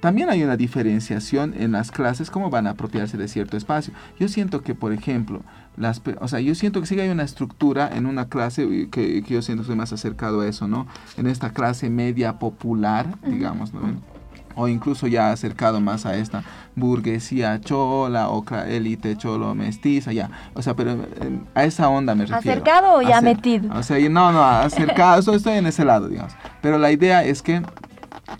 también 0.00 0.30
hay 0.30 0.42
una 0.42 0.56
diferenciación 0.56 1.54
en 1.56 1.72
las 1.72 1.90
clases, 1.90 2.30
cómo 2.30 2.50
van 2.50 2.66
a 2.66 2.70
apropiarse 2.70 3.16
de 3.16 3.28
cierto 3.28 3.56
espacio. 3.56 3.92
Yo 4.18 4.28
siento 4.28 4.62
que, 4.62 4.74
por 4.74 4.92
ejemplo, 4.92 5.42
las, 5.76 6.02
o 6.20 6.28
sea, 6.28 6.40
yo 6.40 6.54
siento 6.54 6.80
que 6.80 6.86
sí 6.86 6.98
hay 6.98 7.08
una 7.08 7.22
estructura 7.22 7.90
en 7.92 8.06
una 8.06 8.28
clase, 8.28 8.88
que, 8.90 9.22
que 9.22 9.34
yo 9.34 9.42
siento 9.42 9.62
que 9.62 9.66
estoy 9.66 9.76
más 9.76 9.92
acercado 9.92 10.40
a 10.40 10.48
eso, 10.48 10.68
¿no? 10.68 10.86
En 11.16 11.26
esta 11.26 11.50
clase 11.50 11.90
media 11.90 12.38
popular, 12.38 13.06
digamos, 13.26 13.72
¿no? 13.72 13.80
o 14.56 14.68
incluso 14.68 15.06
ya 15.06 15.30
acercado 15.30 15.80
más 15.80 16.06
a 16.06 16.16
esta 16.16 16.42
burguesía 16.74 17.60
chola 17.60 18.30
o 18.30 18.44
élite 18.66 19.16
cholo 19.16 19.54
mestiza, 19.54 20.12
ya. 20.12 20.30
O 20.54 20.62
sea, 20.62 20.74
pero 20.74 20.92
eh, 20.92 21.38
a 21.54 21.64
esa 21.64 21.88
onda 21.88 22.14
me 22.14 22.24
refiero. 22.24 22.50
¿Acercado 22.50 22.94
o 22.94 23.02
ya 23.02 23.20
metido? 23.20 23.72
O 23.74 23.82
sea, 23.82 23.98
no, 24.08 24.32
no, 24.32 24.42
acercado, 24.42 25.32
estoy 25.36 25.58
en 25.58 25.66
ese 25.66 25.84
lado, 25.84 26.08
digamos. 26.08 26.32
Pero 26.62 26.78
la 26.78 26.90
idea 26.90 27.22
es 27.22 27.42
que 27.42 27.62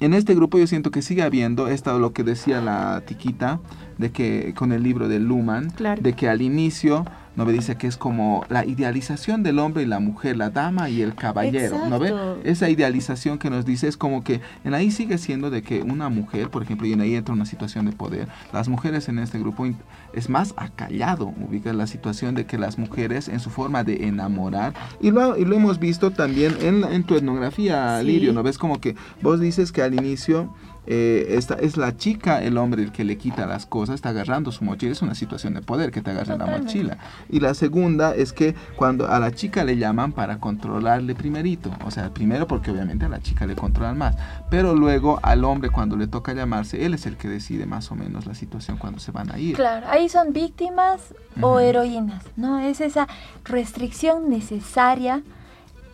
en 0.01 0.15
este 0.15 0.35
grupo 0.35 0.59
yo 0.59 0.67
siento 0.67 0.91
que 0.91 1.03
sigue 1.03 1.23
habiendo 1.23 1.69
esto 1.69 1.99
lo 1.99 2.13
que 2.13 2.25
decía 2.25 2.61
la 2.61 3.03
tiquita 3.07 3.61
de 3.99 4.11
que 4.11 4.55
con 4.57 4.73
el 4.73 4.83
libro 4.83 5.09
de 5.09 5.21
Luhmann, 5.21 5.73
de 6.01 6.13
que 6.13 6.29
al 6.29 6.43
inicio 6.43 7.05
¿no 7.37 7.45
ve? 7.45 7.53
Dice 7.53 7.77
que 7.77 7.87
es 7.87 7.97
como 7.97 8.45
la 8.49 8.65
idealización 8.65 9.43
del 9.43 9.59
hombre 9.59 9.83
y 9.83 9.87
la 9.87 10.01
mujer, 10.01 10.37
la 10.37 10.51
dama 10.51 10.89
y 10.89 11.03
el 11.03 11.15
caballero, 11.15 11.87
¿no 11.89 11.99
ve? 11.99 12.13
Esa 12.45 12.69
idealización 12.69 13.39
que 13.39 13.51
nos 13.51 13.65
dice 13.65 13.89
es 13.89 13.97
como 13.97 14.25
que 14.25 14.41
en 14.65 14.75
ahí 14.75 14.91
sigue 14.91 15.19
siendo 15.19 15.51
de 15.51 15.63
que 15.63 15.83
una 15.83 16.09
mujer, 16.09 16.51
por 16.51 16.63
ejemplo, 16.63 16.87
y 16.87 16.93
en 16.93 17.01
ahí 17.01 17.15
entra 17.15 17.35
una 17.35 17.47
situación 17.47 17.87
de 17.87 17.93
poder, 17.93 18.29
las 18.53 18.69
mujeres 18.69 19.09
en 19.09 19.19
este 19.19 19.39
grupo 19.39 19.67
es 20.13 20.29
más 20.29 20.55
acallado, 20.57 21.33
ubica 21.49 21.73
la 21.73 21.87
situación 21.87 22.35
de 22.35 22.47
que 22.47 22.59
las 22.59 22.79
mujeres 22.79 23.29
en 23.29 23.41
su 23.41 23.51
forma 23.51 23.85
de 23.85 24.07
enamorar, 24.07 24.75
y 25.01 25.11
lo, 25.11 25.37
y 25.37 25.45
lo 25.45 25.57
hemos 25.57 25.79
visto 25.79 26.11
también 26.11 26.57
en, 26.61 26.85
en 26.85 27.05
tu 27.05 27.17
etnografía, 27.17 28.03
Lirio, 28.03 28.33
¿no 28.33 28.43
ves? 28.43 28.59
Como 28.59 28.81
que 28.81 28.97
vos 29.23 29.41
dices 29.41 29.73
que 29.73 29.83
al 29.83 29.95
inicio 29.95 30.55
eh, 30.87 31.27
esta, 31.31 31.55
es 31.55 31.77
la 31.77 31.97
chica, 31.97 32.43
el 32.43 32.59
hombre 32.59 32.83
el 32.83 32.93
que 32.93 33.05
le 33.05 33.19
quita 33.19 33.47
las 33.47 33.67
cosas, 33.67 33.97
está 33.97 34.11
agarrando 34.11 34.53
su 34.53 34.65
mochila, 34.65 34.93
es 34.93 35.03
una 35.03 35.15
situación 35.15 35.55
de 35.55 35.63
poder 35.63 35.91
que 35.91 36.03
te 36.03 36.11
agarre 36.11 36.39
la 36.39 36.47
mochila. 36.47 36.99
Y 37.29 37.41
la 37.41 37.55
segunda 37.55 38.15
es 38.15 38.33
que 38.33 38.55
cuando 38.77 39.09
a 39.09 39.19
la 39.19 39.33
chica 39.33 39.65
le 39.65 39.77
llaman 39.77 40.13
para 40.13 40.39
controlarle 40.39 41.15
primerito, 41.15 41.71
o 41.85 41.91
sea, 41.91 42.11
primero 42.11 42.47
porque 42.47 42.71
obviamente 42.71 43.05
a 43.05 43.09
la 43.09 43.21
chica 43.21 43.47
le 43.47 43.57
controlan 43.57 43.99
más, 43.99 44.17
pero 44.51 44.75
luego 44.75 45.19
al 45.23 45.45
hombre 45.45 45.71
cuando 45.71 45.97
le 45.97 46.07
toca 46.07 46.33
llamarse, 46.33 46.85
él 46.85 46.95
es 46.95 47.07
el 47.07 47.17
que 47.17 47.29
decide 47.29 47.67
más 47.67 47.91
o 47.91 47.95
menos 47.95 48.27
la 48.27 48.35
situación 48.35 48.79
cuando 48.79 49.01
se 49.01 49.11
van 49.11 49.33
a 49.33 49.39
ir. 49.39 49.57
Claro, 49.57 49.87
ahí 49.89 50.09
son 50.09 50.33
víctimas 50.33 51.15
o 51.41 51.59
heroínas, 51.61 52.25
¿no? 52.37 52.61
Es 52.61 52.81
esa 52.81 53.09
restricción 53.45 54.31
necesaria 54.31 55.23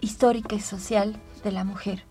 histórica 0.01 0.55
y 0.55 0.61
social 0.61 1.17
de 1.43 1.53
la 1.53 1.65
mujer 1.65 2.05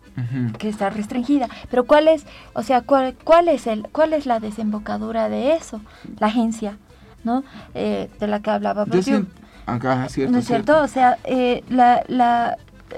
que 0.58 0.70
está 0.70 0.90
restringida. 0.90 1.48
Pero 1.70 1.86
¿cuál 1.86 2.08
es, 2.08 2.26
o 2.54 2.64
sea, 2.64 2.82
cuál, 2.82 3.16
cuál, 3.24 3.48
es 3.48 3.68
el, 3.68 3.88
cuál 3.92 4.14
es 4.14 4.26
la 4.26 4.40
desembocadura 4.40 5.30
de 5.30 5.54
eso? 5.54 5.82
La 6.20 6.28
agencia, 6.28 6.78
¿no? 7.24 7.44
Eh, 7.74 8.10
de 8.20 8.28
la 8.28 8.42
que 8.42 8.50
hablaba. 8.50 8.86
Siento, 9.02 9.32
acá, 9.66 10.08
cierto, 10.10 10.34
¿No 10.34 10.40
es 10.40 10.48
cierto? 10.48 10.82
O 10.82 10.88
sea, 10.88 11.18
eh, 11.24 11.64
la, 11.70 12.04
la, 12.08 12.58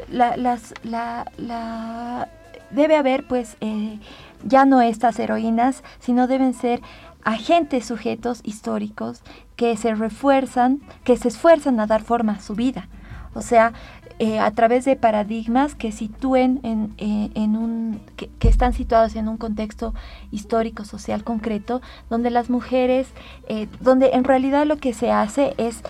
la, 0.10 0.38
las, 0.38 0.74
la, 0.84 1.26
la, 1.38 2.28
debe 2.72 2.96
haber, 2.96 3.28
pues, 3.28 3.58
eh, 3.62 4.00
ya 4.44 4.66
no 4.66 4.82
estas 4.82 5.20
heroínas, 5.20 5.84
sino 6.00 6.28
deben 6.28 6.54
ser 6.54 6.82
agentes 7.24 7.86
sujetos 7.86 8.42
históricos 8.44 9.22
que 9.56 9.78
se 9.78 9.96
refuerzan, 9.96 10.82
que 11.04 11.16
se 11.16 11.30
esfuerzan 11.30 11.80
a 11.80 11.88
dar 11.88 12.02
forma 12.02 12.34
a 12.34 12.42
su 12.42 12.56
vida. 12.56 12.88
O 13.34 13.42
sea, 13.42 13.74
eh, 14.20 14.40
a 14.40 14.52
través 14.52 14.86
de 14.86 14.96
paradigmas 14.96 15.76
que 15.76 15.92
sitúen 15.92 16.60
en, 16.64 16.94
eh, 16.98 17.32
en 17.34 17.58
un, 17.58 18.00
que, 18.16 18.30
están 18.48 18.74
situados 18.74 19.16
en 19.16 19.28
un 19.28 19.38
contexto 19.38 19.94
histórico, 20.32 20.86
social 20.86 21.24
concreto, 21.24 21.82
donde 22.10 22.30
las 22.30 22.50
mujeres, 22.50 23.08
eh, 23.48 23.68
donde 23.82 24.12
en 24.14 24.24
realidad 24.24 24.66
lo 24.66 24.78
que 24.78 24.94
se 24.94 25.12
hace 25.12 25.56
es 25.58 25.82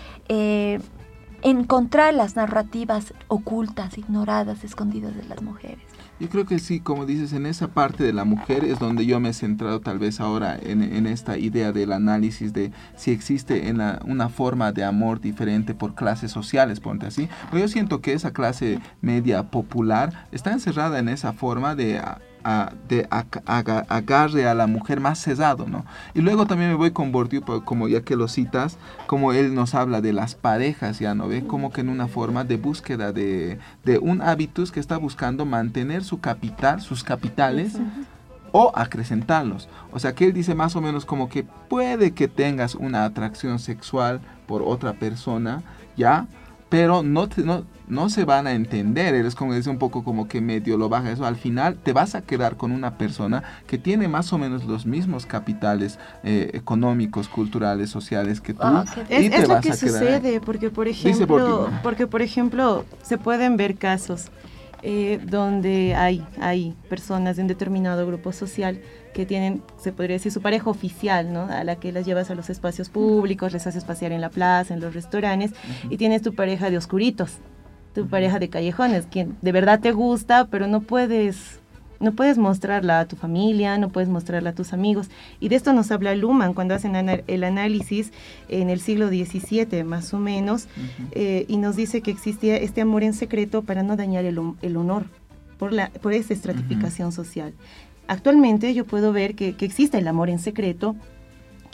encontrar 1.42 2.14
las 2.14 2.36
narrativas 2.36 3.12
ocultas, 3.28 3.98
ignoradas, 3.98 4.64
escondidas 4.64 5.14
de 5.14 5.24
las 5.24 5.42
mujeres. 5.42 5.93
Yo 6.20 6.28
creo 6.28 6.46
que 6.46 6.60
sí, 6.60 6.78
como 6.78 7.06
dices, 7.06 7.32
en 7.32 7.44
esa 7.44 7.68
parte 7.68 8.04
de 8.04 8.12
la 8.12 8.24
mujer 8.24 8.64
es 8.64 8.78
donde 8.78 9.04
yo 9.04 9.18
me 9.18 9.30
he 9.30 9.32
centrado 9.32 9.80
tal 9.80 9.98
vez 9.98 10.20
ahora 10.20 10.56
en, 10.62 11.06
esta 11.06 11.38
idea 11.38 11.72
del 11.72 11.92
análisis 11.92 12.52
de 12.52 12.70
si 12.94 13.10
existe 13.10 13.68
en 13.68 13.80
una 14.06 14.28
forma 14.28 14.70
de 14.70 14.84
amor 14.84 15.20
diferente 15.20 15.74
por 15.74 15.96
clases 15.96 16.30
sociales, 16.30 16.78
ponte 16.78 17.06
así. 17.06 17.28
Pero 17.50 17.62
yo 17.62 17.68
siento 17.68 18.00
que 18.00 18.12
esa 18.12 18.32
clase 18.32 18.78
media 19.00 19.50
popular 19.50 20.28
está 20.30 20.52
encerrada 20.52 21.00
en 21.00 21.08
esa 21.08 21.32
forma 21.32 21.74
de 21.74 22.00
de 22.88 23.08
agarre 23.88 24.46
a 24.46 24.54
la 24.54 24.66
mujer 24.66 25.00
más 25.00 25.18
cesado, 25.22 25.66
¿no? 25.66 25.84
Y 26.14 26.20
luego 26.20 26.46
también 26.46 26.70
me 26.70 26.76
voy 26.76 26.90
con 26.90 27.12
Bourdieu, 27.12 27.42
como 27.64 27.88
ya 27.88 28.02
que 28.02 28.16
lo 28.16 28.28
citas, 28.28 28.78
como 29.06 29.32
él 29.32 29.54
nos 29.54 29.74
habla 29.74 30.00
de 30.00 30.12
las 30.12 30.34
parejas, 30.34 30.98
ya 30.98 31.14
no 31.14 31.28
ve, 31.28 31.44
como 31.46 31.72
que 31.72 31.80
en 31.80 31.88
una 31.88 32.06
forma 32.06 32.44
de 32.44 32.56
búsqueda 32.56 33.12
de, 33.12 33.58
de 33.84 33.98
un 33.98 34.22
hábitus 34.22 34.72
que 34.72 34.80
está 34.80 34.96
buscando 34.96 35.44
mantener 35.46 36.04
su 36.04 36.20
capital, 36.20 36.80
sus 36.80 37.02
capitales, 37.02 37.78
o 38.56 38.70
acrecentarlos. 38.76 39.68
O 39.90 39.98
sea 39.98 40.14
que 40.14 40.26
él 40.26 40.32
dice 40.32 40.54
más 40.54 40.76
o 40.76 40.80
menos 40.80 41.04
como 41.04 41.28
que 41.28 41.42
puede 41.42 42.12
que 42.12 42.28
tengas 42.28 42.76
una 42.76 43.04
atracción 43.04 43.58
sexual 43.58 44.20
por 44.46 44.62
otra 44.62 44.92
persona, 44.92 45.64
¿ya? 45.96 46.28
Pero 46.74 47.04
no, 47.04 47.28
te, 47.28 47.42
no, 47.42 47.64
no 47.86 48.08
se 48.08 48.24
van 48.24 48.48
a 48.48 48.52
entender. 48.52 49.14
Eres 49.14 49.36
como 49.36 49.54
dice 49.54 49.70
un 49.70 49.78
poco 49.78 50.02
como 50.02 50.26
que 50.26 50.40
medio 50.40 50.76
lo 50.76 50.88
baja 50.88 51.12
eso. 51.12 51.24
Al 51.24 51.36
final 51.36 51.76
te 51.76 51.92
vas 51.92 52.16
a 52.16 52.22
quedar 52.22 52.56
con 52.56 52.72
una 52.72 52.98
persona 52.98 53.44
que 53.68 53.78
tiene 53.78 54.08
más 54.08 54.32
o 54.32 54.38
menos 54.38 54.64
los 54.64 54.84
mismos 54.84 55.24
capitales 55.24 56.00
eh, 56.24 56.50
económicos, 56.52 57.28
culturales, 57.28 57.90
sociales 57.90 58.40
que 58.40 58.54
tú. 58.54 58.60
Ah, 58.62 58.84
es, 59.08 59.48
lo 59.48 59.60
que 59.60 59.72
sucede, 59.72 60.40
porque 60.40 60.70
por 60.70 60.88
ejemplo, 60.88 61.70
porque 61.84 62.08
por 62.08 62.22
ejemplo 62.22 62.84
se 63.02 63.18
pueden 63.18 63.56
ver 63.56 63.76
casos 63.76 64.30
eh, 64.86 65.18
donde 65.24 65.94
hay, 65.94 66.22
hay 66.38 66.76
personas 66.90 67.36
de 67.36 67.42
un 67.42 67.48
determinado 67.48 68.06
grupo 68.06 68.32
social 68.32 68.82
que 69.14 69.24
tienen, 69.24 69.62
se 69.78 69.92
podría 69.92 70.16
decir, 70.16 70.30
su 70.30 70.42
pareja 70.42 70.68
oficial, 70.68 71.32
¿no? 71.32 71.44
A 71.44 71.64
la 71.64 71.76
que 71.76 71.90
las 71.90 72.04
llevas 72.04 72.30
a 72.30 72.34
los 72.34 72.50
espacios 72.50 72.90
públicos, 72.90 73.54
les 73.54 73.66
haces 73.66 73.82
pasear 73.82 74.12
en 74.12 74.20
la 74.20 74.28
plaza, 74.28 74.74
en 74.74 74.80
los 74.80 74.92
restaurantes, 74.92 75.52
y 75.88 75.96
tienes 75.96 76.20
tu 76.20 76.34
pareja 76.34 76.68
de 76.68 76.76
oscuritos, 76.76 77.38
tu 77.94 78.06
pareja 78.08 78.38
de 78.38 78.50
callejones, 78.50 79.06
quien 79.06 79.38
de 79.40 79.52
verdad 79.52 79.80
te 79.80 79.92
gusta, 79.92 80.48
pero 80.50 80.66
no 80.66 80.82
puedes 80.82 81.60
no 82.04 82.12
puedes 82.12 82.38
mostrarla 82.38 83.00
a 83.00 83.08
tu 83.08 83.16
familia, 83.16 83.78
no 83.78 83.88
puedes 83.88 84.08
mostrarla 84.08 84.50
a 84.50 84.54
tus 84.54 84.72
amigos. 84.72 85.08
Y 85.40 85.48
de 85.48 85.56
esto 85.56 85.72
nos 85.72 85.90
habla 85.90 86.14
Luhmann 86.14 86.54
cuando 86.54 86.74
hacen 86.74 86.94
el 86.94 87.44
análisis 87.44 88.12
en 88.48 88.70
el 88.70 88.80
siglo 88.80 89.08
XVII, 89.08 89.82
más 89.84 90.14
o 90.14 90.18
menos, 90.18 90.68
eh, 91.12 91.46
y 91.48 91.56
nos 91.56 91.74
dice 91.76 92.02
que 92.02 92.10
existía 92.10 92.56
este 92.56 92.82
amor 92.82 93.02
en 93.02 93.14
secreto 93.14 93.62
para 93.62 93.82
no 93.82 93.96
dañar 93.96 94.24
el, 94.24 94.38
honor 94.38 95.06
por, 95.58 95.72
la, 95.72 95.90
por 95.90 96.12
esa 96.12 96.32
estratificación 96.32 97.10
social. 97.10 97.54
Actualmente 98.06 98.74
yo 98.74 98.84
puedo 98.84 99.12
ver 99.12 99.34
que, 99.34 99.56
que 99.56 99.64
existe 99.64 99.98
el 99.98 100.06
amor 100.06 100.28
en 100.28 100.38
secreto, 100.38 100.94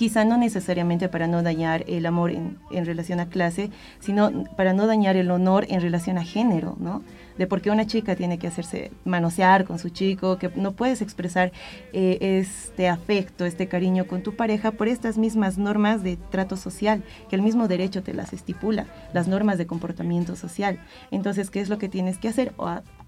quizá 0.01 0.25
no 0.25 0.39
necesariamente 0.39 1.11
para 1.11 1.27
no 1.27 1.43
dañar 1.43 1.85
el 1.87 2.07
amor 2.07 2.31
en, 2.31 2.57
relación 2.87 3.21
a 3.21 3.29
clase, 3.29 3.69
sino 3.99 4.45
para 4.57 4.73
no 4.73 4.87
dañar 4.87 5.15
el 5.17 5.31
honor 5.31 5.67
en 5.69 5.83
relación 5.83 6.17
a 6.17 6.25
género, 6.25 6.75
¿no? 6.81 7.03
De 7.37 7.47
por 7.47 7.61
qué 7.61 7.71
una 7.71 7.87
chica 7.87 8.17
tiene 8.17 8.39
que 8.39 8.47
hacerse 8.47 8.93
manosear 9.05 9.67
con 9.67 9.79
su 9.79 9.91
chico, 9.91 10.39
que 10.39 10.49
no 10.57 10.73
puedes 10.73 11.03
expresar 11.03 11.53
eh, 11.93 12.17
este 12.41 12.89
afecto, 12.89 13.45
este 13.45 13.69
cariño 13.69 14.07
con 14.07 14.23
tu 14.23 14.37
pareja 14.37 14.71
por 14.71 14.89
estas 14.89 15.19
mismas 15.19 15.59
normas 15.59 16.03
de 16.03 16.17
trato 16.17 16.57
social, 16.57 17.03
que 17.29 17.37
el 17.37 17.43
mismo 17.43 17.69
derecho 17.69 18.03
te 18.03 18.15
las 18.15 18.33
estipula, 18.33 18.87
las 19.13 19.29
normas 19.29 19.59
de 19.59 19.67
comportamiento 19.67 20.35
social. 20.35 20.81
Entonces, 21.11 21.51
¿qué 21.51 21.61
es 21.61 21.69
lo 21.69 21.77
que 21.77 21.91
tienes 21.91 22.17
que 22.17 22.29
hacer? 22.29 22.55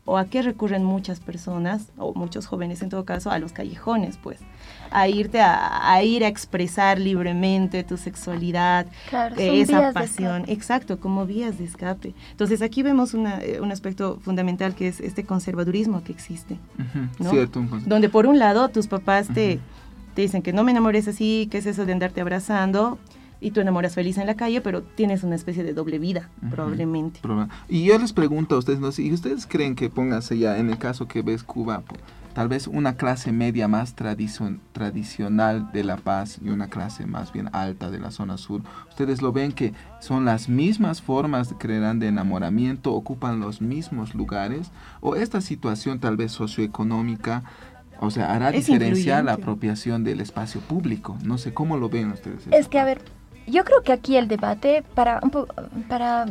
O 0.05 0.19
a 0.19 0.25
qué 0.27 0.43
recurren 0.43 0.85
muchas 0.85 1.21
personas, 1.21 1.91
o 1.97 2.13
muchos 2.13 2.47
jóvenes 2.47 2.83
en 2.83 2.91
todo 2.91 3.07
caso, 3.07 3.31
a 3.31 3.39
los 3.39 3.53
callejones, 3.53 4.19
pues 4.19 4.41
a 4.93 5.09
irte 5.09 5.41
a, 5.41 6.03
ir 6.03 6.25
a 6.25 6.29
expresar 6.29 6.99
libremente 6.99 7.85
tu 7.85 7.97
sexualidad, 7.97 8.87
eh, 9.37 9.61
esa 9.61 9.93
pasión. 9.93 10.45
Exacto, 10.49 11.01
como 11.01 11.27
vías 11.27 11.59
de 11.59 11.65
escape. 11.65 12.15
Entonces 12.31 12.63
aquí 12.63 12.83
vemos 12.83 13.15
eh, 13.15 13.59
un 13.61 13.73
aspecto 13.73 14.19
fundamental 14.23 14.75
que 14.75 14.89
es 14.89 15.01
este 15.01 15.25
conservadurismo 15.25 16.03
que 16.05 16.13
existe. 16.13 16.59
Cierto. 17.19 17.65
Donde 17.87 18.09
por 18.09 18.27
un 18.27 18.39
lado 18.39 18.69
tus 18.69 18.87
papás 18.87 19.29
te, 19.29 19.61
te 20.15 20.23
dicen 20.23 20.43
que 20.43 20.53
no 20.53 20.65
me 20.65 20.71
enamores 20.71 21.09
así, 21.09 21.49
que 21.51 21.59
es 21.59 21.67
eso 21.67 21.87
de 21.87 21.93
andarte 21.93 22.21
abrazando 22.21 22.99
y 23.43 23.51
tú 23.51 23.61
enamoras 23.61 23.95
feliz 23.95 24.19
en 24.19 24.27
la 24.27 24.37
calle, 24.37 24.61
pero 24.61 24.83
tienes 24.83 25.25
una 25.25 25.35
especie 25.35 25.65
de 25.65 25.75
doble 25.75 25.99
vida, 25.99 26.31
probablemente. 26.51 27.21
Y 27.69 27.85
yo 27.85 27.99
les 27.99 28.13
pregunto 28.13 28.55
a 28.55 28.59
ustedes, 28.59 28.79
¿no? 28.79 28.93
si 28.93 29.13
ustedes 29.13 29.47
creen 29.47 29.75
que 29.75 29.91
pónganse 29.91 30.39
ya 30.39 30.59
en 30.59 30.71
el 30.71 30.79
caso 30.79 31.09
que 31.09 31.23
ves 31.23 31.43
Cuba, 31.43 31.83
tal 32.35 32.49
vez 32.49 32.67
una 32.67 32.97
clase 32.97 33.33
media 33.33 33.69
más 33.69 33.95
tradicional 33.95 35.71
de 35.73 35.85
La 35.85 35.97
Paz 35.97 36.39
y 36.43 36.49
una 36.49 36.69
clase 36.69 37.07
más 37.07 37.33
bien 37.33 37.49
alta 37.53 37.91
de 37.91 38.01
la 38.01 38.11
zona 38.11 38.39
sur, 38.39 38.63
ustedes 38.89 39.23
lo 39.23 39.33
ven 39.33 39.53
que 39.53 39.75
son 40.01 40.25
las 40.25 40.49
mismas 40.49 41.03
formas, 41.03 41.55
creerán, 41.59 41.99
de 41.99 42.09
enamoramiento, 42.09 42.95
ocupan 42.95 43.41
los 43.41 43.61
mismos 43.61 44.15
lugares, 44.15 44.71
o 45.01 45.17
esta 45.17 45.41
situación 45.41 45.99
tal 45.99 46.17
vez 46.17 46.33
socioeconómica, 46.33 47.43
o 48.01 48.11
sea, 48.11 48.35
hará 48.35 48.51
diferenciar 48.51 49.25
la 49.25 49.35
apropiación 49.35 50.03
del 50.03 50.21
espacio 50.21 50.61
público. 50.61 51.17
No 51.23 51.39
sé 51.39 51.55
cómo 51.55 51.77
lo 51.77 51.89
ven 51.89 52.11
ustedes. 52.11 52.49
Es 52.51 52.67
que, 52.67 52.81
a 52.81 52.85
ver, 52.85 53.01
yo 53.47 53.65
creo 53.65 53.83
que 53.83 53.93
aquí 53.93 54.17
el 54.17 54.27
debate, 54.27 54.83
para, 54.95 55.21
un 55.23 55.31
para 55.89 56.27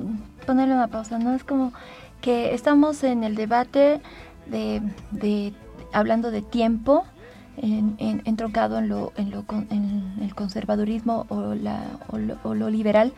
ponerle 0.45 0.73
una 0.73 0.87
pausa, 0.87 1.17
¿no? 1.17 1.33
Es 1.33 1.45
como 1.45 1.71
que 2.19 2.53
estamos 2.53 3.03
en 3.03 3.23
el 3.23 3.35
debate 3.35 4.01
de, 4.47 4.81
de 5.11 5.53
hablando 5.93 6.31
de 6.31 6.41
tiempo, 6.41 7.05
en, 7.57 8.21
entroncado 8.25 8.79
en, 8.79 8.89
lo, 8.89 9.11
en, 9.17 9.31
lo, 9.31 9.45
en 9.69 10.15
el 10.21 10.33
conservadurismo 10.35 11.25
o, 11.29 11.53
la, 11.53 11.99
o, 12.43 12.53
lo, 12.53 12.69
liberal, 12.69 13.13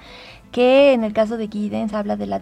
que 0.52 0.94
en 0.94 1.04
el 1.04 1.14
caso 1.14 1.38
de 1.38 1.48
Giddens 1.48 1.94
habla 1.94 2.18
de 2.18 2.28
la 2.28 2.40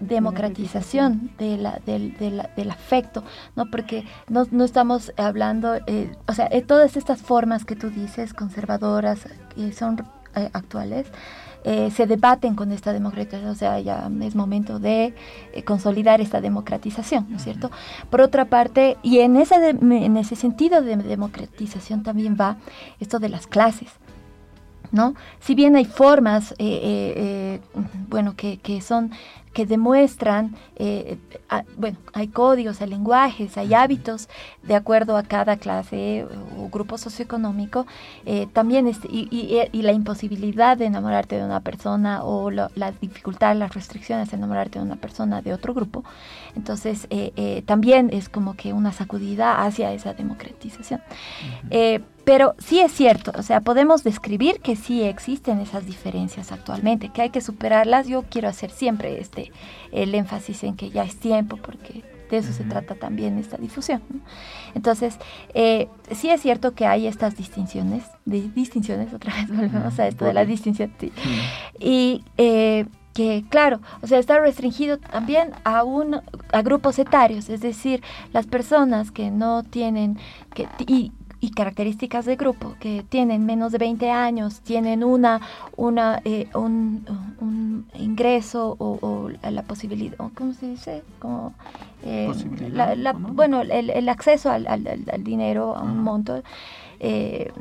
democratización 0.00 1.30
de 1.38 1.56
la, 1.56 1.80
del, 1.86 2.16
del, 2.18 2.70
afecto, 2.70 3.24
¿no? 3.56 3.70
porque 3.70 4.04
no, 4.28 4.46
no 4.50 4.64
estamos 4.64 5.12
hablando, 5.16 5.74
eh, 5.86 6.12
o 6.26 6.32
sea, 6.32 6.48
eh, 6.50 6.62
todas 6.62 6.96
estas 6.96 7.22
formas 7.22 7.64
que 7.64 7.76
tú 7.76 7.90
dices, 7.90 8.32
conservadoras, 8.34 9.26
que 9.54 9.72
son 9.72 9.98
eh, 10.00 10.04
actuales, 10.52 11.06
eh, 11.66 11.90
se 11.90 12.06
debaten 12.06 12.54
con 12.54 12.72
esta 12.72 12.92
democratización, 12.92 13.50
o 13.50 13.54
sea, 13.54 13.80
ya 13.80 14.10
es 14.20 14.34
momento 14.34 14.78
de 14.78 15.14
eh, 15.54 15.64
consolidar 15.64 16.20
esta 16.20 16.42
democratización, 16.42 17.26
¿no 17.30 17.36
es 17.38 17.44
cierto? 17.44 17.70
Por 18.10 18.20
otra 18.20 18.44
parte, 18.44 18.98
y 19.02 19.20
en, 19.20 19.36
ese 19.36 19.70
en 19.70 20.16
ese 20.18 20.36
sentido 20.36 20.82
de 20.82 20.96
democratización 20.96 22.02
también 22.02 22.36
va 22.38 22.58
esto 23.00 23.18
de 23.18 23.30
las 23.30 23.46
clases. 23.46 23.88
¿No? 24.92 25.14
Si 25.40 25.56
bien 25.56 25.74
hay 25.74 25.86
formas, 25.86 26.54
bueno, 28.08 28.36
que, 28.36 28.58
que, 28.58 28.80
son 28.80 29.10
que 29.54 29.64
demuestran, 29.64 30.56
eh, 30.76 31.16
bueno, 31.76 31.96
hay 32.12 32.28
códigos, 32.28 32.80
hay 32.82 32.88
lenguajes, 32.88 33.56
hay 33.56 33.72
hábitos 33.72 34.28
de 34.62 34.74
acuerdo 34.74 35.16
a 35.16 35.22
cada 35.22 35.56
clase 35.56 36.26
o 36.58 36.68
grupo 36.68 36.98
socioeconómico, 36.98 37.86
eh, 38.26 38.48
también 38.52 38.90
y, 39.08 39.70
la 39.72 39.92
imposibilidad 39.92 40.76
de 40.76 40.86
enamorarte 40.86 41.36
de 41.36 41.44
una 41.44 41.60
persona 41.60 42.24
o 42.24 42.50
la 42.50 42.92
dificultad, 43.00 43.56
las 43.56 43.72
restricciones 43.74 44.30
de 44.30 44.36
enamorarte 44.36 44.78
de 44.78 44.84
una 44.84 44.96
persona 44.96 45.40
de 45.40 45.54
otro 45.54 45.72
grupo, 45.72 46.04
entonces 46.56 47.06
eh, 47.10 47.62
también 47.64 48.10
es 48.12 48.28
como 48.28 48.54
que 48.54 48.72
una 48.72 48.92
sacudida 48.92 49.64
hacia 49.64 49.92
esa 49.92 50.14
democratización. 50.14 51.00
Pero 52.24 52.54
sí 52.58 52.80
es 52.80 52.92
cierto, 52.92 53.32
o 53.36 53.42
sea, 53.42 53.60
podemos 53.60 54.02
describir 54.02 54.60
que 54.60 54.76
sí 54.76 55.02
existen 55.02 55.60
esas 55.60 55.86
diferencias 55.86 56.52
actualmente, 56.52 57.10
que 57.10 57.22
hay 57.22 57.30
que 57.30 57.40
superarlas. 57.40 58.06
Yo 58.06 58.22
quiero 58.22 58.48
hacer 58.48 58.70
siempre 58.70 59.20
este 59.20 59.52
el 59.92 60.14
énfasis 60.14 60.64
en 60.64 60.76
que 60.76 60.90
ya 60.90 61.04
es 61.04 61.16
tiempo 61.16 61.58
porque 61.58 62.02
de 62.30 62.38
eso 62.38 62.52
se 62.52 62.64
trata 62.64 62.94
también 62.94 63.38
esta 63.38 63.56
difusión. 63.58 64.02
Entonces, 64.74 65.18
eh, 65.52 65.88
sí 66.10 66.30
es 66.30 66.40
cierto 66.40 66.74
que 66.74 66.86
hay 66.86 67.06
estas 67.06 67.36
distinciones, 67.36 68.04
de, 68.24 68.48
distinciones, 68.50 69.12
otra 69.12 69.34
vez 69.34 69.48
volvemos 69.48 69.98
a 69.98 70.08
esto 70.08 70.24
de 70.24 70.32
la 70.32 70.44
distinción, 70.44 70.92
y 71.78 72.24
eh, 72.38 72.86
que 73.12 73.44
claro, 73.48 73.80
o 74.02 74.06
sea, 74.06 74.18
está 74.18 74.40
restringido 74.40 74.98
también 74.98 75.52
a 75.62 75.84
un 75.84 76.20
a 76.52 76.62
grupos 76.62 76.98
etarios, 76.98 77.48
es 77.48 77.60
decir, 77.60 78.02
las 78.32 78.46
personas 78.46 79.12
que 79.12 79.30
no 79.30 79.62
tienen 79.62 80.18
que 80.52 80.66
y 80.86 81.12
y 81.44 81.50
características 81.50 82.24
de 82.24 82.36
grupo 82.36 82.74
que 82.80 83.04
tienen 83.06 83.44
menos 83.44 83.70
de 83.70 83.76
20 83.76 84.10
años, 84.10 84.60
tienen 84.60 85.04
una, 85.04 85.42
una 85.76 86.22
eh, 86.24 86.48
un, 86.54 87.04
un, 87.38 87.86
ingreso 87.98 88.76
o, 88.78 89.28
la 89.42 89.62
posibilidad, 89.62 90.16
¿cómo 90.34 90.54
se 90.54 90.68
dice? 90.68 91.02
Como, 91.18 91.52
eh, 92.02 92.32
la, 92.70 93.12
Bueno, 93.12 93.60
el, 93.60 93.90
el 93.90 94.08
acceso 94.08 94.50
al, 94.50 94.66
al, 94.66 94.86
al, 95.12 95.22
dinero, 95.22 95.76
a 95.76 95.82
un 95.82 96.02
monto. 96.02 96.42
Eh, 96.98 97.52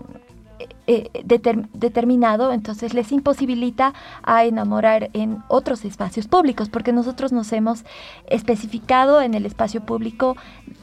eh, 0.85 1.09
determinado, 1.23 2.51
entonces 2.51 2.93
les 2.93 3.11
imposibilita 3.13 3.93
a 4.21 4.43
enamorar 4.43 5.09
en 5.13 5.41
otros 5.47 5.85
espacios 5.85 6.27
públicos, 6.27 6.67
porque 6.67 6.91
nosotros 6.91 7.31
nos 7.31 7.53
hemos 7.53 7.85
especificado 8.27 9.21
en 9.21 9.33
el 9.33 9.45
espacio 9.45 9.81
público 9.81 10.35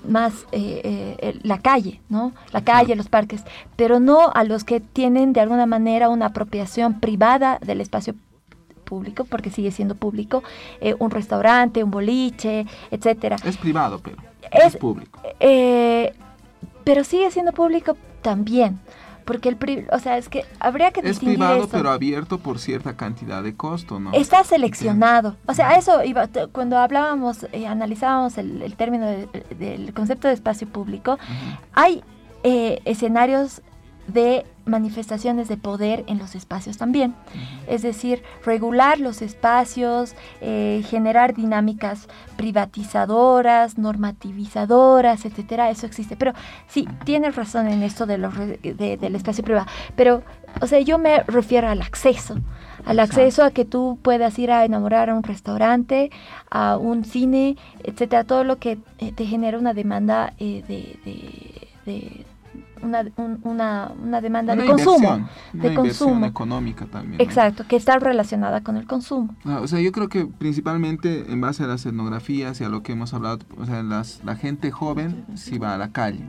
más 0.09 0.47
eh, 0.53 1.17
eh, 1.21 1.39
la 1.43 1.59
calle, 1.59 2.01
¿no? 2.09 2.33
La 2.53 2.63
calle, 2.63 2.97
los 2.97 3.09
parques, 3.09 3.45
pero 3.77 4.01
no 4.01 4.31
a 4.35 4.43
los 4.45 4.65
que 4.65 4.81
tienen 4.81 5.35
de 5.35 5.41
alguna 5.41 5.67
manera 5.67 6.09
una 6.09 6.27
apropiación 6.27 6.99
privada 7.01 7.59
del 7.61 7.83
espacio 7.83 8.15
público, 8.85 9.25
porque 9.25 9.51
sigue 9.51 9.71
siendo 9.71 9.97
público, 9.97 10.43
un 10.99 11.11
restaurante, 11.11 11.85
un 11.85 11.91
boliche, 11.91 12.67
etcétera. 12.91 13.37
Es 13.45 13.59
privado, 13.59 14.01
pero 14.03 14.17
es, 14.51 14.77
público. 14.77 15.21
pero 16.85 17.05
sigue 17.05 17.31
siendo 17.31 17.53
público 17.53 17.97
también 18.23 18.81
porque 19.25 19.49
el 19.49 19.87
o 19.93 19.99
sea, 19.99 20.19
es 20.19 20.29
que 20.29 20.45
habría 20.59 20.91
que 20.91 21.01
es 21.01 21.19
privado 21.19 21.69
pero 21.69 21.91
abierto 21.91 22.39
por 22.39 22.59
cierta 22.59 22.97
cantidad 22.97 23.43
de 23.43 23.55
costo, 23.55 24.01
¿no? 24.01 24.13
Está 24.13 24.45
seleccionado, 24.45 25.37
o 25.47 25.55
sea, 25.55 25.77
eso 25.77 26.03
iba 26.05 26.29
cuando 26.53 26.79
hablábamos, 26.79 27.47
eh, 27.53 27.67
analizábamos 27.67 28.39
el, 28.39 28.75
término 28.77 29.07
del 29.59 29.93
concepto 29.95 30.29
de 30.29 30.35
espacio 30.35 30.69
público, 30.69 31.19
hay 31.73 32.03
eh, 32.43 32.81
escenarios 32.85 33.63
de 34.07 34.47
manifestaciones 34.71 35.49
de 35.49 35.57
poder 35.57 36.05
en 36.07 36.19
los 36.19 36.35
espacios 36.35 36.79
también. 36.79 37.15
Es 37.67 37.83
decir, 37.83 38.23
regular 38.45 39.01
los 39.01 39.23
espacios, 39.23 40.15
eh, 40.41 40.83
generar 40.89 41.35
dinámicas 41.35 42.09
privatizadoras, 42.37 43.77
normativizadoras, 43.77 45.25
etcétera, 45.25 45.71
eso 45.71 45.87
existe. 45.87 46.17
Pero 46.17 46.33
sí, 46.69 46.89
tienes 47.05 47.37
razón 47.37 47.69
en 47.69 47.83
esto 47.83 48.07
de 48.07 48.19
los, 48.19 48.35
del 48.37 49.15
espacio 49.15 49.45
privado. 49.45 49.67
Pero, 49.97 50.23
o 50.61 50.67
sea, 50.67 50.81
yo 50.81 50.99
me 50.99 51.23
refiero 51.25 51.69
al 51.69 51.83
acceso 51.83 52.37
al 52.85 53.01
acceso 53.01 53.45
a 53.45 53.51
que 53.51 53.65
tú 53.65 53.99
puedas 54.03 54.39
ir 54.39 54.51
a 54.51 54.65
enamorar 54.65 55.11
a 55.11 55.15
un 55.15 55.23
restaurante, 55.23 56.11
a 56.51 56.77
un 56.77 57.05
cine, 57.05 57.57
etcétera, 57.85 58.25
todo 58.25 58.45
lo 58.45 58.59
que 58.59 58.79
eh, 58.99 59.13
te 59.13 59.27
genera 59.27 59.59
una 59.59 59.75
demanda 59.75 60.35
eh, 60.39 60.63
de, 61.87 62.25
una, 62.83 63.05
una, 63.43 63.93
una 64.03 64.21
demanda 64.21 64.57
de 64.57 64.67
consumo. 64.67 65.29
de 65.53 65.75
consumo. 65.75 66.27
económica 66.27 66.87
también. 66.87 67.21
Exacto, 67.21 67.65
que 67.69 67.77
está 67.77 67.99
relacionada 67.99 68.63
con 68.63 68.77
el 68.77 68.87
consumo. 68.87 69.35
Ah, 69.45 69.61
o 69.63 69.67
sea, 69.67 69.81
yo 69.81 69.93
creo 69.93 70.09
que 70.09 70.27
principalmente 70.27 71.33
en 71.33 71.41
base 71.41 71.65
a 71.65 71.67
las 71.67 71.87
etnografías 71.87 72.61
y 72.61 72.65
a 72.65 72.69
lo 72.69 72.83
que 72.83 72.93
hemos 72.93 73.15
hablado, 73.15 73.41
o 73.59 73.67
sea, 73.67 73.83
las, 73.83 74.23
la 74.25 74.37
gente 74.37 74.71
joven 74.71 75.25
si 75.35 75.59
va 75.59 75.75
a 75.75 75.79
la 75.79 75.93
calle 75.93 76.25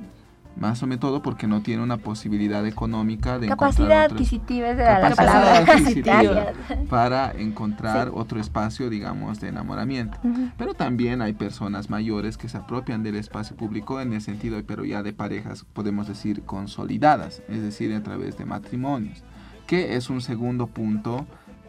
más 0.55 0.81
o 0.83 0.87
menos 0.87 0.99
todo 0.99 1.21
porque 1.21 1.47
no 1.47 1.61
tiene 1.61 1.81
una 1.81 1.97
posibilidad 1.97 2.65
económica 2.65 3.39
de 3.39 3.47
capacidad 3.47 4.05
adquisitiva 4.05 4.69
es 4.69 4.77
la 4.77 5.15
palabra. 5.15 6.53
para 6.89 7.31
encontrar 7.31 8.11
otro 8.13 8.39
espacio 8.39 8.89
digamos 8.89 9.39
de 9.39 9.49
enamoramiento. 9.49 10.17
Pero 10.57 10.73
también 10.73 11.21
hay 11.21 11.33
personas 11.33 11.89
mayores 11.89 12.37
que 12.37 12.49
se 12.49 12.57
apropian 12.57 13.03
del 13.03 13.15
espacio 13.15 13.55
público 13.55 14.01
en 14.01 14.13
el 14.13 14.21
sentido 14.21 14.61
pero 14.67 14.85
ya 14.85 15.03
de 15.03 15.13
parejas 15.13 15.65
podemos 15.73 16.07
decir 16.07 16.43
consolidadas 16.43 17.41
es 17.47 17.61
decir 17.61 17.93
a 17.93 18.03
través 18.03 18.37
de 18.37 18.45
matrimonios 18.45 19.23
que 19.67 19.95
es 19.95 20.09
un 20.09 20.21
segundo 20.21 20.67
punto 20.67 21.25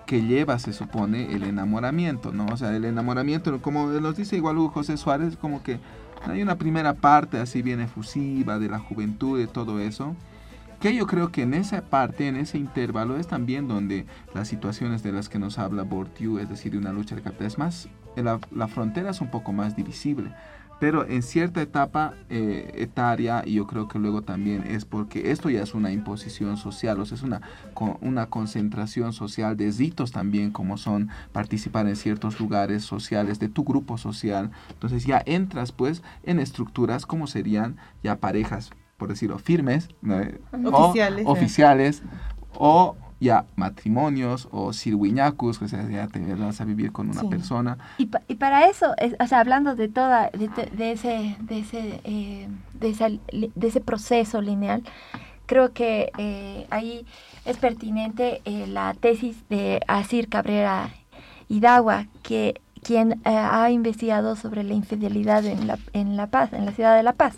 que 0.07 0.23
lleva, 0.23 0.59
se 0.59 0.73
supone, 0.73 1.33
el 1.35 1.45
enamoramiento, 1.45 2.33
¿no? 2.33 2.47
O 2.53 2.57
sea, 2.57 2.75
el 2.77 2.85
enamoramiento, 2.85 3.63
como 3.63 3.87
nos 3.87 4.17
dice 4.17 4.37
igual 4.37 4.57
José 4.69 4.97
Suárez, 4.97 5.37
como 5.37 5.63
que 5.63 5.79
hay 6.27 6.43
una 6.43 6.57
primera 6.57 6.95
parte 6.95 7.39
así 7.39 7.63
bien 7.63 7.81
efusiva 7.81 8.59
de 8.59 8.69
la 8.69 8.79
juventud 8.79 9.41
y 9.41 9.47
todo 9.47 9.81
eso, 9.81 10.15
que 10.81 10.95
yo 10.95 11.07
creo 11.07 11.31
que 11.31 11.43
en 11.43 11.55
esa 11.55 11.83
parte, 11.83 12.27
en 12.29 12.37
ese 12.37 12.59
intervalo, 12.59 13.17
es 13.17 13.29
también 13.29 13.69
donde 13.69 14.07
las 14.35 14.49
situaciones 14.49 15.03
de 15.03 15.13
las 15.13 15.29
que 15.29 15.39
nos 15.39 15.59
habla 15.59 15.85
Bourdieu, 15.85 16.39
es 16.39 16.49
decir, 16.49 16.73
de 16.73 16.79
una 16.79 16.93
lucha 16.93 17.15
de 17.15 17.23
capital, 17.23 17.47
es 17.47 17.59
más, 17.59 17.89
la, 18.17 18.41
la 18.51 18.69
frontera 18.69 19.11
es 19.11 19.21
un 19.21 19.31
poco 19.31 19.53
más 19.53 19.77
divisible 19.77 20.33
pero 20.83 21.07
en 21.09 21.23
cierta 21.23 21.63
etapa 21.63 22.15
eh, 22.29 22.73
etaria, 22.75 23.45
y 23.47 23.53
yo 23.53 23.69
creo 23.69 23.87
que 23.87 24.01
luego 24.01 24.23
también 24.23 24.65
es 24.67 24.85
porque 24.85 25.31
esto 25.31 25.49
ya 25.49 25.63
es 25.63 25.75
una 25.75 25.93
imposición 25.93 26.57
social, 26.57 26.99
o 26.99 27.07
sea, 27.07 27.15
es 27.15 27.23
una, 27.23 27.41
una 28.01 28.27
concentración 28.27 29.13
social 29.13 29.57
de 29.57 29.73
hitos 29.79 30.11
también, 30.11 30.51
como 30.51 30.79
son 30.79 31.09
participar 31.31 31.87
en 31.87 31.95
ciertos 31.95 32.41
lugares 32.41 32.83
sociales 32.83 33.39
de 33.39 33.49
tu 33.49 33.63
grupo 33.63 33.97
social. 33.97 34.51
Entonces 34.71 35.07
ya 35.07 35.23
entras 35.25 35.71
pues 35.71 36.03
en 36.25 36.41
estructuras 36.41 37.07
como 37.07 37.29
serían 37.29 37.77
ya 38.03 38.17
parejas, 38.17 38.71
por 38.97 39.09
decirlo, 39.09 39.39
firmes, 39.39 39.89
oficiales, 40.65 41.27
oficiales 41.29 42.03
o 42.55 42.97
ya 43.23 43.45
matrimonios 43.55 44.49
o 44.51 44.73
sirwiñacus, 44.73 45.63
o 45.63 45.69
sea, 45.69 45.89
ya 45.89 46.09
te 46.09 46.19
vas 46.35 46.61
a 46.61 46.65
vivir 46.65 46.91
con 46.91 47.09
una 47.09 47.23
persona. 47.23 47.79
Y, 47.97 48.11
y, 48.27 48.35
para 48.35 48.67
eso, 48.67 48.93
o 49.21 49.27
sea, 49.29 49.39
hablando 49.39 49.77
de 49.77 49.89
toda, 49.89 50.29
de, 50.31 50.93
ese, 50.93 51.37
de 51.41 51.59
ese, 51.61 52.01
eh, 52.03 52.49
de, 52.75 53.69
ese 53.69 53.81
proceso 53.81 54.41
lineal, 54.41 54.83
creo 55.47 55.73
que 55.73 56.11
eh, 56.19 56.67
ahí 56.71 57.07
es 57.45 57.59
pertinente 57.59 58.43
eh, 58.45 58.67
la 58.67 58.93
tesis 58.95 59.49
de 59.49 59.81
Asir 59.87 60.29
Cabrera 60.29 60.91
Hidagua, 61.49 62.07
que 62.25 62.61
quien 62.83 63.21
ha 63.25 63.71
investigado 63.71 64.35
sobre 64.35 64.65
la 64.65 64.75
infidelidad 64.75 65.47
en 65.47 65.69
la, 65.69 65.79
en 65.93 66.17
la 66.17 66.27
Paz, 66.27 66.53
en 66.53 66.67
la 66.67 66.73
ciudad 66.73 66.97
de 66.97 67.05
La 67.05 67.13
Paz. 67.13 67.37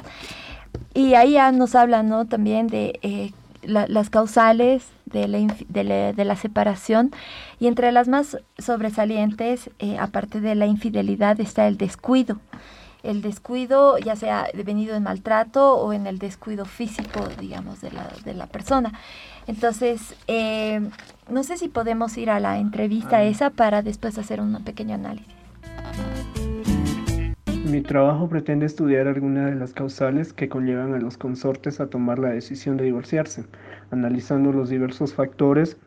Y 0.94 1.12
ahí 1.12 1.32
ya 1.32 1.52
nos 1.52 1.74
habla 1.74 2.02
¿no? 2.02 2.24
también 2.24 2.68
de 2.68 3.34
las 3.62 4.08
causales 4.08 4.93
de 5.20 5.28
la, 5.28 6.12
de, 6.12 6.24
la, 6.24 6.36
separación 6.36 7.12
y 7.60 7.68
entre 7.68 7.92
las 7.92 8.08
más 8.08 8.38
sobresalientes, 8.58 9.70
eh, 9.78 9.96
aparte 9.98 10.40
de 10.40 10.54
la 10.54 10.66
infidelidad, 10.66 11.40
está 11.40 11.66
el 11.68 11.78
descuido. 11.78 12.40
El 13.02 13.20
descuido, 13.20 13.98
ya 13.98 14.16
sea 14.16 14.46
venido 14.64 14.96
en 14.96 15.02
maltrato 15.02 15.74
o 15.74 15.92
en 15.92 16.06
el 16.06 16.18
descuido 16.18 16.64
físico, 16.64 17.28
digamos, 17.38 17.80
de 17.82 17.92
la, 17.92 18.10
de 18.24 18.34
la 18.34 18.46
persona. 18.46 18.92
Entonces, 19.46 20.14
eh, 20.26 20.80
no 21.28 21.44
sé 21.44 21.58
si 21.58 21.68
podemos 21.68 22.16
ir 22.16 22.30
a 22.30 22.40
la 22.40 22.58
entrevista 22.58 23.22
esa 23.22 23.50
para 23.50 23.82
después 23.82 24.16
hacer 24.18 24.40
un 24.40 24.64
pequeño 24.64 24.94
análisis. 24.94 25.34
Mi 27.64 27.80
trabajo 27.80 28.28
pretende 28.28 28.66
estudiar 28.66 29.08
algunas 29.08 29.50
de 29.50 29.54
las 29.58 29.72
causales 29.72 30.34
que 30.34 30.50
conllevan 30.50 30.92
a 30.92 30.98
los 30.98 31.16
consortes 31.16 31.80
a 31.80 31.86
tomar 31.86 32.18
la 32.18 32.28
decisión 32.28 32.76
de 32.76 32.84
divorciarse, 32.84 33.46
analizando 33.90 34.52
los 34.52 34.68
diversos 34.68 35.14
factores 35.14 35.78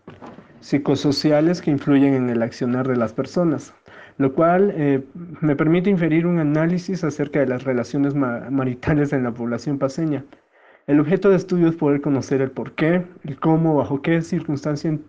psicosociales 0.60 1.62
que 1.62 1.70
influyen 1.70 2.16
en 2.16 2.32
el 2.32 2.42
accionar 2.42 2.88
de 2.88 2.96
las 2.96 3.14
personas, 3.14 3.76
lo 4.18 4.34
cual 4.34 4.74
eh, 4.76 5.04
me 5.40 5.56
permite 5.56 5.92
inferir 5.92 6.26
un 6.26 6.40
análisis 6.40 7.04
acerca 7.04 7.42
de 7.42 7.48
las 7.48 7.64
relaciones 7.64 8.16
maritales 8.16 9.14
en 9.14 9.22
la 9.22 9.32
población 9.32 9.78
paseña. 9.78 10.26
El 10.88 11.00
objeto 11.00 11.30
de 11.30 11.36
estudio 11.36 11.68
es 11.68 11.76
poder 11.76 12.02
conocer 12.02 12.42
el 12.42 12.50
por 12.50 12.72
qué, 12.72 13.06
el 13.24 13.40
cómo, 13.40 13.76
bajo 13.76 14.02
qué 14.02 14.24
circunstancias 14.24 15.00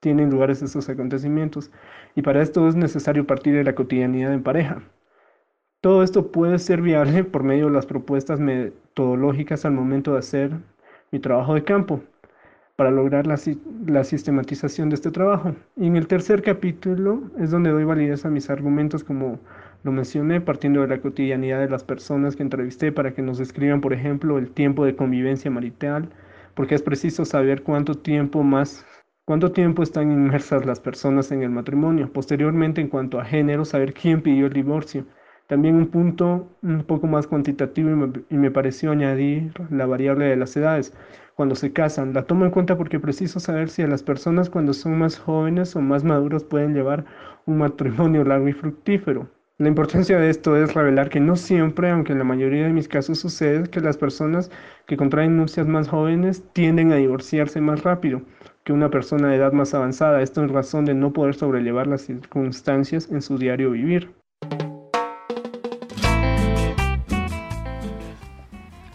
tienen 0.00 0.28
lugares 0.28 0.60
estos 0.60 0.86
acontecimientos, 0.90 1.70
y 2.14 2.20
para 2.20 2.42
esto 2.42 2.68
es 2.68 2.76
necesario 2.76 3.26
partir 3.26 3.54
de 3.54 3.64
la 3.64 3.74
cotidianidad 3.74 4.34
en 4.34 4.42
pareja. 4.42 4.82
Todo 5.84 6.02
esto 6.02 6.32
puede 6.32 6.58
ser 6.58 6.80
viable 6.80 7.24
por 7.24 7.42
medio 7.42 7.66
de 7.66 7.72
las 7.72 7.84
propuestas 7.84 8.40
metodológicas 8.40 9.66
al 9.66 9.72
momento 9.72 10.12
de 10.12 10.20
hacer 10.20 10.50
mi 11.12 11.18
trabajo 11.18 11.52
de 11.52 11.62
campo, 11.62 12.00
para 12.74 12.90
lograr 12.90 13.26
la, 13.26 13.36
sistematización 13.36 14.88
de 14.88 14.94
este 14.94 15.10
trabajo. 15.10 15.54
Y 15.76 15.86
en 15.86 15.96
el 15.96 16.06
tercer 16.06 16.40
capítulo 16.40 17.24
es 17.38 17.50
donde 17.50 17.68
doy 17.68 17.84
validez 17.84 18.24
a 18.24 18.30
mis 18.30 18.48
argumentos, 18.48 19.04
como 19.04 19.38
lo 19.82 19.92
mencioné, 19.92 20.40
partiendo 20.40 20.80
de 20.80 20.88
la 20.88 21.02
cotidianidad 21.02 21.60
de 21.60 21.68
las 21.68 21.84
personas 21.84 22.34
que 22.34 22.44
entrevisté 22.44 22.90
para 22.90 23.12
que 23.12 23.20
nos 23.20 23.36
describan, 23.36 23.82
por 23.82 23.92
ejemplo, 23.92 24.38
el 24.38 24.52
tiempo 24.52 24.86
de 24.86 24.96
convivencia 24.96 25.50
marital, 25.50 26.08
porque 26.54 26.76
es 26.76 26.82
preciso 26.82 27.26
saber 27.26 27.62
cuánto 27.62 27.94
tiempo 27.94 28.42
más 28.42 28.86
¿Cuánto 29.26 29.52
tiempo 29.52 29.82
están 29.82 30.10
inmersas 30.12 30.64
las 30.64 30.80
personas 30.80 31.30
en 31.30 31.42
el 31.42 31.50
matrimonio? 31.50 32.10
Posteriormente, 32.10 32.80
en 32.80 32.88
cuanto 32.88 33.20
a 33.20 33.24
género, 33.24 33.66
saber 33.66 33.92
quién 33.92 34.22
pidió 34.22 34.46
el 34.46 34.52
divorcio 34.52 35.06
También 35.46 35.74
un 35.74 35.88
punto 35.88 36.48
un 36.62 36.84
poco 36.84 37.06
más 37.06 37.26
cuantitativo 37.26 37.90
y 38.30 38.36
me, 38.36 38.50
pareció 38.50 38.92
añadir 38.92 39.52
la 39.70 39.84
variable 39.84 40.24
de 40.24 40.36
las 40.36 40.56
edades. 40.56 40.94
Cuando 41.34 41.54
se 41.54 41.72
casan, 41.72 42.14
la 42.14 42.22
tomo 42.22 42.46
en 42.46 42.50
cuenta 42.50 42.78
porque 42.78 42.98
preciso 42.98 43.40
saber 43.40 43.68
si 43.68 43.82
a 43.82 43.86
las 43.86 44.02
personas 44.02 44.48
cuando 44.48 44.72
son 44.72 44.98
más 44.98 45.18
jóvenes 45.18 45.76
o 45.76 45.80
más 45.82 46.02
maduros 46.02 46.44
pueden 46.44 46.72
llevar 46.72 47.04
un 47.44 47.58
matrimonio 47.58 48.24
largo 48.24 48.48
y 48.48 48.52
fructífero. 48.52 49.28
La 49.58 49.68
importancia 49.68 50.18
de 50.18 50.30
esto 50.30 50.56
es 50.56 50.74
revelar 50.74 51.10
que 51.10 51.20
no 51.20 51.36
siempre, 51.36 51.90
aunque 51.90 52.12
en 52.12 52.18
la 52.18 52.24
mayoría 52.24 52.64
de 52.64 52.72
mis 52.72 52.88
casos 52.88 53.20
sucede, 53.20 53.68
que 53.68 53.80
las 53.80 53.96
personas 53.96 54.50
que 54.86 54.96
contraen 54.96 55.36
nupcias 55.36 55.68
más 55.68 55.88
jóvenes 55.88 56.42
tienden 56.54 56.90
a 56.90 56.96
divorciarse 56.96 57.60
más 57.60 57.82
rápido 57.82 58.22
que 58.64 58.72
una 58.72 58.90
persona 58.90 59.28
de 59.28 59.36
edad 59.36 59.52
más 59.52 59.74
avanzada. 59.74 60.22
Esto 60.22 60.42
en 60.42 60.48
razón 60.48 60.86
de 60.86 60.94
no 60.94 61.12
poder 61.12 61.34
sobrellevar 61.34 61.86
las 61.86 62.00
circunstancias 62.02 63.10
en 63.10 63.20
su 63.20 63.38
diario 63.38 63.70
vivir. 63.72 64.23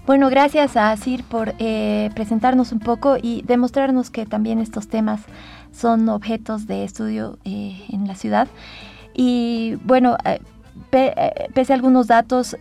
Bueno, 0.09 0.31
gracias 0.31 0.75
a 0.75 0.89
Asir 0.89 1.23
por 1.23 1.53
eh, 1.59 2.09
presentarnos 2.15 2.71
un 2.71 2.79
poco 2.79 3.17
y 3.21 3.43
demostrarnos 3.43 4.09
que 4.09 4.25
también 4.25 4.57
estos 4.57 4.87
temas 4.87 5.21
son 5.71 6.09
objetos 6.09 6.65
de 6.65 6.83
estudio 6.83 7.37
eh, 7.45 7.79
en 7.89 8.07
la 8.07 8.15
ciudad. 8.15 8.47
Y 9.13 9.75
bueno, 9.83 10.17
eh, 10.25 10.39
pese 10.89 11.73
a 11.73 11.75
algunos 11.75 12.07
datos 12.07 12.55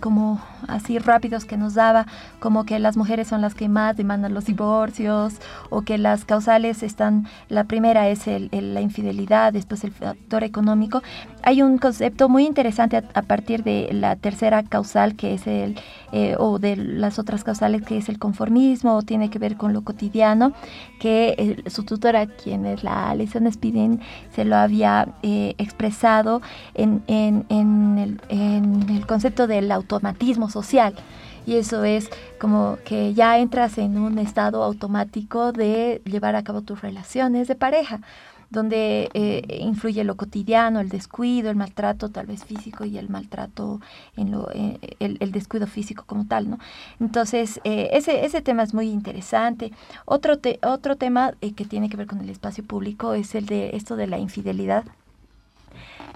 como 0.00 0.40
así 0.68 0.98
rápidos 0.98 1.44
que 1.44 1.56
nos 1.56 1.74
daba, 1.74 2.06
como 2.40 2.64
que 2.64 2.78
las 2.78 2.96
mujeres 2.96 3.28
son 3.28 3.40
las 3.40 3.54
que 3.54 3.68
más 3.68 3.96
demandan 3.96 4.34
los 4.34 4.46
divorcios 4.46 5.34
o 5.70 5.82
que 5.82 5.98
las 5.98 6.24
causales 6.24 6.82
están, 6.82 7.26
la 7.48 7.64
primera 7.64 8.08
es 8.08 8.26
el, 8.26 8.48
la 8.52 8.80
infidelidad, 8.80 9.52
después 9.52 9.84
el 9.84 9.92
factor 9.92 10.44
económico. 10.44 11.02
Hay 11.42 11.62
un 11.62 11.78
concepto 11.78 12.28
muy 12.28 12.46
interesante 12.46 12.96
a, 12.96 13.22
partir 13.22 13.62
de 13.64 13.88
la 13.92 14.16
tercera 14.16 14.62
causal 14.62 15.16
que 15.16 15.34
es 15.34 15.46
el, 15.46 15.78
eh, 16.12 16.36
o 16.38 16.58
de 16.58 16.76
las 16.76 17.18
otras 17.18 17.44
causales 17.44 17.82
que 17.82 17.98
es 17.98 18.08
el 18.08 18.18
conformismo 18.18 18.96
o 18.96 19.02
tiene 19.02 19.30
que 19.30 19.38
ver 19.38 19.56
con 19.56 19.72
lo 19.72 19.82
cotidiano, 19.82 20.52
que 21.00 21.62
su 21.66 21.84
tutora, 21.84 22.26
quien 22.26 22.66
es 22.66 22.84
la 22.84 23.10
Alison 23.10 23.50
Spidin, 23.50 24.00
se 24.34 24.44
lo 24.44 24.56
había 24.56 25.08
eh, 25.22 25.54
expresado 25.58 26.40
en, 26.74 27.02
en, 27.06 27.44
en 28.28 28.86
el 28.90 29.06
concepto 29.06 29.46
del 29.46 29.70
automatismo 29.72 30.50
social. 30.50 30.94
Y 31.46 31.56
eso 31.56 31.84
es 31.84 32.08
como 32.38 32.78
que 32.84 33.12
ya 33.14 33.38
entras 33.38 33.78
en 33.78 33.98
un 33.98 34.18
estado 34.18 34.62
automático 34.62 35.52
de 35.52 36.00
llevar 36.04 36.36
a 36.36 36.44
cabo 36.44 36.62
tus 36.62 36.80
relaciones 36.80 37.48
de 37.48 37.54
pareja, 37.54 38.00
donde 38.48 39.10
eh, 39.14 39.58
influye 39.60 40.04
lo 40.04 40.16
cotidiano, 40.16 40.80
el 40.80 40.88
descuido, 40.88 41.50
el 41.50 41.56
maltrato 41.56 42.08
tal 42.08 42.26
vez 42.26 42.44
físico 42.44 42.84
y 42.84 42.96
el 42.96 43.10
maltrato 43.10 43.80
en 44.16 44.30
lo, 44.30 44.48
eh, 44.54 44.78
el, 45.00 45.32
descuido 45.32 45.66
físico 45.66 46.04
como 46.06 46.26
tal, 46.26 46.48
¿no? 46.48 46.58
Entonces, 47.00 47.60
eh, 47.64 47.90
ese, 47.92 48.24
ese 48.24 48.40
tema 48.40 48.62
es 48.62 48.72
muy 48.72 48.88
interesante. 48.88 49.72
Otro, 50.06 50.38
otro 50.62 50.96
tema 50.96 51.32
que 51.40 51.64
tiene 51.64 51.88
que 51.90 51.96
ver 51.96 52.06
con 52.06 52.20
el 52.20 52.30
espacio 52.30 52.64
público 52.64 53.12
es 53.14 53.34
el 53.34 53.46
de 53.46 53.76
esto 53.76 53.96
de 53.96 54.06
la 54.06 54.18
infidelidad 54.18 54.84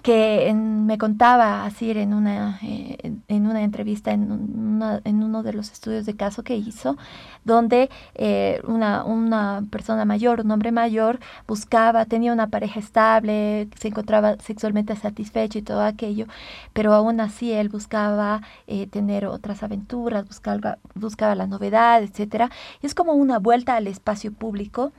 que 0.03 0.53
me 0.55 0.97
contaba 0.97 1.65
así 1.65 1.91
en 1.91 2.15
una, 2.15 2.59
eh, 2.63 2.97
en 3.29 3.47
una 3.47 3.63
entrevista 3.63 4.13
en, 4.13 4.81
en, 5.05 5.23
uno 5.23 5.43
de 5.43 5.53
los 5.53 5.73
estudios 5.73 6.07
de 6.07 6.15
caso 6.15 6.43
que 6.43 6.57
hizo, 6.57 6.97
donde 7.45 7.91
eh, 8.15 8.61
una, 8.67 9.05
una 9.05 9.65
persona 9.71 10.05
mayor, 10.05 10.41
un 10.41 10.51
hombre 10.51 10.73
mayor, 10.73 11.19
buscaba, 11.47 12.05
tenía 12.05 12.33
una 12.33 12.49
pareja 12.49 12.79
estable, 12.79 13.69
se 13.79 13.89
encontraba 13.89 14.37
sexualmente 14.39 14.95
satisfecho 14.97 15.59
y 15.59 15.63
todo 15.63 15.83
aquello, 15.83 16.27
pero 16.73 16.95
aún 16.95 17.21
así 17.21 17.53
él 17.53 17.69
buscaba 17.69 18.43
eh, 18.67 18.87
tener 18.87 19.27
otras 19.27 19.63
aventuras, 19.63 20.27
buscaba, 20.27 20.79
buscaba 20.95 21.35
la 21.35 21.47
novedad, 21.47 22.03
etcétera. 22.03 22.51
Y 22.83 22.87
es 22.87 22.95
como 22.95 23.13
una 23.15 23.39
vuelta 23.39 23.77
al 23.77 23.87
espacio 23.87 24.33
público, 24.33 24.93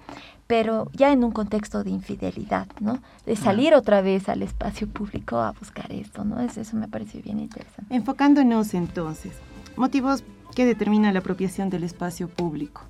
pero 0.50 0.90
ya 0.94 1.12
en 1.12 1.24
un 1.24 1.30
contexto 1.30 1.84
de 1.84 1.92
infidelidad, 1.92 2.66
¿no? 2.80 3.04
De 3.24 3.36
salir 3.36 3.76
otra 3.76 4.02
vez 4.02 4.30
al 4.30 4.42
espacio 4.42 4.88
público 4.88 5.38
a 5.38 5.52
buscar 5.52 5.92
esto, 5.92 6.26
¿no? 6.26 6.42
Eso, 6.42 6.76
me 6.76 6.88
pareció 6.88 7.22
bien 7.22 7.40
interesante. 7.40 7.96
Enfocándonos 7.96 8.74
entonces, 8.74 9.34
motivos 9.76 10.24
que 10.56 10.66
determinan 10.66 11.14
la 11.14 11.20
apropiación 11.20 11.70
del 11.70 11.84
espacio 11.84 12.28
público. 12.28 12.82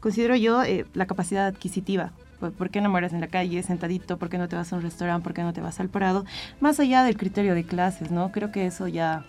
Considero 0.00 0.34
yo 0.34 0.62
eh, 0.62 0.86
la 0.94 1.04
capacidad 1.04 1.46
adquisitiva. 1.46 2.12
¿Por 2.56 2.70
qué 2.70 2.80
no 2.80 2.88
mueres 2.88 3.12
en 3.12 3.20
la 3.20 3.26
calle 3.26 3.62
sentadito? 3.62 4.16
¿Por 4.16 4.30
qué 4.30 4.38
no 4.38 4.48
te 4.48 4.56
vas 4.56 4.72
a 4.72 4.76
un 4.76 4.80
restaurante? 4.80 5.24
¿Por 5.24 5.34
qué 5.34 5.42
no 5.42 5.52
te 5.52 5.60
vas 5.60 5.80
al 5.80 5.90
parado? 5.90 6.24
Más 6.58 6.80
allá 6.80 7.02
del 7.02 7.18
criterio 7.18 7.54
de 7.54 7.64
clases, 7.64 8.10
¿no? 8.10 8.32
Creo 8.32 8.50
que 8.50 8.64
eso 8.64 8.88
ya 8.88 9.26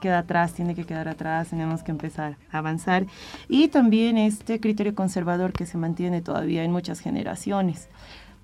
queda 0.00 0.20
atrás, 0.20 0.52
tiene 0.52 0.74
que 0.74 0.84
quedar 0.84 1.08
atrás, 1.08 1.48
tenemos 1.48 1.82
que 1.82 1.92
empezar 1.92 2.36
a 2.50 2.58
avanzar. 2.58 3.06
Y 3.48 3.68
también 3.68 4.18
este 4.18 4.60
criterio 4.60 4.94
conservador 4.94 5.52
que 5.52 5.66
se 5.66 5.78
mantiene 5.78 6.22
todavía 6.22 6.64
en 6.64 6.72
muchas 6.72 7.00
generaciones 7.00 7.88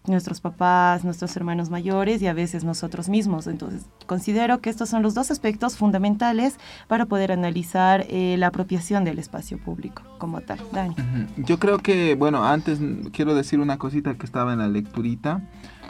nuestros 0.09 0.41
papás, 0.41 1.05
nuestros 1.05 1.37
hermanos 1.37 1.71
mayores 1.71 2.23
y 2.23 2.27
a 2.27 2.33
veces 2.33 2.65
nosotros 2.65 3.09
mismos. 3.09 3.47
Entonces, 3.47 3.87
considero 4.07 4.61
que 4.61 4.71
estos 4.71 4.89
son 4.89 5.03
los 5.03 5.15
dos 5.15 5.31
aspectos 5.31 5.77
fundamentales 5.77 6.59
para 6.89 7.07
poder 7.07 7.33
analizar 7.33 8.07
eh, 8.09 8.37
la 8.39 8.49
apropiación 8.49 9.05
del 9.05 9.19
espacio 9.19 9.59
público 9.59 10.03
como 10.19 10.41
tal. 10.41 10.59
Dani. 10.73 10.95
Yo 11.37 11.59
creo 11.59 11.79
que, 11.79 12.15
bueno, 12.15 12.45
antes 12.45 12.79
quiero 13.13 13.35
decir 13.35 13.61
una 13.61 13.79
cosita 13.79 14.15
que 14.15 14.27
estaba 14.27 14.53
en 14.53 14.61
la 14.61 14.69
lecturita 14.69 15.43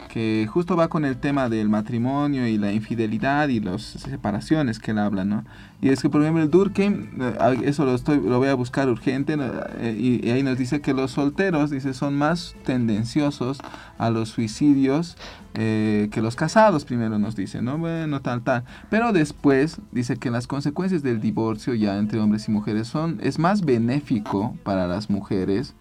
que 0.07 0.47
justo 0.51 0.75
va 0.75 0.87
con 0.87 1.05
el 1.05 1.17
tema 1.17 1.49
del 1.49 1.69
matrimonio 1.69 2.47
y 2.47 2.57
la 2.57 2.71
infidelidad 2.71 3.49
y 3.49 3.59
las 3.59 3.81
separaciones 3.81 4.79
que 4.79 4.91
él 4.91 4.99
habla, 4.99 5.25
¿no? 5.25 5.43
Y 5.81 5.89
es 5.89 6.01
que, 6.01 6.09
por 6.09 6.21
ejemplo, 6.21 6.41
el 6.41 6.49
Durkheim, 6.49 7.21
eh, 7.21 7.61
eso 7.65 7.85
lo, 7.85 7.93
estoy, 7.93 8.19
lo 8.19 8.39
voy 8.39 8.47
a 8.47 8.55
buscar 8.55 8.89
urgente, 8.89 9.37
eh, 9.79 9.95
y, 9.97 10.29
ahí 10.31 10.41
nos 10.41 10.57
dice 10.57 10.81
que 10.81 10.93
los 10.93 11.11
solteros, 11.11 11.69
dice, 11.69 11.93
son 11.93 12.15
más 12.15 12.55
tendenciosos 12.65 13.59
a 13.97 14.09
los 14.09 14.29
suicidios 14.29 15.17
eh, 15.53 16.09
que 16.11 16.21
los 16.21 16.35
casados, 16.35 16.85
primero 16.85 17.19
nos 17.19 17.35
dice, 17.35 17.61
¿no? 17.61 17.77
Bueno, 17.77 18.21
tal, 18.21 18.41
tal. 18.41 18.63
Pero 18.89 19.13
después 19.13 19.79
dice 19.91 20.17
que 20.17 20.31
las 20.31 20.47
consecuencias 20.47 21.03
del 21.03 21.19
divorcio 21.19 21.73
ya 21.73 21.97
entre 21.97 22.19
hombres 22.19 22.47
y 22.47 22.51
mujeres 22.51 22.87
son, 22.87 23.19
es 23.21 23.37
más 23.37 23.65
benéfico 23.65 24.55
para 24.63 24.87
las 24.87 25.09
mujeres 25.09 25.75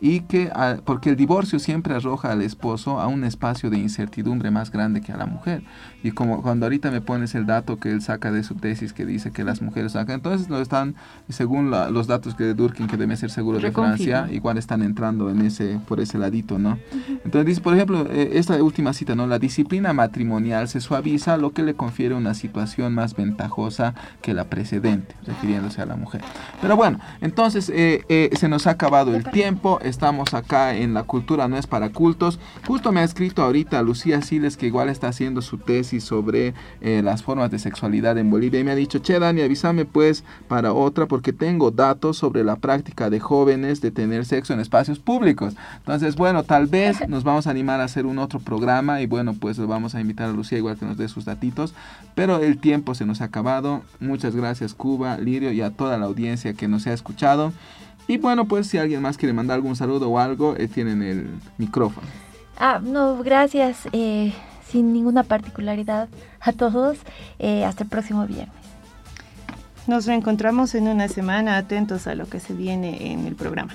y 0.00 0.20
que 0.20 0.50
porque 0.84 1.10
el 1.10 1.16
divorcio 1.16 1.58
siempre 1.58 1.94
arroja 1.94 2.32
al 2.32 2.42
esposo 2.42 3.00
a 3.00 3.06
un 3.06 3.24
espacio 3.24 3.70
de 3.70 3.78
incertidumbre 3.78 4.50
más 4.50 4.70
grande 4.70 5.00
que 5.00 5.12
a 5.12 5.16
la 5.16 5.26
mujer. 5.26 5.62
Y 6.02 6.12
como 6.12 6.42
cuando 6.42 6.66
ahorita 6.66 6.90
me 6.90 7.00
pones 7.00 7.34
el 7.34 7.46
dato 7.46 7.78
que 7.78 7.90
él 7.90 8.00
saca 8.00 8.32
de 8.32 8.42
su 8.42 8.54
tesis 8.54 8.92
que 8.92 9.04
dice 9.04 9.30
que 9.32 9.44
las 9.44 9.60
mujeres 9.60 9.92
sacan 9.92 10.16
entonces 10.16 10.48
no 10.48 10.58
están 10.58 10.94
según 11.28 11.70
los 11.70 12.06
datos 12.06 12.34
que 12.34 12.44
de 12.44 12.54
Durkin 12.54 12.86
que 12.86 12.96
debe 12.96 13.16
ser 13.16 13.30
seguro 13.30 13.58
de 13.58 13.72
Francia 13.72 14.28
igual 14.30 14.58
están 14.58 14.82
entrando 14.82 15.30
en 15.30 15.42
ese 15.42 15.78
por 15.86 16.00
ese 16.00 16.18
ladito 16.18 16.58
no 16.58 16.78
entonces 17.24 17.46
dice 17.46 17.60
por 17.60 17.74
ejemplo 17.74 18.06
eh, 18.10 18.32
esta 18.34 18.62
última 18.62 18.92
cita 18.92 19.14
no 19.14 19.26
la 19.26 19.38
disciplina 19.38 19.92
matrimonial 19.92 20.68
se 20.68 20.80
suaviza 20.80 21.36
lo 21.36 21.52
que 21.52 21.62
le 21.62 21.74
confiere 21.74 22.14
una 22.14 22.34
situación 22.34 22.94
más 22.94 23.14
ventajosa 23.14 23.94
que 24.22 24.34
la 24.34 24.44
precedente 24.44 25.14
refiriéndose 25.26 25.82
a 25.82 25.86
la 25.86 25.96
mujer. 25.96 26.22
Pero 26.60 26.76
bueno 26.76 26.98
entonces 27.20 27.70
eh, 27.70 28.04
eh, 28.08 28.30
se 28.34 28.48
nos 28.48 28.66
ha 28.66 28.70
acabado 28.70 29.14
el 29.14 29.24
tiempo 29.24 29.78
estamos 29.90 30.32
acá 30.32 30.74
en 30.74 30.94
La 30.94 31.02
Cultura 31.02 31.48
No 31.48 31.58
es 31.58 31.66
para 31.66 31.90
Cultos. 31.90 32.38
Justo 32.66 32.92
me 32.92 33.00
ha 33.00 33.04
escrito 33.04 33.42
ahorita 33.42 33.82
Lucía 33.82 34.22
Siles, 34.22 34.56
que 34.56 34.66
igual 34.66 34.88
está 34.88 35.08
haciendo 35.08 35.42
su 35.42 35.58
tesis 35.58 36.04
sobre 36.04 36.54
eh, 36.80 37.02
las 37.04 37.22
formas 37.22 37.50
de 37.50 37.58
sexualidad 37.58 38.16
en 38.16 38.30
Bolivia, 38.30 38.60
y 38.60 38.64
me 38.64 38.70
ha 38.70 38.76
dicho, 38.76 39.00
che 39.00 39.18
Dani, 39.18 39.42
avísame 39.42 39.84
pues 39.84 40.24
para 40.48 40.72
otra, 40.72 41.06
porque 41.06 41.32
tengo 41.32 41.70
datos 41.70 42.16
sobre 42.16 42.44
la 42.44 42.56
práctica 42.56 43.10
de 43.10 43.20
jóvenes 43.20 43.80
de 43.80 43.90
tener 43.90 44.24
sexo 44.24 44.54
en 44.54 44.60
espacios 44.60 44.98
públicos. 44.98 45.54
Entonces, 45.76 46.16
bueno, 46.16 46.44
tal 46.44 46.66
vez 46.66 47.06
nos 47.08 47.24
vamos 47.24 47.46
a 47.46 47.50
animar 47.50 47.80
a 47.80 47.84
hacer 47.84 48.06
un 48.06 48.18
otro 48.18 48.40
programa, 48.40 49.02
y 49.02 49.06
bueno, 49.06 49.34
pues 49.34 49.58
vamos 49.58 49.94
a 49.94 50.00
invitar 50.00 50.30
a 50.30 50.32
Lucía 50.32 50.58
igual 50.58 50.78
que 50.78 50.86
nos 50.86 50.96
dé 50.96 51.08
sus 51.08 51.24
datitos, 51.24 51.74
pero 52.14 52.38
el 52.38 52.58
tiempo 52.58 52.94
se 52.94 53.04
nos 53.04 53.20
ha 53.20 53.24
acabado. 53.24 53.82
Muchas 53.98 54.36
gracias 54.36 54.74
Cuba, 54.74 55.18
Lirio 55.18 55.52
y 55.52 55.60
a 55.60 55.70
toda 55.70 55.98
la 55.98 56.06
audiencia 56.06 56.54
que 56.54 56.68
nos 56.68 56.86
ha 56.86 56.92
escuchado. 56.92 57.52
Y 58.10 58.18
bueno, 58.18 58.44
pues 58.46 58.66
si 58.66 58.76
alguien 58.76 59.02
más 59.02 59.16
quiere 59.16 59.32
mandar 59.32 59.54
algún 59.54 59.76
saludo 59.76 60.10
o 60.10 60.18
algo, 60.18 60.56
eh, 60.56 60.66
tienen 60.66 61.00
el 61.00 61.28
micrófono. 61.58 62.08
Ah, 62.58 62.80
no, 62.82 63.22
gracias. 63.22 63.88
Eh, 63.92 64.32
sin 64.66 64.92
ninguna 64.92 65.22
particularidad 65.22 66.08
a 66.40 66.52
todos. 66.52 66.98
Eh, 67.38 67.64
hasta 67.64 67.84
el 67.84 67.88
próximo 67.88 68.26
viernes. 68.26 68.52
Nos 69.86 70.06
reencontramos 70.06 70.74
en 70.74 70.88
una 70.88 71.06
semana, 71.06 71.56
atentos 71.56 72.08
a 72.08 72.16
lo 72.16 72.28
que 72.28 72.40
se 72.40 72.52
viene 72.52 73.12
en 73.12 73.28
el 73.28 73.36
programa 73.36 73.74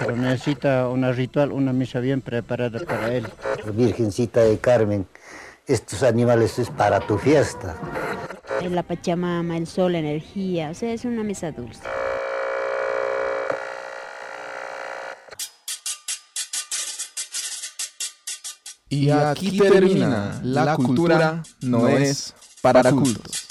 pero 0.00 0.16
necesita 0.16 0.88
un 0.88 1.12
ritual, 1.14 1.52
una 1.52 1.72
misa 1.72 2.00
bien 2.00 2.22
preparada 2.22 2.80
para 2.80 3.14
él. 3.14 3.26
Virgencita 3.74 4.40
de 4.40 4.58
Carmen, 4.58 5.06
estos 5.66 6.02
animales 6.02 6.58
es 6.58 6.70
para 6.70 7.00
tu 7.00 7.18
fiesta. 7.18 7.76
La 8.70 8.82
Pachamama, 8.82 9.56
el 9.56 9.66
sol, 9.66 9.92
la 9.92 9.98
energía, 9.98 10.70
o 10.70 10.74
sea, 10.74 10.92
es 10.92 11.04
una 11.04 11.22
mesa 11.22 11.52
dulce. 11.52 11.82
Y 18.88 19.10
aquí 19.10 19.56
termina 19.56 20.40
La 20.42 20.74
cultura 20.74 21.42
no 21.60 21.88
es 21.88 22.34
para 22.60 22.90
cultos. 22.90 23.49